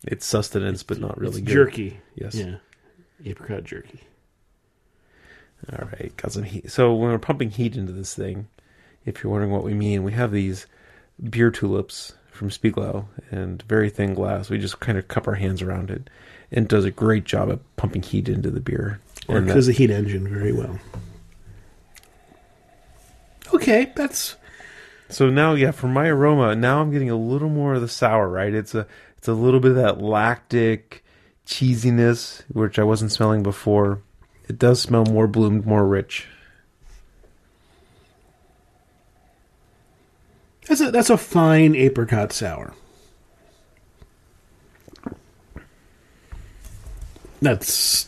it's 0.04 0.26
sustenance, 0.26 0.82
but 0.82 0.98
not 0.98 1.18
really 1.18 1.38
it's 1.40 1.46
good. 1.46 1.52
jerky. 1.52 2.00
Yes. 2.14 2.34
Yeah. 2.34 2.56
Apricot 3.24 3.64
jerky. 3.64 4.00
All 5.72 5.88
right, 5.88 6.12
got 6.16 6.32
some 6.32 6.44
heat. 6.44 6.70
So 6.70 6.94
when 6.94 7.10
we're 7.10 7.18
pumping 7.18 7.50
heat 7.50 7.76
into 7.76 7.92
this 7.92 8.14
thing, 8.14 8.48
if 9.04 9.22
you're 9.22 9.30
wondering 9.30 9.52
what 9.52 9.64
we 9.64 9.74
mean, 9.74 10.02
we 10.04 10.12
have 10.12 10.32
these 10.32 10.66
beer 11.28 11.50
tulips 11.50 12.14
from 12.30 12.50
Spiegel 12.50 13.08
and 13.30 13.62
very 13.64 13.90
thin 13.90 14.14
glass. 14.14 14.48
We 14.48 14.58
just 14.58 14.80
kind 14.80 14.96
of 14.96 15.08
cup 15.08 15.28
our 15.28 15.34
hands 15.34 15.60
around 15.60 15.90
it, 15.90 16.08
and 16.50 16.64
it 16.64 16.68
does 16.68 16.84
a 16.86 16.90
great 16.90 17.24
job 17.24 17.50
at 17.50 17.58
pumping 17.76 18.02
heat 18.02 18.28
into 18.28 18.50
the 18.50 18.60
beer. 18.60 19.00
Or 19.28 19.36
And 19.36 19.46
that- 19.46 19.52
because 19.52 19.66
the 19.66 19.72
heat 19.72 19.90
engine 19.90 20.26
very 20.26 20.52
well. 20.52 20.78
Okay, 23.52 23.92
that's 23.96 24.36
so 25.08 25.28
now, 25.28 25.54
yeah, 25.54 25.72
for 25.72 25.88
my 25.88 26.06
aroma, 26.06 26.54
now 26.54 26.80
I'm 26.80 26.92
getting 26.92 27.10
a 27.10 27.16
little 27.16 27.48
more 27.48 27.74
of 27.74 27.80
the 27.80 27.88
sour. 27.88 28.28
Right, 28.28 28.54
it's 28.54 28.74
a 28.74 28.86
it's 29.18 29.28
a 29.28 29.32
little 29.34 29.60
bit 29.60 29.72
of 29.72 29.76
that 29.76 30.00
lactic 30.00 30.99
cheesiness, 31.50 32.42
which 32.52 32.78
I 32.78 32.84
wasn't 32.84 33.12
smelling 33.12 33.42
before. 33.42 34.00
It 34.48 34.58
does 34.58 34.80
smell 34.80 35.04
more 35.04 35.26
bloomed, 35.26 35.66
more 35.66 35.86
rich. 35.86 36.26
that's 40.70 40.80
a 40.80 40.90
that's 40.92 41.10
a 41.10 41.18
fine 41.18 41.74
apricot 41.74 42.32
sour. 42.32 42.72
That's 47.42 48.06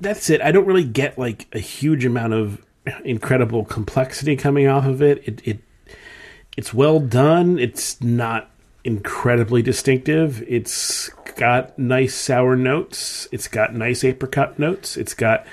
that's 0.00 0.28
it. 0.28 0.42
I 0.42 0.52
don't 0.52 0.66
really 0.66 0.84
get 0.84 1.18
like 1.18 1.46
a 1.52 1.58
huge 1.58 2.04
amount 2.04 2.34
of 2.34 2.64
incredible 3.04 3.64
complexity 3.64 4.36
coming 4.36 4.66
off 4.66 4.84
of 4.84 5.00
it. 5.00 5.26
It 5.26 5.40
it 5.44 5.60
it's 6.58 6.74
well 6.74 7.00
done. 7.00 7.58
It's 7.58 8.02
not 8.02 8.50
incredibly 8.84 9.62
distinctive. 9.62 10.42
It's 10.48 11.08
got 11.36 11.78
nice 11.78 12.14
sour 12.14 12.56
notes. 12.56 13.28
It's 13.32 13.48
got 13.48 13.74
nice 13.74 14.04
apricot 14.04 14.58
notes. 14.58 14.96
It's 14.96 15.14
got 15.14 15.46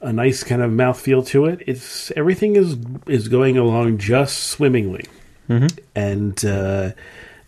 a 0.00 0.12
nice 0.12 0.44
kind 0.44 0.62
of 0.62 0.70
mouthfeel 0.70 1.26
to 1.28 1.46
it. 1.46 1.62
It's 1.66 2.10
everything 2.12 2.56
is 2.56 2.76
is 3.06 3.28
going 3.28 3.56
along 3.58 3.98
just 3.98 4.38
swimmingly, 4.44 5.04
and 5.94 6.44
uh, 6.44 6.92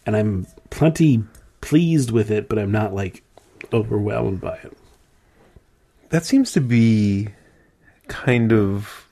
and 0.06 0.16
I'm 0.16 0.46
plenty 0.70 1.22
pleased 1.60 2.10
with 2.10 2.30
it, 2.30 2.48
but 2.48 2.58
I'm 2.58 2.72
not 2.72 2.94
like 2.94 3.22
overwhelmed 3.72 4.40
by 4.40 4.56
it. 4.56 4.76
That 6.10 6.24
seems 6.24 6.52
to 6.52 6.60
be 6.60 7.28
kind 8.08 8.52
of 8.52 9.06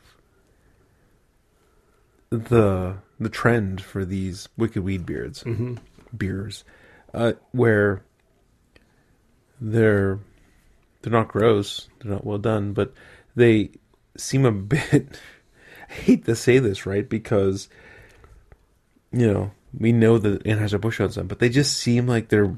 the 2.31 2.97
the 3.21 3.29
trend 3.29 3.81
for 3.81 4.05
these 4.05 4.49
wicked 4.57 4.83
weed 4.83 5.07
beards 5.07 5.43
beers, 6.17 6.65
uh, 7.15 7.33
where 7.53 8.03
they're 9.61 10.19
they're 11.03 11.13
not 11.13 11.29
gross, 11.29 11.89
they're 12.01 12.13
not 12.13 12.25
well 12.25 12.39
done, 12.39 12.73
but 12.73 12.93
they 13.37 13.71
seem 14.17 14.45
a 14.45 14.53
bit. 14.53 15.21
I 15.89 15.93
hate 15.93 16.25
to 16.27 16.37
say 16.37 16.59
this, 16.59 16.87
right? 16.87 17.09
Because 17.09 17.69
you 19.13 19.31
know 19.31 19.51
we 19.79 19.93
know 19.93 20.19
that 20.19 20.45
Anheuser 20.45 20.81
Busch 20.81 21.01
owns 21.01 21.15
them, 21.15 21.27
but 21.27 21.39
they 21.39 21.49
just 21.49 21.77
seem 21.77 22.07
like 22.07 22.29
they're 22.29 22.57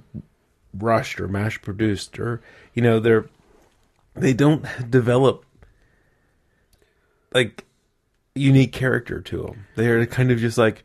rushed 0.74 1.20
or 1.20 1.28
mass 1.28 1.56
produced, 1.56 2.18
or 2.18 2.40
you 2.74 2.82
know 2.82 3.00
they're 3.00 3.26
they 4.14 4.32
don't 4.32 4.64
develop 4.90 5.44
like 7.32 7.64
unique 8.34 8.72
character 8.72 9.20
to 9.20 9.42
them. 9.42 9.66
They're 9.76 10.04
kind 10.06 10.30
of 10.30 10.38
just 10.38 10.58
like 10.58 10.84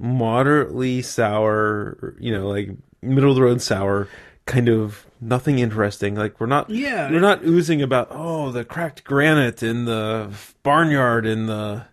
moderately 0.00 1.02
sour, 1.02 2.14
you 2.18 2.32
know, 2.32 2.48
like 2.48 2.70
middle 3.02 3.30
of 3.30 3.36
the 3.36 3.42
road 3.42 3.60
sour, 3.62 4.08
kind 4.46 4.68
of 4.68 5.06
nothing 5.20 5.58
interesting. 5.58 6.14
Like 6.14 6.40
we're 6.40 6.46
not, 6.46 6.68
Yeah. 6.70 7.10
we're 7.10 7.20
not 7.20 7.44
oozing 7.44 7.82
about 7.82 8.08
oh 8.10 8.50
the 8.50 8.64
cracked 8.64 9.04
granite 9.04 9.62
in 9.62 9.84
the 9.84 10.30
barnyard 10.62 11.26
in 11.26 11.46
the 11.46 11.84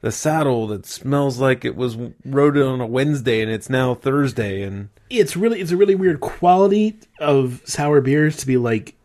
the 0.00 0.10
saddle 0.10 0.66
that 0.66 0.84
smells 0.84 1.38
like 1.38 1.64
it 1.64 1.76
was 1.76 1.96
rode 2.24 2.58
on 2.58 2.80
a 2.80 2.86
Wednesday 2.86 3.40
and 3.40 3.48
it's 3.52 3.70
now 3.70 3.94
Thursday 3.94 4.62
and 4.62 4.88
It's 5.10 5.36
really 5.36 5.60
it's 5.60 5.70
a 5.70 5.76
really 5.76 5.94
weird 5.94 6.20
quality 6.20 6.98
of 7.20 7.62
sour 7.66 8.00
beers 8.00 8.36
to 8.38 8.46
be 8.48 8.56
like 8.56 8.96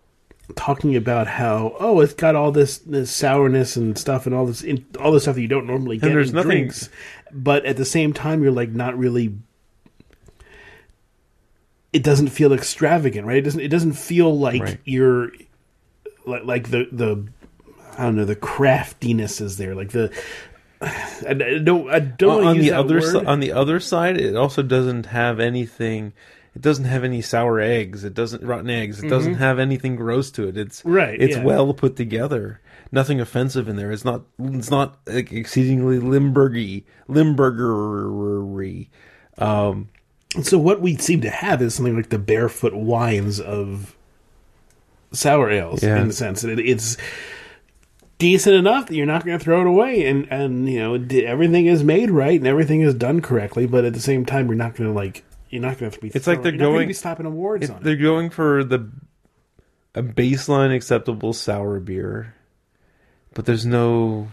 talking 0.55 0.95
about 0.95 1.27
how 1.27 1.75
oh 1.79 1.99
it's 1.99 2.13
got 2.13 2.33
all 2.33 2.51
this 2.51 2.79
this 2.79 3.11
sourness 3.11 3.75
and 3.75 3.95
stuff 3.95 4.25
and 4.25 4.33
all 4.33 4.45
this 4.47 4.63
in, 4.63 4.83
all 4.99 5.11
this 5.11 5.23
stuff 5.23 5.35
that 5.35 5.41
you 5.41 5.47
don't 5.47 5.67
normally 5.67 5.97
get 5.99 6.07
there's 6.09 6.29
in 6.29 6.35
nothing- 6.35 6.49
drinks, 6.49 6.89
but 7.33 7.65
at 7.65 7.77
the 7.77 7.85
same 7.85 8.13
time 8.13 8.41
you're 8.43 8.51
like 8.51 8.69
not 8.69 8.97
really. 8.97 9.33
it 11.93 12.03
doesn't 12.03 12.27
feel 12.29 12.53
extravagant, 12.53 13.25
right? 13.27 13.37
It 13.37 13.41
doesn't 13.43 13.61
it 13.61 13.69
doesn't 13.69 13.93
feel 13.93 14.37
like 14.37 14.61
Right. 14.61 14.77
you're 14.85 15.31
like, 16.25 16.43
like 16.43 16.69
the 16.71 16.87
the 16.91 17.25
I 17.97 18.03
don't 18.03 18.15
know 18.15 18.25
the 18.25 18.35
craftiness 18.35 19.41
is 19.41 19.57
there, 19.57 19.73
like 19.73 19.89
the 19.91 20.11
I, 20.81 21.29
I 21.29 21.57
don't 21.59 21.89
I 21.89 21.99
don't 21.99 22.45
on, 22.45 22.57
the 22.59 22.71
other 22.73 23.01
si- 23.01 23.25
on 23.25 23.39
the 23.39 23.51
other 23.53 23.79
side, 23.79 24.17
it 24.19 24.35
also 24.35 24.61
doesn't 24.61 25.07
have 25.07 25.39
anything. 25.39 26.13
It 26.55 26.61
doesn't 26.61 26.85
have 26.85 27.03
any 27.03 27.21
sour 27.21 27.59
eggs. 27.59 28.03
It 28.03 28.15
doesn't 28.15 28.43
rotten 28.43 28.69
eggs. 28.71 29.03
It 29.03 29.07
doesn't 29.09 29.35
have 29.35 29.59
anything 29.59 29.95
gross 29.95 30.31
to 30.31 30.47
it. 30.47 30.57
It's 30.57 30.79
Mm-hmm. 30.81 30.91
Right, 30.91 31.21
It's 31.21 31.37
yeah. 31.37 31.43
well 31.43 31.71
put 31.73 31.95
together. 31.95 32.59
Nothing 32.91 33.19
offensive 33.19 33.67
in 33.67 33.75
there. 33.75 33.91
It's 33.91 34.05
not. 34.05 34.21
It's 34.39 34.69
not 34.71 34.97
like, 35.07 35.31
exceedingly 35.33 35.99
Limburgy, 35.99 36.83
Limburgery. 37.09 38.87
Um, 39.37 39.89
So 40.41 40.57
what 40.57 40.81
we 40.81 40.95
seem 40.97 41.21
to 41.21 41.29
have 41.29 41.61
is 41.61 41.75
something 41.75 41.95
like 41.95 42.09
the 42.09 42.19
barefoot 42.19 42.73
wines 42.73 43.39
of 43.39 43.95
sour 45.11 45.49
ales, 45.49 45.83
Yeah. 45.83 45.99
in 46.01 46.07
the 46.09 46.13
sense 46.13 46.41
that 46.41 46.51
it, 46.51 46.59
it's 46.59 46.97
decent 48.19 48.55
enough 48.55 48.87
that 48.87 48.95
you're 48.95 49.05
not 49.05 49.25
going 49.25 49.37
to 49.37 49.43
throw 49.43 49.61
it 49.61 49.67
away, 49.67 50.05
and 50.05 50.27
and 50.31 50.69
you 50.69 50.79
know 50.79 50.97
d- 50.97 51.25
everything 51.25 51.65
is 51.65 51.83
made 51.83 52.09
right 52.11 52.39
and 52.39 52.47
everything 52.47 52.81
is 52.81 52.93
done 52.93 53.21
correctly, 53.21 53.65
but 53.67 53.85
at 53.85 53.93
the 53.93 53.99
same 54.01 54.25
time 54.25 54.47
you're 54.47 54.55
not 54.55 54.75
going 54.75 54.89
to 54.89 54.93
like 54.95 55.23
you're 55.49 55.61
not 55.61 55.77
going 55.77 55.91
to 55.91 55.99
be. 55.99 56.09
It's 56.13 56.27
like 56.27 56.41
they're 56.43 56.51
going- 56.51 56.87
be 56.87 56.93
stopping 56.93 57.25
awards 57.25 57.65
it- 57.69 57.71
on 57.71 57.83
they're 57.83 57.95
going 57.95 58.29
for 58.29 58.63
the 58.63 58.89
a 59.95 60.03
baseline 60.03 60.75
acceptable 60.75 61.33
sour 61.33 61.79
beer, 61.79 62.35
but 63.33 63.45
there's 63.45 63.65
no. 63.65 64.27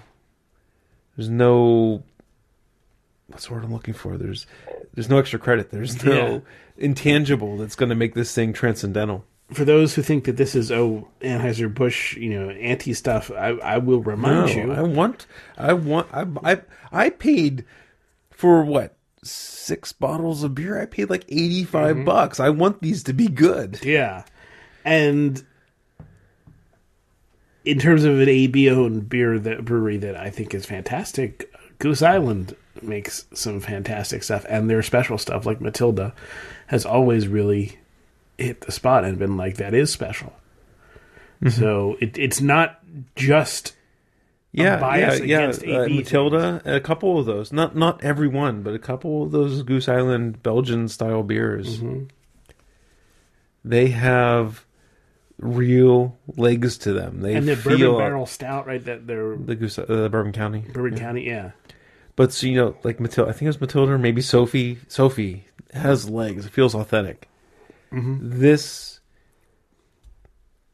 There's 1.17 1.29
no. 1.29 2.03
What's 3.29 3.47
the 3.47 3.55
word 3.55 3.65
I'm 3.65 3.73
looking 3.73 3.95
for? 3.95 4.17
There's 4.19 4.47
there's 4.95 5.09
no 5.09 5.19
extra 5.19 5.39
credit. 5.39 5.71
There's 5.71 6.05
no 6.05 6.13
Yeah. 6.35 6.41
intangible 6.77 7.57
that's 7.57 7.75
going 7.77 7.89
to 7.89 7.95
make 7.95 8.15
this 8.15 8.35
thing 8.35 8.53
transcendental. 8.53 9.25
For 9.53 9.65
those 9.65 9.95
who 9.95 10.03
think 10.03 10.25
that 10.25 10.37
this 10.37 10.55
is 10.55 10.73
oh 10.73 11.09
Anheuser 11.21 11.73
Busch, 11.73 12.17
you 12.17 12.31
know, 12.31 12.51
anti 12.51 12.93
stuff, 12.95 13.31
I 13.31 13.49
I 13.51 13.79
will 13.79 14.01
remind 14.03 14.47
No, 14.57 14.63
you. 14.65 14.73
I 14.73 14.83
want, 14.83 15.27
I 15.57 15.73
want, 15.75 16.09
I, 16.13 16.27
I, 16.53 16.61
I 16.93 17.11
paid 17.11 17.65
for 18.31 18.65
what 18.65 18.97
six 19.23 19.93
bottles 19.93 20.43
of 20.43 20.55
beer. 20.55 20.81
I 20.81 20.87
paid 20.87 21.11
like 21.11 21.25
eighty 21.29 21.65
Mm-hmm. 21.65 22.05
bucks. 22.05 22.41
I 22.41 22.51
want 22.51 22.81
these 22.83 23.03
to 23.05 23.13
be 23.13 23.29
good. 23.29 23.81
Yeah. 23.85 24.25
And 24.85 25.45
in 27.65 27.79
terms 27.79 28.05
of 28.05 28.21
an 28.21 28.29
AB 28.29 28.71
owned 28.71 29.09
beer 29.09 29.39
that 29.39 29.65
brewery 29.65 29.97
that 29.99 30.17
I 30.17 30.31
think 30.31 30.55
is 30.55 30.67
fantastic, 30.67 31.51
Goose 31.79 32.03
Island 32.03 32.55
makes 32.83 33.27
some 33.33 33.61
fantastic 33.61 34.23
stuff 34.23 34.45
and 34.49 34.69
their 34.69 34.83
special 34.83 35.17
stuff 35.17 35.47
like 35.47 35.61
Matilda 35.61 36.13
has 36.67 36.85
always 36.85 37.29
really 37.29 37.79
hit 38.37 38.63
the 38.63 38.73
spot 38.73 39.05
and 39.05 39.19
been 39.19 39.37
like 39.37 39.57
that 39.57 39.75
is 39.75 39.93
special. 39.93 40.33
So 41.51 41.97
it, 42.01 42.17
it's 42.17 42.41
not 42.41 42.81
just 43.17 43.75
Yeah, 44.53 44.79
bias 44.81 45.21
yeah, 45.21 45.25
yeah. 45.27 45.39
against 45.41 45.63
Uh, 45.63 45.83
AB 45.83 45.97
Matilda, 45.99 46.63
a 46.65 46.81
couple 46.81 47.19
of 47.19 47.27
those. 47.27 47.53
Not 47.53 47.77
not 47.77 48.03
every 48.03 48.29
one, 48.29 48.63
but 48.63 48.73
a 48.73 48.79
couple 48.79 49.25
of 49.25 49.31
those 49.31 49.63
Goose 49.63 49.87
Island 49.89 50.43
Belgian 50.43 50.89
style 50.89 51.23
beers. 51.23 51.79
Mm-hmm. 51.81 52.05
They 53.65 53.89
have 53.89 54.65
real 55.39 56.17
legs 56.37 56.79
to 56.79 56.93
them. 56.93 57.21
They 57.21 57.35
and 57.35 57.49
the 57.49 57.57
bourbon 57.57 57.97
barrel 57.99 58.27
stout, 58.27 58.67
right? 58.67 58.85
That 58.85 59.07
they're 59.07 59.37
the 59.37 59.55
Goose, 59.55 59.79
uh, 59.79 59.85
the 59.87 60.09
Bourbon 60.09 60.33
County. 60.33 60.65
Bourbon 60.73 60.99
County, 60.99 61.27
yeah. 61.27 61.51
But 62.17 62.33
so, 62.33 62.47
you 62.47 62.55
know, 62.55 62.77
like 62.85 63.01
Matilda, 63.01 63.29
I 63.31 63.33
think 63.33 63.43
it 63.43 63.49
was 63.49 63.61
Matilda 63.61 63.93
or 63.93 63.99
maybe 63.99 64.23
Sophie. 64.23 64.79
Sophie 64.89 65.47
has 65.73 66.09
legs. 66.09 66.47
It 66.47 66.53
feels 66.53 66.75
authentic. 66.75 67.29
This, 67.93 69.01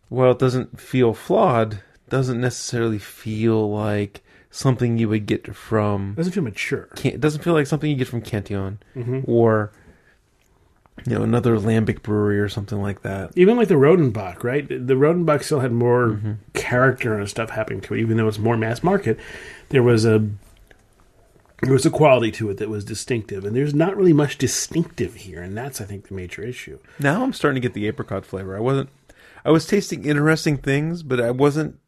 while 0.08 0.30
it 0.32 0.38
doesn't 0.38 0.80
feel 0.80 1.14
flawed, 1.14 1.82
doesn't 2.08 2.40
necessarily 2.40 2.98
feel 2.98 3.70
like 3.70 4.22
something 4.50 4.98
you 4.98 5.08
would 5.08 5.26
get 5.26 5.54
from. 5.54 6.14
Doesn't 6.14 6.32
feel 6.32 6.42
mature. 6.42 6.88
Can- 6.96 7.12
It 7.12 7.20
doesn't 7.20 7.42
feel 7.42 7.52
like 7.54 7.66
something 7.66 7.90
you 7.90 7.96
get 7.96 8.08
from 8.08 8.20
Cantillon 8.22 8.78
or 9.26 9.72
you 11.06 11.14
know 11.14 11.22
another 11.22 11.56
lambic 11.56 12.02
brewery 12.02 12.38
or 12.38 12.48
something 12.48 12.80
like 12.80 13.02
that. 13.02 13.32
even 13.36 13.56
like 13.56 13.68
the 13.68 13.74
Rodenbach, 13.74 14.42
right? 14.42 14.68
The 14.68 14.94
Rodenbach 14.94 15.42
still 15.42 15.60
had 15.60 15.72
more 15.72 16.10
mm-hmm. 16.10 16.32
character 16.54 17.18
and 17.18 17.28
stuff 17.28 17.50
happening 17.50 17.80
to 17.82 17.94
it, 17.94 18.00
even 18.00 18.16
though 18.16 18.28
it's 18.28 18.38
more 18.38 18.56
mass 18.56 18.82
market. 18.82 19.18
There 19.70 19.82
was 19.82 20.04
a 20.04 20.28
there 21.62 21.72
was 21.72 21.84
a 21.84 21.90
quality 21.90 22.30
to 22.32 22.50
it 22.50 22.56
that 22.56 22.68
was 22.68 22.84
distinctive, 22.84 23.44
and 23.44 23.54
there's 23.54 23.74
not 23.74 23.96
really 23.96 24.12
much 24.12 24.38
distinctive 24.38 25.14
here, 25.14 25.42
and 25.42 25.56
that's 25.56 25.80
I 25.80 25.84
think 25.84 26.08
the 26.08 26.14
major 26.14 26.42
issue. 26.42 26.78
Now 26.98 27.22
I'm 27.22 27.32
starting 27.32 27.60
to 27.60 27.66
get 27.66 27.74
the 27.74 27.86
apricot 27.86 28.24
flavor. 28.24 28.56
I 28.56 28.60
wasn't. 28.60 28.88
I 29.44 29.50
was 29.50 29.66
tasting 29.66 30.04
interesting 30.04 30.58
things, 30.58 31.02
but 31.02 31.20
I 31.20 31.30
wasn't 31.30 31.78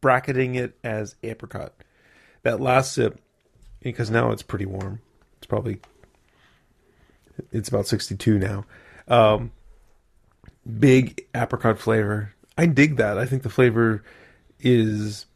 bracketing 0.00 0.54
it 0.54 0.76
as 0.84 1.16
apricot. 1.22 1.72
That 2.42 2.60
last 2.60 2.92
sip, 2.92 3.20
because 3.80 4.10
now 4.10 4.32
it's 4.32 4.42
pretty 4.42 4.66
warm. 4.66 5.00
It's 5.38 5.46
probably. 5.46 5.80
It's 7.50 7.68
about 7.68 7.86
62 7.86 8.38
now. 8.38 8.64
Um, 9.08 9.52
big 10.78 11.26
apricot 11.34 11.78
flavor. 11.78 12.34
I 12.56 12.66
dig 12.66 12.96
that. 12.96 13.18
I 13.18 13.26
think 13.26 13.42
the 13.42 13.50
flavor 13.50 14.02
is 14.60 15.26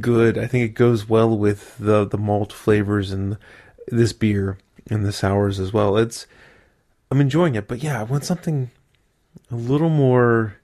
good. 0.00 0.38
I 0.38 0.46
think 0.46 0.64
it 0.64 0.74
goes 0.74 1.08
well 1.08 1.36
with 1.36 1.76
the 1.78 2.06
the 2.06 2.18
malt 2.18 2.52
flavors 2.52 3.10
and 3.10 3.36
this 3.88 4.12
beer 4.12 4.58
and 4.90 5.04
the 5.04 5.12
sours 5.12 5.58
as 5.58 5.72
well. 5.72 5.96
It's 5.96 6.26
I'm 7.10 7.20
enjoying 7.20 7.54
it, 7.54 7.68
but 7.68 7.82
yeah, 7.82 8.00
I 8.00 8.04
want 8.04 8.24
something 8.24 8.70
a 9.50 9.56
little 9.56 9.88
more 9.88 10.56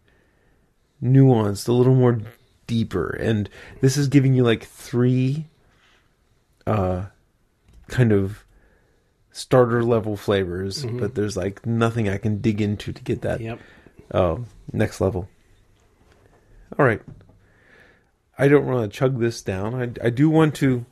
nuanced, 1.03 1.68
a 1.68 1.72
little 1.72 1.95
more 1.95 2.20
deeper. 2.66 3.11
And 3.11 3.49
this 3.80 3.97
is 3.97 4.09
giving 4.09 4.34
you 4.34 4.45
like 4.45 4.64
three 4.64 5.47
uh 6.66 7.07
kind 7.89 8.12
of 8.12 8.45
starter 9.33 9.83
level 9.85 10.16
flavors, 10.16 10.85
but 10.85 11.14
there's 11.14 11.37
like 11.37 11.64
nothing 11.66 12.09
I 12.09 12.18
can 12.18 12.41
dig 12.41 12.61
into 12.61 12.93
to 12.93 13.03
get 13.03 13.22
that 13.22 13.41
Yep. 13.41 13.61
oh 14.12 14.45
next 14.72 15.01
level. 15.01 15.29
All 16.79 16.85
right. 16.85 17.01
I 18.39 18.47
don't 18.49 18.66
want 18.66 18.91
to 18.91 18.97
chug 18.97 19.18
this 19.18 19.43
down. 19.43 19.74
I, 19.74 20.07
I 20.07 20.11
do 20.11 20.29
want 20.31 20.55
to 20.57 20.85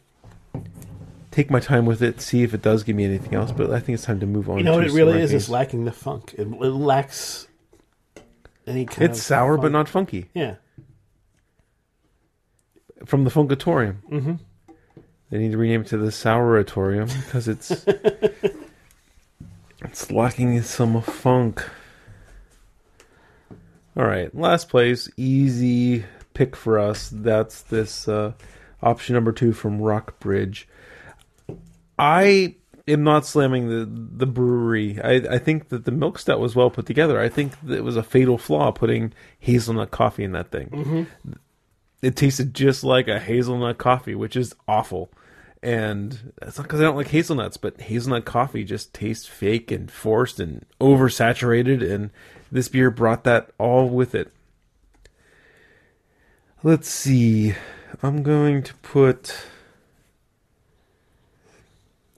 take 1.30 1.51
my 1.51 1.61
time 1.61 1.87
with 1.87 2.03
it, 2.03 2.20
see 2.20 2.43
if 2.43 2.55
it 2.55 2.62
does 2.62 2.82
give 2.82 2.97
me 2.97 3.05
anything 3.05 3.34
else. 3.34 3.53
But 3.53 3.70
I 3.70 3.78
think 3.78 3.95
it's 3.95 4.05
time 4.05 4.18
to 4.20 4.26
move 4.26 4.49
on. 4.51 4.59
You 4.59 4.64
know 4.64 4.74
what 4.74 4.87
it 4.87 4.93
really 4.93 5.20
is? 5.20 5.32
It's 5.32 5.49
lacking 5.49 5.84
the 5.84 5.93
funk. 5.93 6.34
It, 6.39 6.47
it 6.49 6.51
lacks 6.70 7.47
any 8.66 8.84
kind 8.87 9.03
of 9.05 9.11
It's 9.11 9.22
sour, 9.22 9.53
funk. 9.55 9.62
but 9.62 9.72
not 9.72 9.89
funky. 9.89 10.26
Yeah. 10.34 10.57
From 13.05 13.24
the 13.24 13.30
Funkatorium. 13.30 13.97
Mm-hmm. 14.11 14.34
They 15.31 15.39
need 15.39 15.53
to 15.53 15.59
rename 15.59 15.81
it 15.83 15.89
to 15.89 15.97
the 15.99 16.11
Souratorium 16.11 17.07
because 17.24 17.49
it's 17.49 17.70
it's 19.81 20.11
lacking 20.11 20.62
some 20.62 21.03
funk. 21.03 21.64
All 23.97 24.05
right, 24.05 24.33
last 24.35 24.68
place, 24.68 25.09
easy 25.16 26.05
pick 26.35 26.55
for 26.55 26.79
us. 26.79 27.11
That's 27.12 27.62
this 27.62 28.07
uh, 28.07 28.33
option 28.83 29.14
number 29.14 29.33
two 29.33 29.53
from 29.53 29.81
Rock 29.81 30.20
Bridge. 30.20 30.68
I 31.99 32.55
am 32.87 33.03
not 33.03 33.27
slamming 33.27 33.68
the 33.68 33.85
the 33.91 34.27
brewery. 34.27 35.01
I 35.03 35.14
I 35.14 35.39
think 35.39 35.70
that 35.70 35.87
the 35.87 35.91
milk 35.93 36.18
stout 36.18 36.41
was 36.41 36.55
well 36.55 36.70
put 36.70 36.87
together. 36.87 37.18
I 37.20 37.29
think 37.29 37.59
that 37.62 37.77
it 37.79 37.85
was 37.85 37.97
a 37.97 38.03
fatal 38.03 38.39
flaw 38.39 38.70
putting 38.70 39.12
hazelnut 39.41 39.91
coffee 39.91 40.24
in 40.24 40.33
that 40.33 40.51
thing. 40.51 41.07
It 42.03 42.14
tasted 42.14 42.55
just 42.55 42.85
like 42.85 43.09
a 43.09 43.18
hazelnut 43.18 43.79
coffee, 43.79 44.14
which 44.14 44.37
is 44.37 44.55
awful. 44.68 45.11
And 45.67 46.33
it's 46.43 46.59
not 46.59 46.62
because 46.62 46.79
I 46.79 46.85
don't 46.85 46.95
like 46.95 47.09
hazelnuts, 47.09 47.57
but 47.57 47.81
hazelnut 47.81 48.25
coffee 48.25 48.62
just 48.62 48.95
tastes 48.95 49.27
fake 49.27 49.73
and 49.73 49.91
forced 49.91 50.39
and 50.39 50.64
oversaturated. 50.81 51.83
And 51.83 52.11
this 52.53 52.69
beer 52.69 52.89
brought 52.89 53.25
that 53.25 53.51
all 53.59 53.89
with 53.89 54.14
it. 54.14 54.31
Let's 56.62 56.89
see. 56.89 57.55
I'm 58.01 58.23
going 58.23 58.62
to 58.62 58.75
put. 58.75 59.35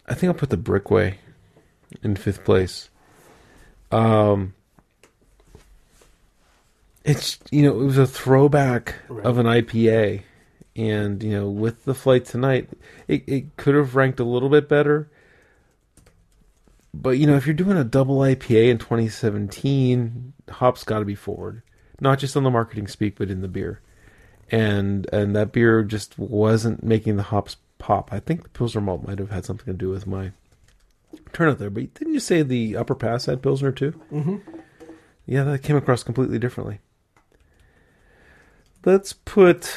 I 0.06 0.12
think 0.12 0.28
I'll 0.30 0.38
put 0.38 0.50
the 0.50 0.58
Brickway 0.58 1.16
in 2.02 2.16
fifth 2.16 2.44
place. 2.44 2.90
Um, 3.90 4.52
it's 7.02 7.38
you 7.50 7.62
know 7.62 7.80
it 7.80 7.84
was 7.84 7.96
a 7.96 8.06
throwback 8.06 8.96
Right. 9.08 9.24
of 9.24 9.38
an 9.38 9.46
IPA, 9.46 10.24
and 10.78 11.22
you 11.22 11.32
know 11.32 11.50
with 11.50 11.84
the 11.84 11.94
flight 11.94 12.24
tonight, 12.24 12.70
it 13.08 13.24
it 13.26 13.56
could 13.56 13.74
have 13.74 13.96
ranked 13.96 14.20
a 14.20 14.24
little 14.24 14.48
bit 14.48 14.68
better. 14.68 15.10
But 16.94 17.10
you 17.10 17.26
know 17.26 17.36
if 17.36 17.46
you're 17.46 17.54
doing 17.54 17.76
a 17.76 17.84
double 17.84 18.18
IPA 18.18 18.70
in 18.70 18.78
2017, 18.78 20.32
hops 20.48 20.84
got 20.84 21.00
to 21.00 21.04
be 21.04 21.14
forward, 21.14 21.62
not 22.00 22.18
just 22.18 22.36
on 22.36 22.44
the 22.44 22.50
marketing 22.50 22.86
speak, 22.86 23.16
but 23.18 23.30
in 23.30 23.42
the 23.42 23.48
beer, 23.48 23.80
and 24.50 25.06
and 25.12 25.34
that 25.36 25.52
beer 25.52 25.82
just 25.82 26.18
wasn't 26.18 26.82
making 26.84 27.16
the 27.16 27.24
hops 27.24 27.56
pop. 27.78 28.12
I 28.12 28.20
think 28.20 28.44
the 28.44 28.48
Pilsner 28.50 28.80
malt 28.80 29.06
might 29.06 29.18
have 29.18 29.30
had 29.30 29.44
something 29.44 29.66
to 29.66 29.76
do 29.76 29.90
with 29.90 30.06
my 30.06 30.32
turn 31.32 31.48
out 31.48 31.58
there. 31.58 31.70
But 31.70 31.94
didn't 31.94 32.14
you 32.14 32.20
say 32.20 32.42
the 32.42 32.76
Upper 32.76 32.94
Pass 32.94 33.26
had 33.26 33.42
Pilsner 33.42 33.72
too? 33.72 34.00
Mm-hmm. 34.12 34.36
Yeah, 35.26 35.44
that 35.44 35.62
came 35.62 35.76
across 35.76 36.02
completely 36.02 36.38
differently. 36.38 36.78
Let's 38.84 39.12
put 39.12 39.76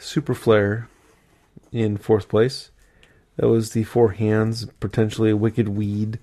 Super 0.00 0.34
Flare 0.34 0.88
in 1.72 1.96
fourth 1.96 2.28
place. 2.28 2.70
That 3.36 3.48
was 3.48 3.70
the 3.70 3.84
Four 3.84 4.12
Hands, 4.12 4.66
potentially 4.80 5.30
a 5.30 5.36
Wicked 5.36 5.68
Weed 5.68 6.18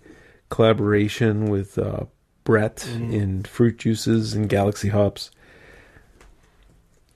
collaboration 0.49 1.45
with 1.49 1.77
uh, 1.77 2.05
Brett 2.43 2.87
in 2.87 3.43
fruit 3.43 3.77
juices 3.77 4.33
and 4.33 4.47
Galaxy 4.47 4.89
hops. 4.89 5.31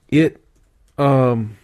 It, 0.10 0.44
um, 0.98 1.58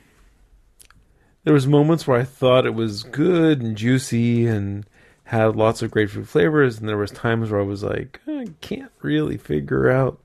there 1.43 1.53
was 1.53 1.67
moments 1.67 2.07
where 2.07 2.19
I 2.19 2.23
thought 2.23 2.65
it 2.65 2.73
was 2.73 3.03
good 3.03 3.61
and 3.61 3.75
juicy 3.75 4.45
and 4.47 4.85
had 5.25 5.57
lots 5.57 5.81
of 5.81 5.91
grapefruit 5.91 6.27
flavors, 6.27 6.79
and 6.79 6.87
there 6.87 6.97
was 6.97 7.11
times 7.11 7.51
where 7.51 7.59
I 7.59 7.65
was 7.65 7.83
like, 7.83 8.21
I 8.27 8.47
can't 8.61 8.91
really 9.01 9.35
figure 9.35 9.89
out 9.89 10.21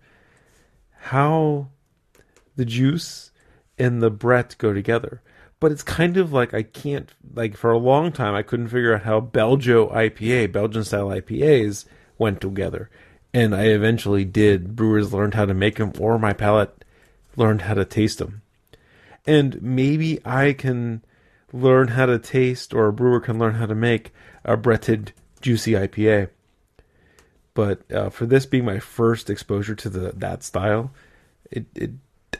how 1.01 1.69
the 2.55 2.65
juice 2.65 3.32
and 3.83 4.01
the 4.01 4.11
Brett 4.11 4.55
go 4.59 4.73
together. 4.73 5.21
But 5.59 5.73
it's 5.73 5.83
kind 5.83 6.17
of 6.17 6.33
like 6.33 6.55
I 6.55 6.63
can't 6.63 7.13
like 7.35 7.57
for 7.57 7.73
a 7.73 7.79
long 7.79 8.13
time 8.13 8.33
I 8.33 8.43
couldn't 8.43 8.69
figure 8.69 8.95
out 8.95 9.03
how 9.03 9.21
Belgio 9.21 9.89
IPA, 9.93 10.53
Belgian 10.53 10.85
style 10.85 11.09
IPAs 11.09 11.85
went 12.17 12.41
together. 12.41 12.91
And 13.35 13.57
I 13.57 13.65
eventually 13.65 14.25
did. 14.25 14.77
Brewers 14.77 15.13
learned 15.13 15.35
how 15.35 15.47
to 15.47 15.55
make 15.55 15.77
them 15.77 15.93
or 15.99 16.17
my 16.17 16.33
palate 16.33 16.85
learned 17.37 17.63
how 17.63 17.75
to 17.75 17.85
taste 17.85 18.19
them. 18.19 18.43
And 19.27 19.61
maybe 19.61 20.21
I 20.25 20.53
can 20.53 21.03
learn 21.53 21.89
how 21.89 22.07
to 22.07 22.21
taste 22.21 22.73
or 22.73 22.87
a 22.87 22.93
brewer 22.93 23.21
can 23.21 23.39
learn 23.39 23.55
how 23.55 23.67
to 23.67 23.75
make 23.75 24.13
a 24.45 24.57
Bretted 24.57 25.11
juicy 25.41 25.73
IPA. 25.73 26.29
But 27.55 27.91
uh, 27.91 28.11
for 28.11 28.27
this 28.27 28.47
being 28.47 28.65
my 28.65 28.79
first 28.79 29.29
exposure 29.29 29.75
to 29.75 29.89
the 29.89 30.13
that 30.13 30.45
style, 30.45 30.93
it, 31.51 31.67
it 31.75 31.91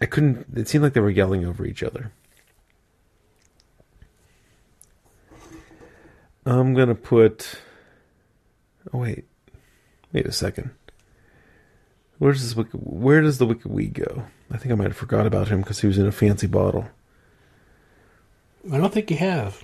I 0.03 0.07
couldn't. 0.07 0.47
It 0.57 0.67
seemed 0.67 0.83
like 0.83 0.95
they 0.95 1.01
were 1.01 1.11
yelling 1.11 1.47
over 1.47 1.65
each 1.65 1.81
other. 1.85 2.11
I'm 6.45 6.75
gonna 6.75 6.97
put. 6.97 7.61
Oh 8.93 8.99
wait, 8.99 9.27
wait 10.13 10.27
a 10.27 10.33
second. 10.33 10.71
Where's 12.19 12.43
this? 12.55 12.67
Where 12.73 13.21
does 13.21 13.39
the 13.39 13.47
Wicked 13.47 13.71
Weed 13.71 13.95
go? 13.95 14.25
I 14.51 14.57
think 14.57 14.73
I 14.73 14.75
might 14.75 14.89
have 14.89 14.97
forgot 14.97 15.25
about 15.25 15.47
him 15.49 15.61
because 15.61 15.81
he 15.81 15.87
was 15.87 15.99
in 15.99 16.07
a 16.07 16.13
fancy 16.13 16.49
bottle. 16.49 16.89
I 18.73 18.79
don't 18.79 18.93
think 18.93 19.09
you 19.09 19.19
have. 19.19 19.63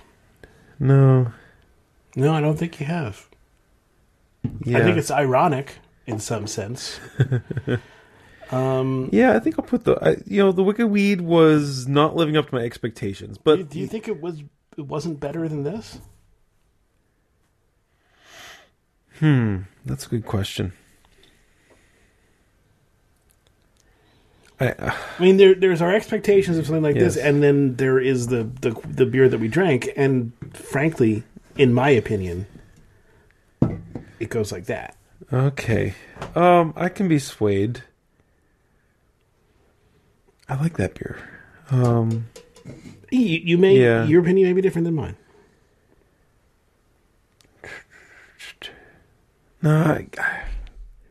No, 0.79 1.33
No, 2.15 2.33
I 2.33 2.39
don't 2.39 2.57
think 2.57 2.79
you 2.79 2.85
have. 2.85 3.27
yeah, 4.63 4.77
I 4.77 4.83
think 4.83 4.97
it's 4.97 5.11
ironic 5.11 5.79
in 6.07 6.19
some 6.19 6.47
sense. 6.47 6.97
um, 8.51 9.09
yeah. 9.11 9.35
I 9.35 9.39
think 9.39 9.57
I'll 9.59 9.65
put 9.65 9.83
the. 9.83 9.97
I, 10.01 10.17
you 10.25 10.43
know, 10.43 10.51
the 10.51 10.63
Wicked 10.63 10.87
Weed 10.87 11.21
was 11.21 11.87
not 11.87 12.15
living 12.15 12.37
up 12.37 12.49
to 12.49 12.55
my 12.55 12.61
expectations, 12.61 13.37
but 13.37 13.57
do, 13.57 13.63
do 13.63 13.79
you 13.79 13.87
think 13.87 14.07
it 14.07 14.21
was? 14.21 14.43
It 14.77 14.85
wasn't 14.87 15.19
better 15.19 15.47
than 15.47 15.63
this? 15.63 15.99
Hmm, 19.19 19.57
that's 19.85 20.05
a 20.05 20.09
good 20.09 20.25
question. 20.25 20.71
I, 24.59 24.69
uh, 24.71 24.93
I 25.17 25.21
mean, 25.21 25.37
there 25.37 25.55
there's 25.55 25.81
our 25.81 25.93
expectations 25.93 26.57
of 26.57 26.65
something 26.65 26.83
like 26.83 26.95
this, 26.95 27.17
and 27.17 27.41
then 27.41 27.75
there 27.75 27.99
is 27.99 28.27
the, 28.27 28.43
the 28.61 28.71
the 28.87 29.05
beer 29.05 29.29
that 29.29 29.39
we 29.39 29.47
drank, 29.47 29.89
and 29.95 30.33
frankly, 30.53 31.23
in 31.57 31.73
my 31.73 31.89
opinion, 31.89 32.45
it 34.19 34.29
goes 34.29 34.51
like 34.51 34.65
that. 34.65 34.95
okay, 35.31 35.93
um, 36.35 36.73
I 36.75 36.89
can 36.89 37.07
be 37.07 37.19
swayed. 37.19 37.83
I 40.49 40.55
like 40.59 40.77
that 40.77 40.95
beer. 40.95 41.17
Um, 41.71 42.27
You, 43.11 43.19
you 43.21 43.57
may 43.57 43.75
Yeah. 43.77 44.05
your 44.05 44.21
opinion 44.21 44.47
may 44.49 44.53
be 44.53 44.61
different 44.61 44.85
than 44.85 44.95
mine. 44.95 45.15
no, 49.61 49.71
I, 49.71 50.07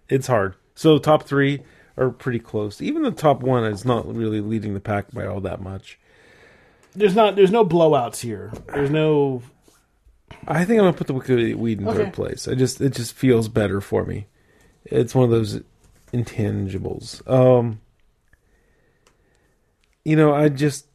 it's 0.09 0.27
hard. 0.27 0.55
So 0.75 0.99
top 0.99 1.25
three 1.25 1.63
are 1.97 2.11
pretty 2.11 2.39
close. 2.39 2.81
Even 2.81 3.03
the 3.03 3.11
top 3.11 3.41
one 3.43 3.65
is 3.65 3.85
not 3.85 4.13
really 4.13 4.41
leading 4.41 4.75
the 4.75 4.81
pack 4.81 5.11
by 5.13 5.27
all 5.27 5.41
that 5.41 5.61
much. 5.61 5.99
There's 6.95 7.15
not 7.15 7.37
there's 7.37 7.51
no 7.51 7.65
blowouts 7.65 8.21
here. 8.21 8.53
There's 8.73 8.91
no 8.91 9.43
I 10.47 10.65
think 10.65 10.79
I'm 10.81 10.87
gonna 10.87 10.93
put 10.97 11.07
the 11.09 11.15
Wicked 11.15 11.57
Weed 11.57 11.81
in 11.81 11.89
Okay. 11.89 11.99
third 12.05 12.13
place. 12.15 12.49
I 12.49 12.55
just 12.55 12.81
it 12.81 12.95
just 12.95 13.13
feels 13.15 13.49
better 13.49 13.81
for 13.81 14.05
me. 14.05 14.27
It's 14.85 15.15
one 15.15 15.25
of 15.25 15.31
those 15.31 15.61
intangibles. 16.13 17.29
Um, 17.31 17.81
you 20.09 20.17
know, 20.17 20.33
I 20.33 20.49
just 20.49 20.87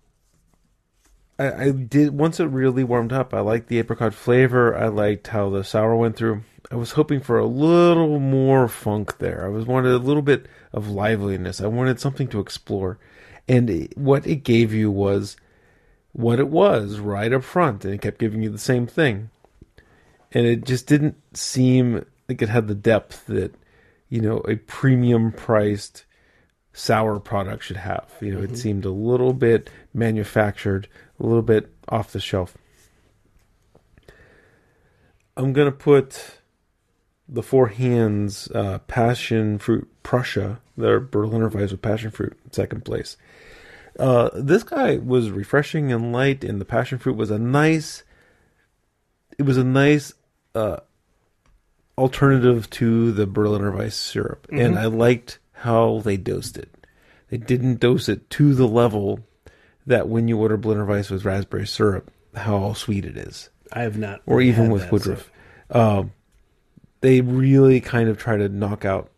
I, 1.37 1.65
I 1.65 1.71
did 1.71 2.17
once 2.17 2.39
it 2.39 2.45
really 2.45 2.83
warmed 2.83 3.13
up. 3.13 3.31
I 3.31 3.41
liked 3.41 3.67
the 3.67 3.77
apricot 3.77 4.15
flavor. 4.15 4.75
I 4.75 4.87
liked 4.87 5.27
how 5.27 5.51
the 5.51 5.63
sour 5.63 5.95
went 5.95 6.15
through. 6.15 6.41
I 6.71 6.77
was 6.77 6.93
hoping 6.93 7.19
for 7.19 7.37
a 7.37 7.45
little 7.45 8.19
more 8.19 8.67
funk 8.67 9.19
there. 9.19 9.45
I 9.45 9.49
was 9.49 9.67
wanted 9.67 9.91
a 9.91 9.99
little 9.99 10.23
bit 10.23 10.47
of 10.71 10.89
liveliness. 10.89 11.61
I 11.61 11.67
wanted 11.67 11.99
something 11.99 12.27
to 12.29 12.39
explore, 12.39 12.97
and 13.47 13.69
it, 13.69 13.95
what 13.95 14.25
it 14.25 14.37
gave 14.37 14.73
you 14.73 14.89
was 14.89 15.37
what 16.13 16.39
it 16.39 16.47
was 16.47 16.97
right 16.97 17.31
up 17.31 17.43
front, 17.43 17.85
and 17.85 17.93
it 17.93 18.01
kept 18.01 18.17
giving 18.17 18.41
you 18.41 18.49
the 18.49 18.57
same 18.57 18.87
thing. 18.87 19.29
And 20.31 20.47
it 20.47 20.65
just 20.65 20.87
didn't 20.87 21.37
seem 21.37 22.03
like 22.27 22.41
it 22.41 22.49
had 22.49 22.67
the 22.67 22.73
depth 22.73 23.27
that 23.27 23.53
you 24.09 24.21
know 24.21 24.39
a 24.47 24.55
premium 24.55 25.31
priced 25.31 26.03
sour 26.73 27.19
product 27.19 27.63
should 27.63 27.77
have. 27.77 28.11
You 28.19 28.33
know, 28.33 28.41
it 28.41 28.57
seemed 28.57 28.83
a 28.83 28.91
little 28.91 29.33
bit 29.33 29.69
manufactured, 29.93 30.87
a 31.19 31.25
little 31.25 31.43
bit 31.43 31.69
off 31.87 32.11
the 32.11 32.19
shelf. 32.19 32.57
I'm 35.37 35.53
gonna 35.53 35.71
put 35.71 36.39
the 37.27 37.43
Four 37.43 37.67
Hands 37.67 38.51
uh, 38.53 38.79
Passion 38.79 39.57
Fruit 39.57 39.87
Prussia, 40.03 40.59
their 40.75 40.99
Berliner 40.99 41.47
Weiss 41.47 41.71
with 41.71 41.81
passion 41.81 42.11
fruit, 42.11 42.37
second 42.51 42.83
place. 42.85 43.17
Uh, 43.97 44.29
this 44.33 44.63
guy 44.63 44.97
was 44.97 45.29
refreshing 45.29 45.91
and 45.91 46.11
light, 46.11 46.43
and 46.43 46.59
the 46.59 46.65
passion 46.65 46.97
fruit 46.97 47.15
was 47.15 47.31
a 47.31 47.39
nice. 47.39 48.03
It 49.37 49.43
was 49.43 49.57
a 49.57 49.63
nice 49.63 50.13
uh, 50.53 50.77
alternative 51.97 52.69
to 52.71 53.11
the 53.11 53.25
Berliner 53.25 53.71
Weiss 53.71 53.95
syrup, 53.95 54.47
and 54.51 54.77
I 54.77 54.85
liked 54.85 55.39
how 55.63 55.99
they 56.03 56.17
dosed 56.17 56.57
it. 56.57 56.69
They 57.29 57.37
didn't 57.37 57.79
dose 57.79 58.07
it 58.09 58.29
to 58.31 58.53
the 58.53 58.67
level 58.67 59.19
that 59.85 60.07
when 60.07 60.27
you 60.27 60.37
order 60.37 60.55
Berliner 60.57 60.85
Weiss 60.85 61.09
with 61.09 61.25
raspberry 61.25 61.67
syrup, 61.67 62.11
how 62.35 62.73
sweet 62.73 63.05
it 63.05 63.17
is 63.17 63.49
I 63.71 63.81
have 63.81 63.97
not 63.97 64.21
or 64.25 64.41
even 64.41 64.69
with 64.71 64.83
that, 64.83 64.91
Woodruff. 64.91 65.31
so- 65.71 65.79
Um, 65.99 66.11
they 67.01 67.21
really 67.21 67.81
kind 67.81 68.07
of 68.09 68.17
try 68.17 68.37
to 68.37 68.47
knock 68.49 68.85
out. 68.85 69.09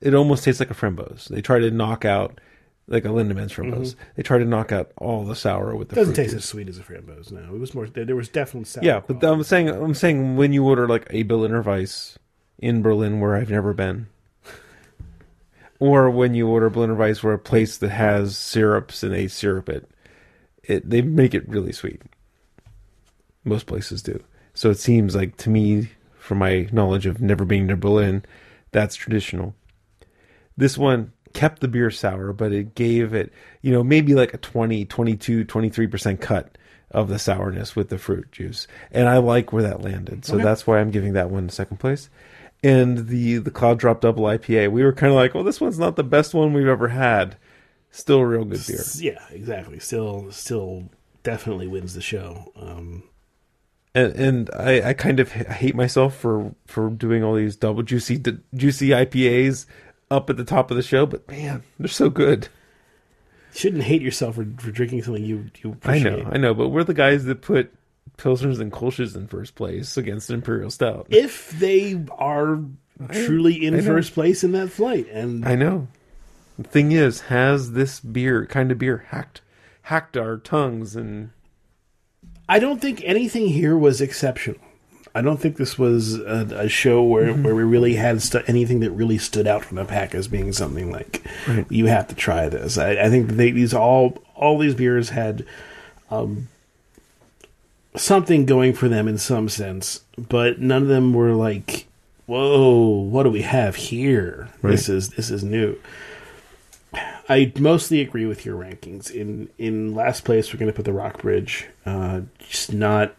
It 0.00 0.14
almost 0.14 0.44
tastes 0.44 0.60
like 0.60 0.70
a 0.70 0.74
framboise. 0.74 1.28
They 1.28 1.40
try 1.40 1.58
to 1.60 1.70
knock 1.70 2.04
out 2.04 2.40
like 2.86 3.04
a 3.06 3.08
Lindemans 3.08 3.50
framboise. 3.54 3.94
They 4.16 4.22
try 4.22 4.36
to 4.38 4.44
knock 4.44 4.72
out 4.72 4.92
all 4.98 5.24
the 5.24 5.34
sour 5.36 5.74
with 5.74 5.88
the 5.88 5.94
It 5.94 6.00
doesn't 6.00 6.14
taste 6.14 6.32
juice. 6.32 6.42
as 6.42 6.44
sweet 6.44 6.68
as 6.68 6.76
a 6.78 6.82
framboise. 6.82 7.32
No, 7.32 7.54
it 7.54 7.58
was 7.60 7.74
more. 7.74 7.86
There, 7.86 8.04
there 8.04 8.16
was 8.16 8.28
definitely 8.28 8.66
sour. 8.66 8.84
Yeah, 8.84 9.00
but 9.06 9.20
quality. 9.20 9.26
I'm 9.38 9.42
saying 9.44 9.68
I'm 9.70 9.94
saying 9.94 10.36
when 10.36 10.52
you 10.52 10.64
order 10.66 10.86
like 10.86 11.06
a 11.10 11.22
Berliner 11.22 11.62
Weiss 11.62 12.18
in 12.58 12.82
Berlin 12.82 13.20
where 13.20 13.36
I've 13.36 13.50
never 13.50 13.72
been, 13.72 14.08
or 15.80 16.10
when 16.10 16.34
you 16.34 16.48
order 16.48 16.70
Berliner 16.70 16.94
Weiss 16.94 17.22
where 17.22 17.34
a 17.34 17.38
place 17.38 17.76
that 17.78 17.90
has 17.90 18.36
syrups 18.36 19.02
and 19.02 19.12
they 19.12 19.28
syrup 19.28 19.68
it, 19.68 19.90
it 20.62 20.88
they 20.88 21.02
make 21.02 21.34
it 21.34 21.48
really 21.48 21.72
sweet. 21.72 22.02
Most 23.44 23.66
places 23.66 24.02
do. 24.02 24.22
So 24.54 24.70
it 24.70 24.78
seems 24.78 25.14
like 25.14 25.36
to 25.38 25.50
me, 25.50 25.90
from 26.18 26.38
my 26.38 26.68
knowledge 26.72 27.06
of 27.06 27.20
never 27.20 27.44
being 27.44 27.68
to 27.68 27.76
Berlin, 27.76 28.24
that's 28.70 28.94
traditional. 28.96 29.54
This 30.56 30.78
one 30.78 31.12
kept 31.32 31.60
the 31.60 31.68
beer 31.68 31.90
sour, 31.90 32.32
but 32.32 32.52
it 32.52 32.74
gave 32.74 33.12
it, 33.12 33.32
you 33.60 33.72
know, 33.72 33.82
maybe 33.82 34.14
like 34.14 34.32
a 34.32 34.38
20, 34.38 34.84
22, 34.84 35.44
23% 35.44 36.20
cut 36.20 36.56
of 36.92 37.08
the 37.08 37.18
sourness 37.18 37.74
with 37.74 37.88
the 37.88 37.98
fruit 37.98 38.30
juice. 38.30 38.66
And 38.92 39.08
I 39.08 39.18
like 39.18 39.52
where 39.52 39.64
that 39.64 39.82
landed. 39.82 40.24
So 40.24 40.36
Okay. 40.36 40.44
that's 40.44 40.66
why 40.66 40.78
I'm 40.78 40.92
giving 40.92 41.12
that 41.14 41.30
one 41.30 41.48
second 41.48 41.78
place. 41.78 42.08
And 42.64 43.08
the 43.08 43.36
the 43.36 43.50
Cloud 43.50 43.78
Drop 43.78 44.00
Double 44.00 44.24
IPA, 44.24 44.72
we 44.72 44.82
were 44.82 44.92
kind 44.92 45.12
of 45.12 45.16
like, 45.16 45.34
well, 45.34 45.44
this 45.44 45.60
one's 45.60 45.78
not 45.78 45.96
the 45.96 46.02
best 46.02 46.32
one 46.32 46.54
we've 46.54 46.66
ever 46.66 46.88
had. 46.88 47.36
Still 47.90 48.20
a 48.20 48.26
real 48.26 48.44
good 48.46 48.66
beer. 48.66 48.82
Yeah, 48.96 49.22
exactly. 49.30 49.78
Still, 49.78 50.32
still, 50.32 50.88
definitely 51.22 51.68
wins 51.68 51.92
the 51.94 52.00
show. 52.00 52.50
Um, 52.56 53.04
and 53.94 54.12
and 54.14 54.50
I, 54.58 54.88
I 54.88 54.92
kind 54.94 55.20
of 55.20 55.32
hate 55.32 55.74
myself 55.74 56.16
for 56.16 56.54
for 56.66 56.88
doing 56.88 57.22
all 57.22 57.34
these 57.34 57.54
double 57.54 57.82
juicy 57.82 58.22
juicy 58.54 58.88
IPAs 58.88 59.66
up 60.10 60.30
at 60.30 60.36
the 60.38 60.44
top 60.44 60.70
of 60.70 60.76
the 60.78 60.82
show, 60.82 61.04
but 61.04 61.28
man, 61.28 61.62
they're 61.78 61.88
so 61.88 62.08
good. 62.08 62.48
shouldn't 63.52 63.84
hate 63.84 64.02
yourself 64.02 64.36
for, 64.36 64.46
for 64.58 64.70
drinking 64.70 65.02
something 65.02 65.24
you 65.24 65.50
you 65.62 65.76
I 65.84 65.98
know, 65.98 66.28
I 66.32 66.38
know, 66.38 66.54
but 66.54 66.70
we're 66.70 66.84
the 66.84 66.94
guys 66.94 67.24
that 67.26 67.42
put 67.42 67.72
Pilsners 68.18 68.60
and 68.60 68.70
Kolsch's 68.72 69.16
in 69.16 69.26
first 69.26 69.54
place 69.54 69.96
against 69.96 70.30
Imperial 70.30 70.70
Stout. 70.70 71.06
if 71.10 71.50
they 71.50 72.02
are 72.18 72.60
truly 73.12 73.64
in 73.66 73.74
I 73.74 73.80
first 73.80 74.14
place 74.14 74.44
in 74.44 74.52
that 74.52 74.70
flight. 74.70 75.08
And 75.10 75.44
I 75.46 75.54
know. 75.56 75.88
The 76.58 76.68
thing 76.68 76.92
is, 76.92 77.22
has 77.22 77.72
this 77.72 77.98
beer 78.00 78.46
kind 78.46 78.70
of 78.70 78.78
beer 78.78 79.06
hacked 79.08 79.40
hacked 79.82 80.16
our 80.16 80.36
tongues 80.38 80.94
and 80.96 81.30
I 82.48 82.58
don't 82.58 82.80
think 82.80 83.02
anything 83.04 83.48
here 83.48 83.76
was 83.76 84.00
exceptional. 84.00 84.60
I 85.16 85.20
don't 85.22 85.38
think 85.38 85.56
this 85.56 85.78
was 85.78 86.14
a, 86.18 86.46
a 86.56 86.68
show 86.68 87.02
where, 87.02 87.26
Mm-hmm. 87.32 87.42
where 87.44 87.54
we 87.54 87.62
really 87.62 87.94
had 87.94 88.20
stu- 88.22 88.42
anything 88.46 88.80
that 88.80 88.90
really 88.90 89.18
stood 89.18 89.46
out 89.46 89.64
from 89.64 89.76
the 89.76 89.84
pack 89.84 90.14
as 90.14 90.26
being 90.28 90.52
something 90.52 90.90
like 90.90 91.24
Right. 91.48 91.66
you 91.70 91.86
have 91.86 92.08
to 92.08 92.14
try 92.14 92.48
this. 92.48 92.78
I, 92.78 92.92
I 92.92 93.10
think 93.10 93.30
they, 93.30 93.50
these 93.50 93.74
all 93.74 94.18
all 94.34 94.58
these 94.58 94.74
beers 94.74 95.10
had 95.10 95.44
um, 96.10 96.48
something 97.96 98.46
going 98.46 98.72
for 98.72 98.88
them 98.88 99.08
in 99.08 99.18
some 99.18 99.48
sense, 99.48 100.00
but 100.16 100.60
none 100.60 100.82
of 100.82 100.88
them 100.88 101.12
were 101.12 101.32
like, 101.32 101.86
"Whoa, 102.26 102.88
what 102.88 103.24
do 103.24 103.30
we 103.30 103.42
have 103.42 103.76
here? 103.76 104.48
This 104.62 104.88
is 104.88 105.10
this 105.10 105.30
is 105.30 105.44
new." 105.44 105.76
I 107.28 107.52
mostly 107.58 108.00
agree 108.00 108.26
with 108.26 108.44
your 108.44 108.58
rankings. 108.58 109.10
In 109.10 109.48
in 109.58 109.94
last 109.94 110.24
place, 110.24 110.52
we're 110.52 110.58
going 110.58 110.70
to 110.70 110.76
put 110.76 110.84
the 110.84 110.92
Rock 110.92 111.22
Bridge. 111.22 111.66
Uh, 111.86 112.22
just 112.38 112.72
not. 112.72 113.14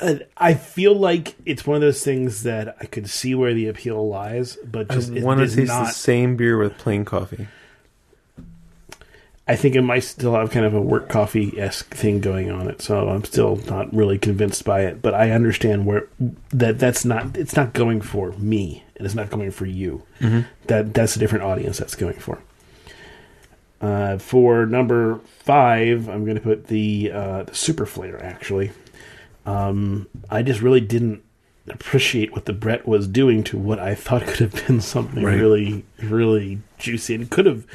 Uh, 0.00 0.16
I 0.36 0.54
feel 0.54 0.94
like 0.94 1.34
it's 1.46 1.66
one 1.66 1.76
of 1.76 1.80
those 1.80 2.02
things 2.02 2.42
that 2.42 2.76
I 2.80 2.86
could 2.86 3.08
see 3.08 3.34
where 3.34 3.54
the 3.54 3.68
appeal 3.68 4.06
lies, 4.08 4.58
but 4.64 4.90
I 4.90 4.94
just 4.94 5.12
it 5.12 5.22
want 5.22 5.40
to 5.40 5.46
taste 5.46 5.68
not. 5.68 5.86
the 5.86 5.92
same 5.92 6.36
beer 6.36 6.58
with 6.58 6.76
plain 6.76 7.04
coffee. 7.04 7.46
I 9.46 9.56
think 9.56 9.74
it 9.76 9.82
might 9.82 10.00
still 10.04 10.32
have 10.34 10.50
kind 10.50 10.64
of 10.64 10.72
a 10.72 10.80
work 10.80 11.08
coffee 11.10 11.58
esque 11.60 11.94
thing 11.94 12.20
going 12.20 12.50
on 12.50 12.66
it, 12.68 12.80
so 12.80 13.08
I'm 13.10 13.24
still 13.24 13.56
not 13.68 13.94
really 13.94 14.18
convinced 14.18 14.64
by 14.64 14.82
it. 14.82 15.02
But 15.02 15.12
I 15.12 15.32
understand 15.32 15.84
where 15.84 16.08
that 16.50 16.78
that's 16.78 17.04
not 17.04 17.36
it's 17.36 17.54
not 17.54 17.74
going 17.74 18.00
for 18.00 18.32
me, 18.32 18.84
and 18.96 19.04
it's 19.04 19.14
not 19.14 19.28
going 19.30 19.50
for 19.50 19.66
you. 19.66 20.02
That 20.68 20.94
that's 20.94 21.14
a 21.16 21.18
different 21.18 21.44
audience 21.44 21.76
that's 21.78 21.94
going 21.94 22.18
for. 22.18 22.40
Uh, 23.80 24.16
for 24.16 24.64
number 24.64 25.16
five, 25.40 26.08
I'm 26.08 26.24
going 26.24 26.36
to 26.36 26.42
put 26.42 26.68
the 26.68 27.10
uh, 27.12 27.42
the 27.42 27.54
Super 27.54 27.84
Flare. 27.84 28.22
Actually, 28.24 28.72
um, 29.44 30.06
I 30.30 30.42
just 30.42 30.62
really 30.62 30.80
didn't 30.80 31.22
appreciate 31.68 32.32
what 32.32 32.46
the 32.46 32.52
Brett 32.54 32.86
was 32.88 33.06
doing 33.06 33.44
to 33.44 33.58
what 33.58 33.78
I 33.78 33.94
thought 33.94 34.22
could 34.26 34.38
have 34.52 34.66
been 34.66 34.80
something 34.80 35.22
Right. 35.22 35.38
really, 35.38 35.84
really 36.02 36.60
juicy, 36.78 37.14
and 37.14 37.30
could 37.30 37.44
have 37.44 37.66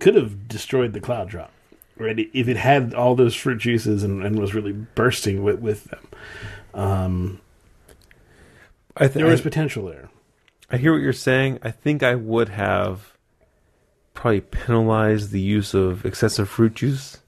could 0.00 0.14
have 0.14 0.48
destroyed 0.48 0.92
the 0.92 1.00
cloud 1.00 1.28
drop. 1.28 1.50
Right, 1.96 2.18
if 2.32 2.48
it 2.48 2.56
had 2.56 2.92
all 2.92 3.14
those 3.14 3.36
fruit 3.36 3.58
juices 3.58 4.02
and, 4.02 4.24
and 4.24 4.36
was 4.36 4.52
really 4.52 4.72
bursting 4.72 5.44
with 5.44 5.60
with 5.60 5.84
them, 5.84 6.08
um, 6.74 7.40
I, 8.96 9.04
th- 9.06 9.12
there 9.12 9.26
was 9.26 9.40
I, 9.40 9.44
potential 9.44 9.86
there. 9.86 10.08
I 10.70 10.76
hear 10.78 10.92
what 10.92 11.02
you're 11.02 11.12
saying. 11.12 11.60
I 11.62 11.70
think 11.70 12.02
I 12.02 12.16
would 12.16 12.48
have 12.48 13.12
probably 14.12 14.40
penalized 14.40 15.30
the 15.30 15.40
use 15.40 15.72
of 15.72 16.04
excessive 16.04 16.48
fruit 16.48 16.74
juice 16.74 17.18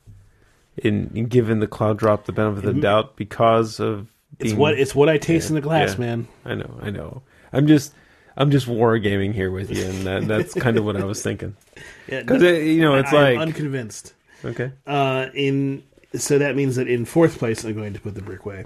in, 0.77 1.13
in 1.15 1.27
giving 1.27 1.61
the 1.61 1.69
cloud 1.69 1.99
drop 1.99 2.25
the 2.25 2.33
benefit 2.33 2.65
of 2.65 2.75
the 2.75 2.81
doubt 2.81 3.15
because 3.17 3.79
of 3.79 4.09
It's 4.41 4.51
being- 4.51 4.59
what 4.59 4.77
it's 4.79 4.97
what 4.97 5.09
I 5.09 5.17
taste 5.19 5.47
yeah, 5.47 5.51
in 5.51 5.55
the 5.55 5.61
glass, 5.61 5.93
yeah. 5.93 5.99
man. 6.01 6.29
I 6.45 6.55
know, 6.57 6.79
I 6.83 6.91
know. 6.91 7.23
I'm 7.53 7.69
just 7.69 7.93
I'm 8.37 8.51
just 8.51 8.67
wargaming 8.67 9.33
here 9.33 9.51
with 9.51 9.71
you, 9.71 9.85
and 9.85 10.07
that, 10.07 10.29
that's 10.29 10.55
kind 10.55 10.77
of 10.77 10.85
what 10.85 10.97
I 10.97 11.05
was 11.05 11.23
thinking. 11.23 11.57
Yeah, 12.09 12.21
Because 12.21 12.43
you 12.43 12.81
know, 12.81 12.95
it's 12.95 13.13
I- 13.13 13.33
like 13.35 13.39
unconvinced. 13.39 14.15
okay, 14.45 14.71
Uh, 14.87 15.27
in 15.35 15.83
so 16.15 16.39
that 16.39 16.55
means 16.55 16.77
that 16.77 16.87
in 16.89 17.05
fourth 17.05 17.39
place, 17.39 17.65
I'm 17.65 17.75
going 17.75 17.95
to 17.95 18.01
put 18.01 18.15
the 18.15 18.23
Brickway, 18.23 18.65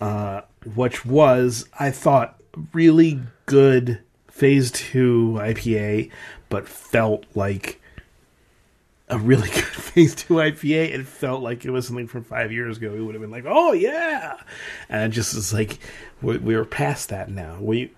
uh, 0.00 0.40
which 0.74 1.04
was 1.04 1.68
I 1.78 1.90
thought 1.90 2.40
really 2.72 3.20
good 3.46 4.00
Phase 4.28 4.70
Two 4.70 5.34
IPA, 5.38 6.10
but 6.48 6.66
felt 6.66 7.24
like 7.34 7.78
a 9.08 9.18
really 9.18 9.48
good 9.54 9.64
Phase 9.64 10.14
Two 10.14 10.34
IPA. 10.34 10.94
It 10.94 11.06
felt 11.06 11.42
like 11.42 11.64
it 11.66 11.70
was 11.70 11.86
something 11.86 12.08
from 12.08 12.24
five 12.24 12.50
years 12.52 12.78
ago. 12.78 12.90
We 12.92 13.02
would 13.02 13.14
have 13.14 13.22
been 13.22 13.30
like, 13.30 13.44
"Oh 13.46 13.72
yeah," 13.72 14.38
and 14.88 15.12
it 15.12 15.14
just 15.14 15.34
is 15.34 15.52
like 15.52 15.78
we, 16.22 16.38
we 16.38 16.56
were 16.56 16.64
past 16.64 17.10
that 17.10 17.30
now. 17.30 17.58
We, 17.60 17.92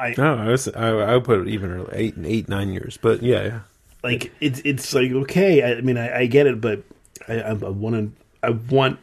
I 0.00 0.14
no, 0.16 0.36
I 0.36 0.48
was 0.48 0.68
I, 0.68 0.88
I 0.88 1.14
would 1.14 1.24
put 1.24 1.40
it 1.40 1.48
even 1.48 1.70
early, 1.70 1.92
eight 1.92 2.14
eight 2.24 2.48
nine 2.48 2.72
years, 2.72 2.98
but 3.00 3.22
yeah, 3.22 3.42
yeah. 3.44 3.60
like 4.02 4.32
it's 4.40 4.60
it's 4.64 4.94
like 4.94 5.12
okay. 5.12 5.62
I, 5.62 5.78
I 5.78 5.80
mean, 5.82 5.98
I, 5.98 6.20
I 6.20 6.26
get 6.26 6.46
it, 6.46 6.60
but 6.60 6.82
I, 7.28 7.40
I, 7.40 7.52
want 7.52 7.94
to. 7.94 8.12
I 8.42 8.50
want 8.50 8.98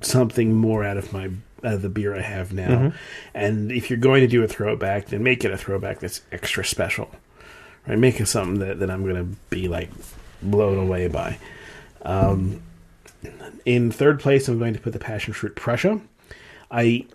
something 0.00 0.54
more 0.54 0.84
out 0.84 0.96
of 0.96 1.12
my 1.12 1.30
out 1.64 1.74
of 1.74 1.82
the 1.82 1.88
beer 1.88 2.16
I 2.16 2.20
have 2.20 2.52
now. 2.52 2.92
And 3.34 3.70
if 3.70 3.88
you're 3.88 3.98
going 3.98 4.22
to 4.22 4.26
do 4.26 4.42
a 4.42 4.48
throwback, 4.48 5.06
then 5.06 5.22
make 5.22 5.44
it 5.44 5.52
a 5.52 5.56
throwback 5.56 6.00
that's 6.00 6.20
extra 6.32 6.64
special. 6.64 7.10
Right? 7.86 7.98
Make 7.98 8.20
it 8.20 8.26
something 8.26 8.58
that, 8.58 8.80
that 8.80 8.90
I'm 8.90 9.02
going 9.04 9.16
to 9.16 9.36
be 9.50 9.68
like 9.68 9.90
blown 10.42 10.78
away 10.78 11.08
by. 11.08 11.38
Um, 12.02 12.62
in 13.64 13.92
third 13.92 14.18
place, 14.18 14.48
I'm 14.48 14.58
going 14.58 14.74
to 14.74 14.80
put 14.80 14.92
the 14.92 14.98
passion 14.98 15.32
fruit 15.32 15.54
Prussia. 15.54 16.00
I 16.70 17.06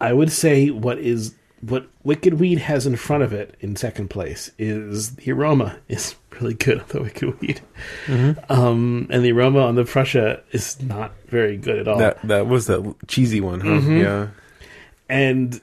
I 0.00 0.12
would 0.12 0.32
say 0.32 0.70
what 0.70 0.98
is 0.98 1.34
what 1.60 1.86
Wicked 2.04 2.34
Weed 2.34 2.58
has 2.58 2.86
in 2.86 2.96
front 2.96 3.22
of 3.22 3.32
it 3.32 3.56
in 3.60 3.76
second 3.76 4.08
place 4.08 4.50
is 4.58 5.16
the 5.16 5.32
aroma 5.32 5.78
is 5.88 6.14
really 6.32 6.54
good 6.54 6.80
on 6.80 6.86
the 6.88 7.02
Wicked 7.02 7.40
Weed, 7.40 7.60
um, 8.48 9.06
and 9.10 9.24
the 9.24 9.32
aroma 9.32 9.60
on 9.60 9.74
the 9.74 9.84
Prussia 9.84 10.42
is 10.52 10.80
not 10.82 11.12
very 11.28 11.56
good 11.56 11.78
at 11.78 11.88
all. 11.88 11.98
That 11.98 12.20
that 12.22 12.46
was 12.46 12.66
that 12.66 12.94
cheesy 13.08 13.40
one, 13.40 13.60
huh? 13.60 13.68
Mm-hmm. 13.68 13.96
Yeah. 13.98 14.28
And 15.08 15.60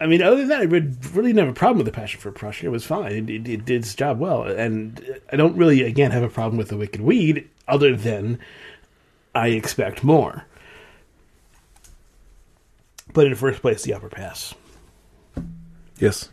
I 0.00 0.06
mean, 0.06 0.20
other 0.20 0.38
than 0.38 0.48
that, 0.48 0.60
I 0.60 0.64
really 0.64 1.30
didn't 1.30 1.38
have 1.38 1.48
a 1.48 1.52
problem 1.52 1.78
with 1.78 1.86
the 1.86 1.92
Passion 1.92 2.20
Fruit 2.20 2.34
Prussia. 2.34 2.66
It 2.66 2.70
was 2.70 2.84
fine. 2.84 3.12
It, 3.12 3.30
it, 3.30 3.48
it 3.48 3.64
did 3.64 3.82
its 3.82 3.94
job 3.94 4.18
well, 4.18 4.42
and 4.42 5.20
I 5.32 5.36
don't 5.36 5.56
really, 5.56 5.82
again, 5.82 6.10
have 6.10 6.24
a 6.24 6.28
problem 6.28 6.58
with 6.58 6.68
the 6.68 6.76
Wicked 6.76 7.00
Weed, 7.00 7.48
other 7.68 7.94
than 7.94 8.40
I 9.32 9.48
expect 9.48 10.02
more. 10.02 10.44
But 13.12 13.26
in 13.26 13.34
first 13.34 13.60
place, 13.60 13.82
the 13.82 13.94
Upper 13.94 14.08
Pass. 14.08 14.54
Yes. 15.98 16.30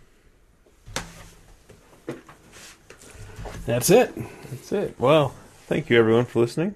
That's 3.66 3.90
it. 3.90 4.16
That's 4.50 4.72
it. 4.72 4.96
Well, 5.00 5.36
thank 5.68 5.90
you 5.90 6.00
everyone 6.00 6.26
for 6.26 6.40
listening. 6.40 6.76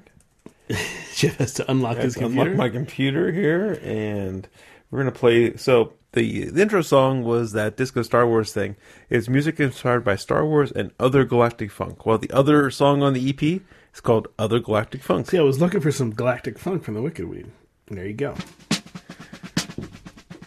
Jeff 1.16 1.38
has 1.38 1.54
to 1.56 1.72
unlock 1.72 1.98
his 1.98 2.16
computer. 2.16 2.52
unlocked 2.52 2.58
my 2.58 2.70
computer 2.70 3.32
here, 3.32 3.80
and 3.84 4.48
we're 4.92 5.00
gonna 5.00 5.12
play. 5.12 5.56
So 5.58 5.94
the, 6.14 6.50
the 6.50 6.62
intro 6.62 6.82
song 6.82 7.24
was 7.24 7.54
that 7.54 7.78
disco 7.78 8.04
Star 8.04 8.28
Wars 8.28 8.54
thing. 8.54 8.76
It's 9.10 9.28
music 9.28 9.60
inspired 9.60 10.04
by 10.04 10.16
Star 10.16 10.46
Wars 10.46 10.72
and 10.72 10.92
other 11.00 11.26
galactic 11.26 11.72
funk. 11.72 12.06
While 12.06 12.20
the 12.20 12.32
other 12.32 12.70
song 12.70 13.02
on 13.02 13.14
the 13.14 13.30
EP 13.30 13.62
is 13.94 14.02
called 14.02 14.28
Other 14.38 14.60
Galactic 14.60 15.02
Funk. 15.02 15.30
See, 15.30 15.38
I 15.38 15.42
was 15.42 15.60
looking 15.60 15.82
for 15.82 15.92
some 15.92 16.12
galactic 16.12 16.60
funk 16.60 16.84
from 16.84 16.94
the 16.94 17.02
Wicked 17.02 17.28
Weed. 17.28 17.48
There 17.88 18.08
you 18.08 18.14
go. 18.14 18.36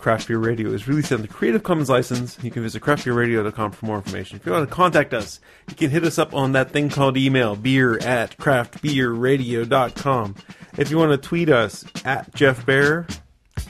Craft 0.06 0.28
Beer 0.28 0.38
Radio 0.38 0.70
is 0.70 0.86
released 0.86 1.10
under 1.10 1.26
Creative 1.26 1.64
Commons 1.64 1.90
license. 1.90 2.38
You 2.40 2.52
can 2.52 2.62
visit 2.62 2.80
craftbeerradio.com 2.80 3.72
for 3.72 3.86
more 3.86 3.96
information. 3.96 4.36
If 4.36 4.46
you 4.46 4.52
want 4.52 4.68
to 4.68 4.72
contact 4.72 5.12
us, 5.12 5.40
you 5.68 5.74
can 5.74 5.90
hit 5.90 6.04
us 6.04 6.16
up 6.16 6.32
on 6.32 6.52
that 6.52 6.70
thing 6.70 6.90
called 6.90 7.16
email, 7.16 7.56
beer 7.56 7.98
at 7.98 8.36
craftbeerradio.com. 8.36 10.36
If 10.78 10.92
you 10.92 10.98
want 10.98 11.10
to 11.10 11.18
tweet 11.18 11.48
us, 11.48 11.84
at 12.04 12.32
Jeff 12.36 12.64
Bear 12.64 13.08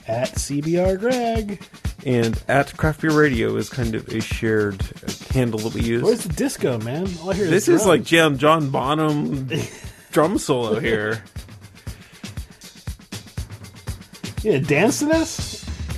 At 0.07 0.33
CBR 0.33 1.01
Greg. 1.01 1.63
and 2.05 2.43
at 2.49 2.77
Craft 2.77 3.01
Beer 3.01 3.19
Radio 3.19 3.57
is 3.57 3.71
kind 3.71 3.95
of 3.95 4.07
a 4.09 4.21
shared 4.21 4.83
handle 5.31 5.61
that 5.61 5.73
we 5.73 5.81
use. 5.81 6.03
Where's 6.03 6.25
the 6.25 6.35
disco, 6.35 6.79
man? 6.81 7.09
All 7.23 7.31
I 7.31 7.35
hear 7.35 7.47
this 7.47 7.67
is 7.67 7.81
is 7.81 7.87
like 7.87 8.05
Jam 8.05 8.37
John, 8.37 8.69
John 8.69 8.99
Bonham 8.99 9.49
drum 10.13 10.37
solo 10.37 10.81
here. 10.81 11.25
You 14.43 14.53
gonna 14.53 14.65
dance 14.65 14.99
to 14.99 15.07
this? 15.07 15.56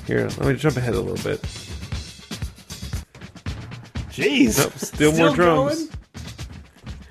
Here, 0.09 0.25
let 0.39 0.41
me 0.41 0.55
jump 0.55 0.79
ahead 0.79 0.95
a 0.95 1.01
little 1.01 1.23
bit. 1.23 1.43
Jeez. 4.11 4.59
Nope, 4.59 4.73
still, 4.79 5.13
more 5.13 5.35
drums. 5.35 5.91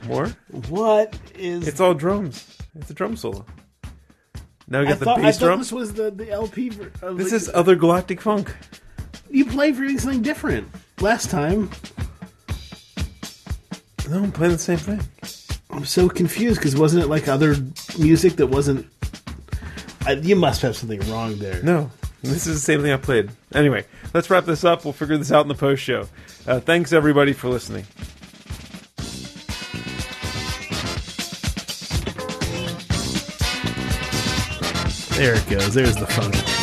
More? 0.07 0.27
What 0.69 1.15
is? 1.35 1.67
It's 1.67 1.79
all 1.79 1.93
drums. 1.93 2.57
It's 2.79 2.89
a 2.89 2.95
drum 2.95 3.15
solo. 3.15 3.45
Now 4.67 4.79
we 4.79 4.87
I 4.87 4.89
got 4.89 4.99
the 4.99 5.05
thought, 5.05 5.19
I 5.19 5.21
bass 5.21 5.37
thought 5.37 5.45
drum. 5.45 5.59
this 5.59 5.71
was 5.71 5.93
the, 5.93 6.09
the 6.09 6.31
LP. 6.31 6.69
ver- 6.69 6.91
of 7.03 7.17
This 7.19 7.29
the- 7.29 7.35
is 7.35 7.51
other 7.53 7.75
galactic 7.75 8.19
funk. 8.19 8.51
you 9.29 9.45
played 9.45 9.75
for 9.77 9.87
something 9.99 10.23
different 10.23 10.67
last 10.99 11.29
time. 11.29 11.69
No, 14.09 14.23
I'm 14.23 14.31
playing 14.31 14.53
the 14.53 14.57
same 14.57 14.77
thing. 14.79 15.01
I'm 15.69 15.85
so 15.85 16.09
confused 16.09 16.59
because 16.59 16.75
wasn't 16.75 17.03
it 17.03 17.07
like 17.09 17.27
other 17.27 17.55
music 17.99 18.37
that 18.37 18.47
wasn't? 18.47 18.87
I, 20.07 20.13
you 20.13 20.35
must 20.35 20.61
have 20.63 20.75
something 20.75 20.99
wrong 21.11 21.37
there. 21.37 21.61
No, 21.61 21.91
this 22.22 22.47
is 22.47 22.55
the 22.55 22.59
same 22.59 22.82
thing 22.82 22.91
I 22.91 22.97
played. 22.97 23.32
Anyway, 23.53 23.86
let's 24.13 24.30
wrap 24.30 24.45
this 24.45 24.63
up. 24.63 24.84
We'll 24.84 24.93
figure 24.93 25.18
this 25.18 25.32
out 25.32 25.41
in 25.41 25.47
the 25.47 25.55
post 25.55 25.84
show. 25.84 26.07
Uh, 26.45 26.59
thanks 26.59 26.93
everybody 26.93 27.34
for 27.34 27.49
listening. 27.49 27.86
There 35.18 35.34
it 35.34 35.49
goes. 35.49 35.74
There's 35.74 35.95
the 35.95 36.05
funk. 36.05 36.57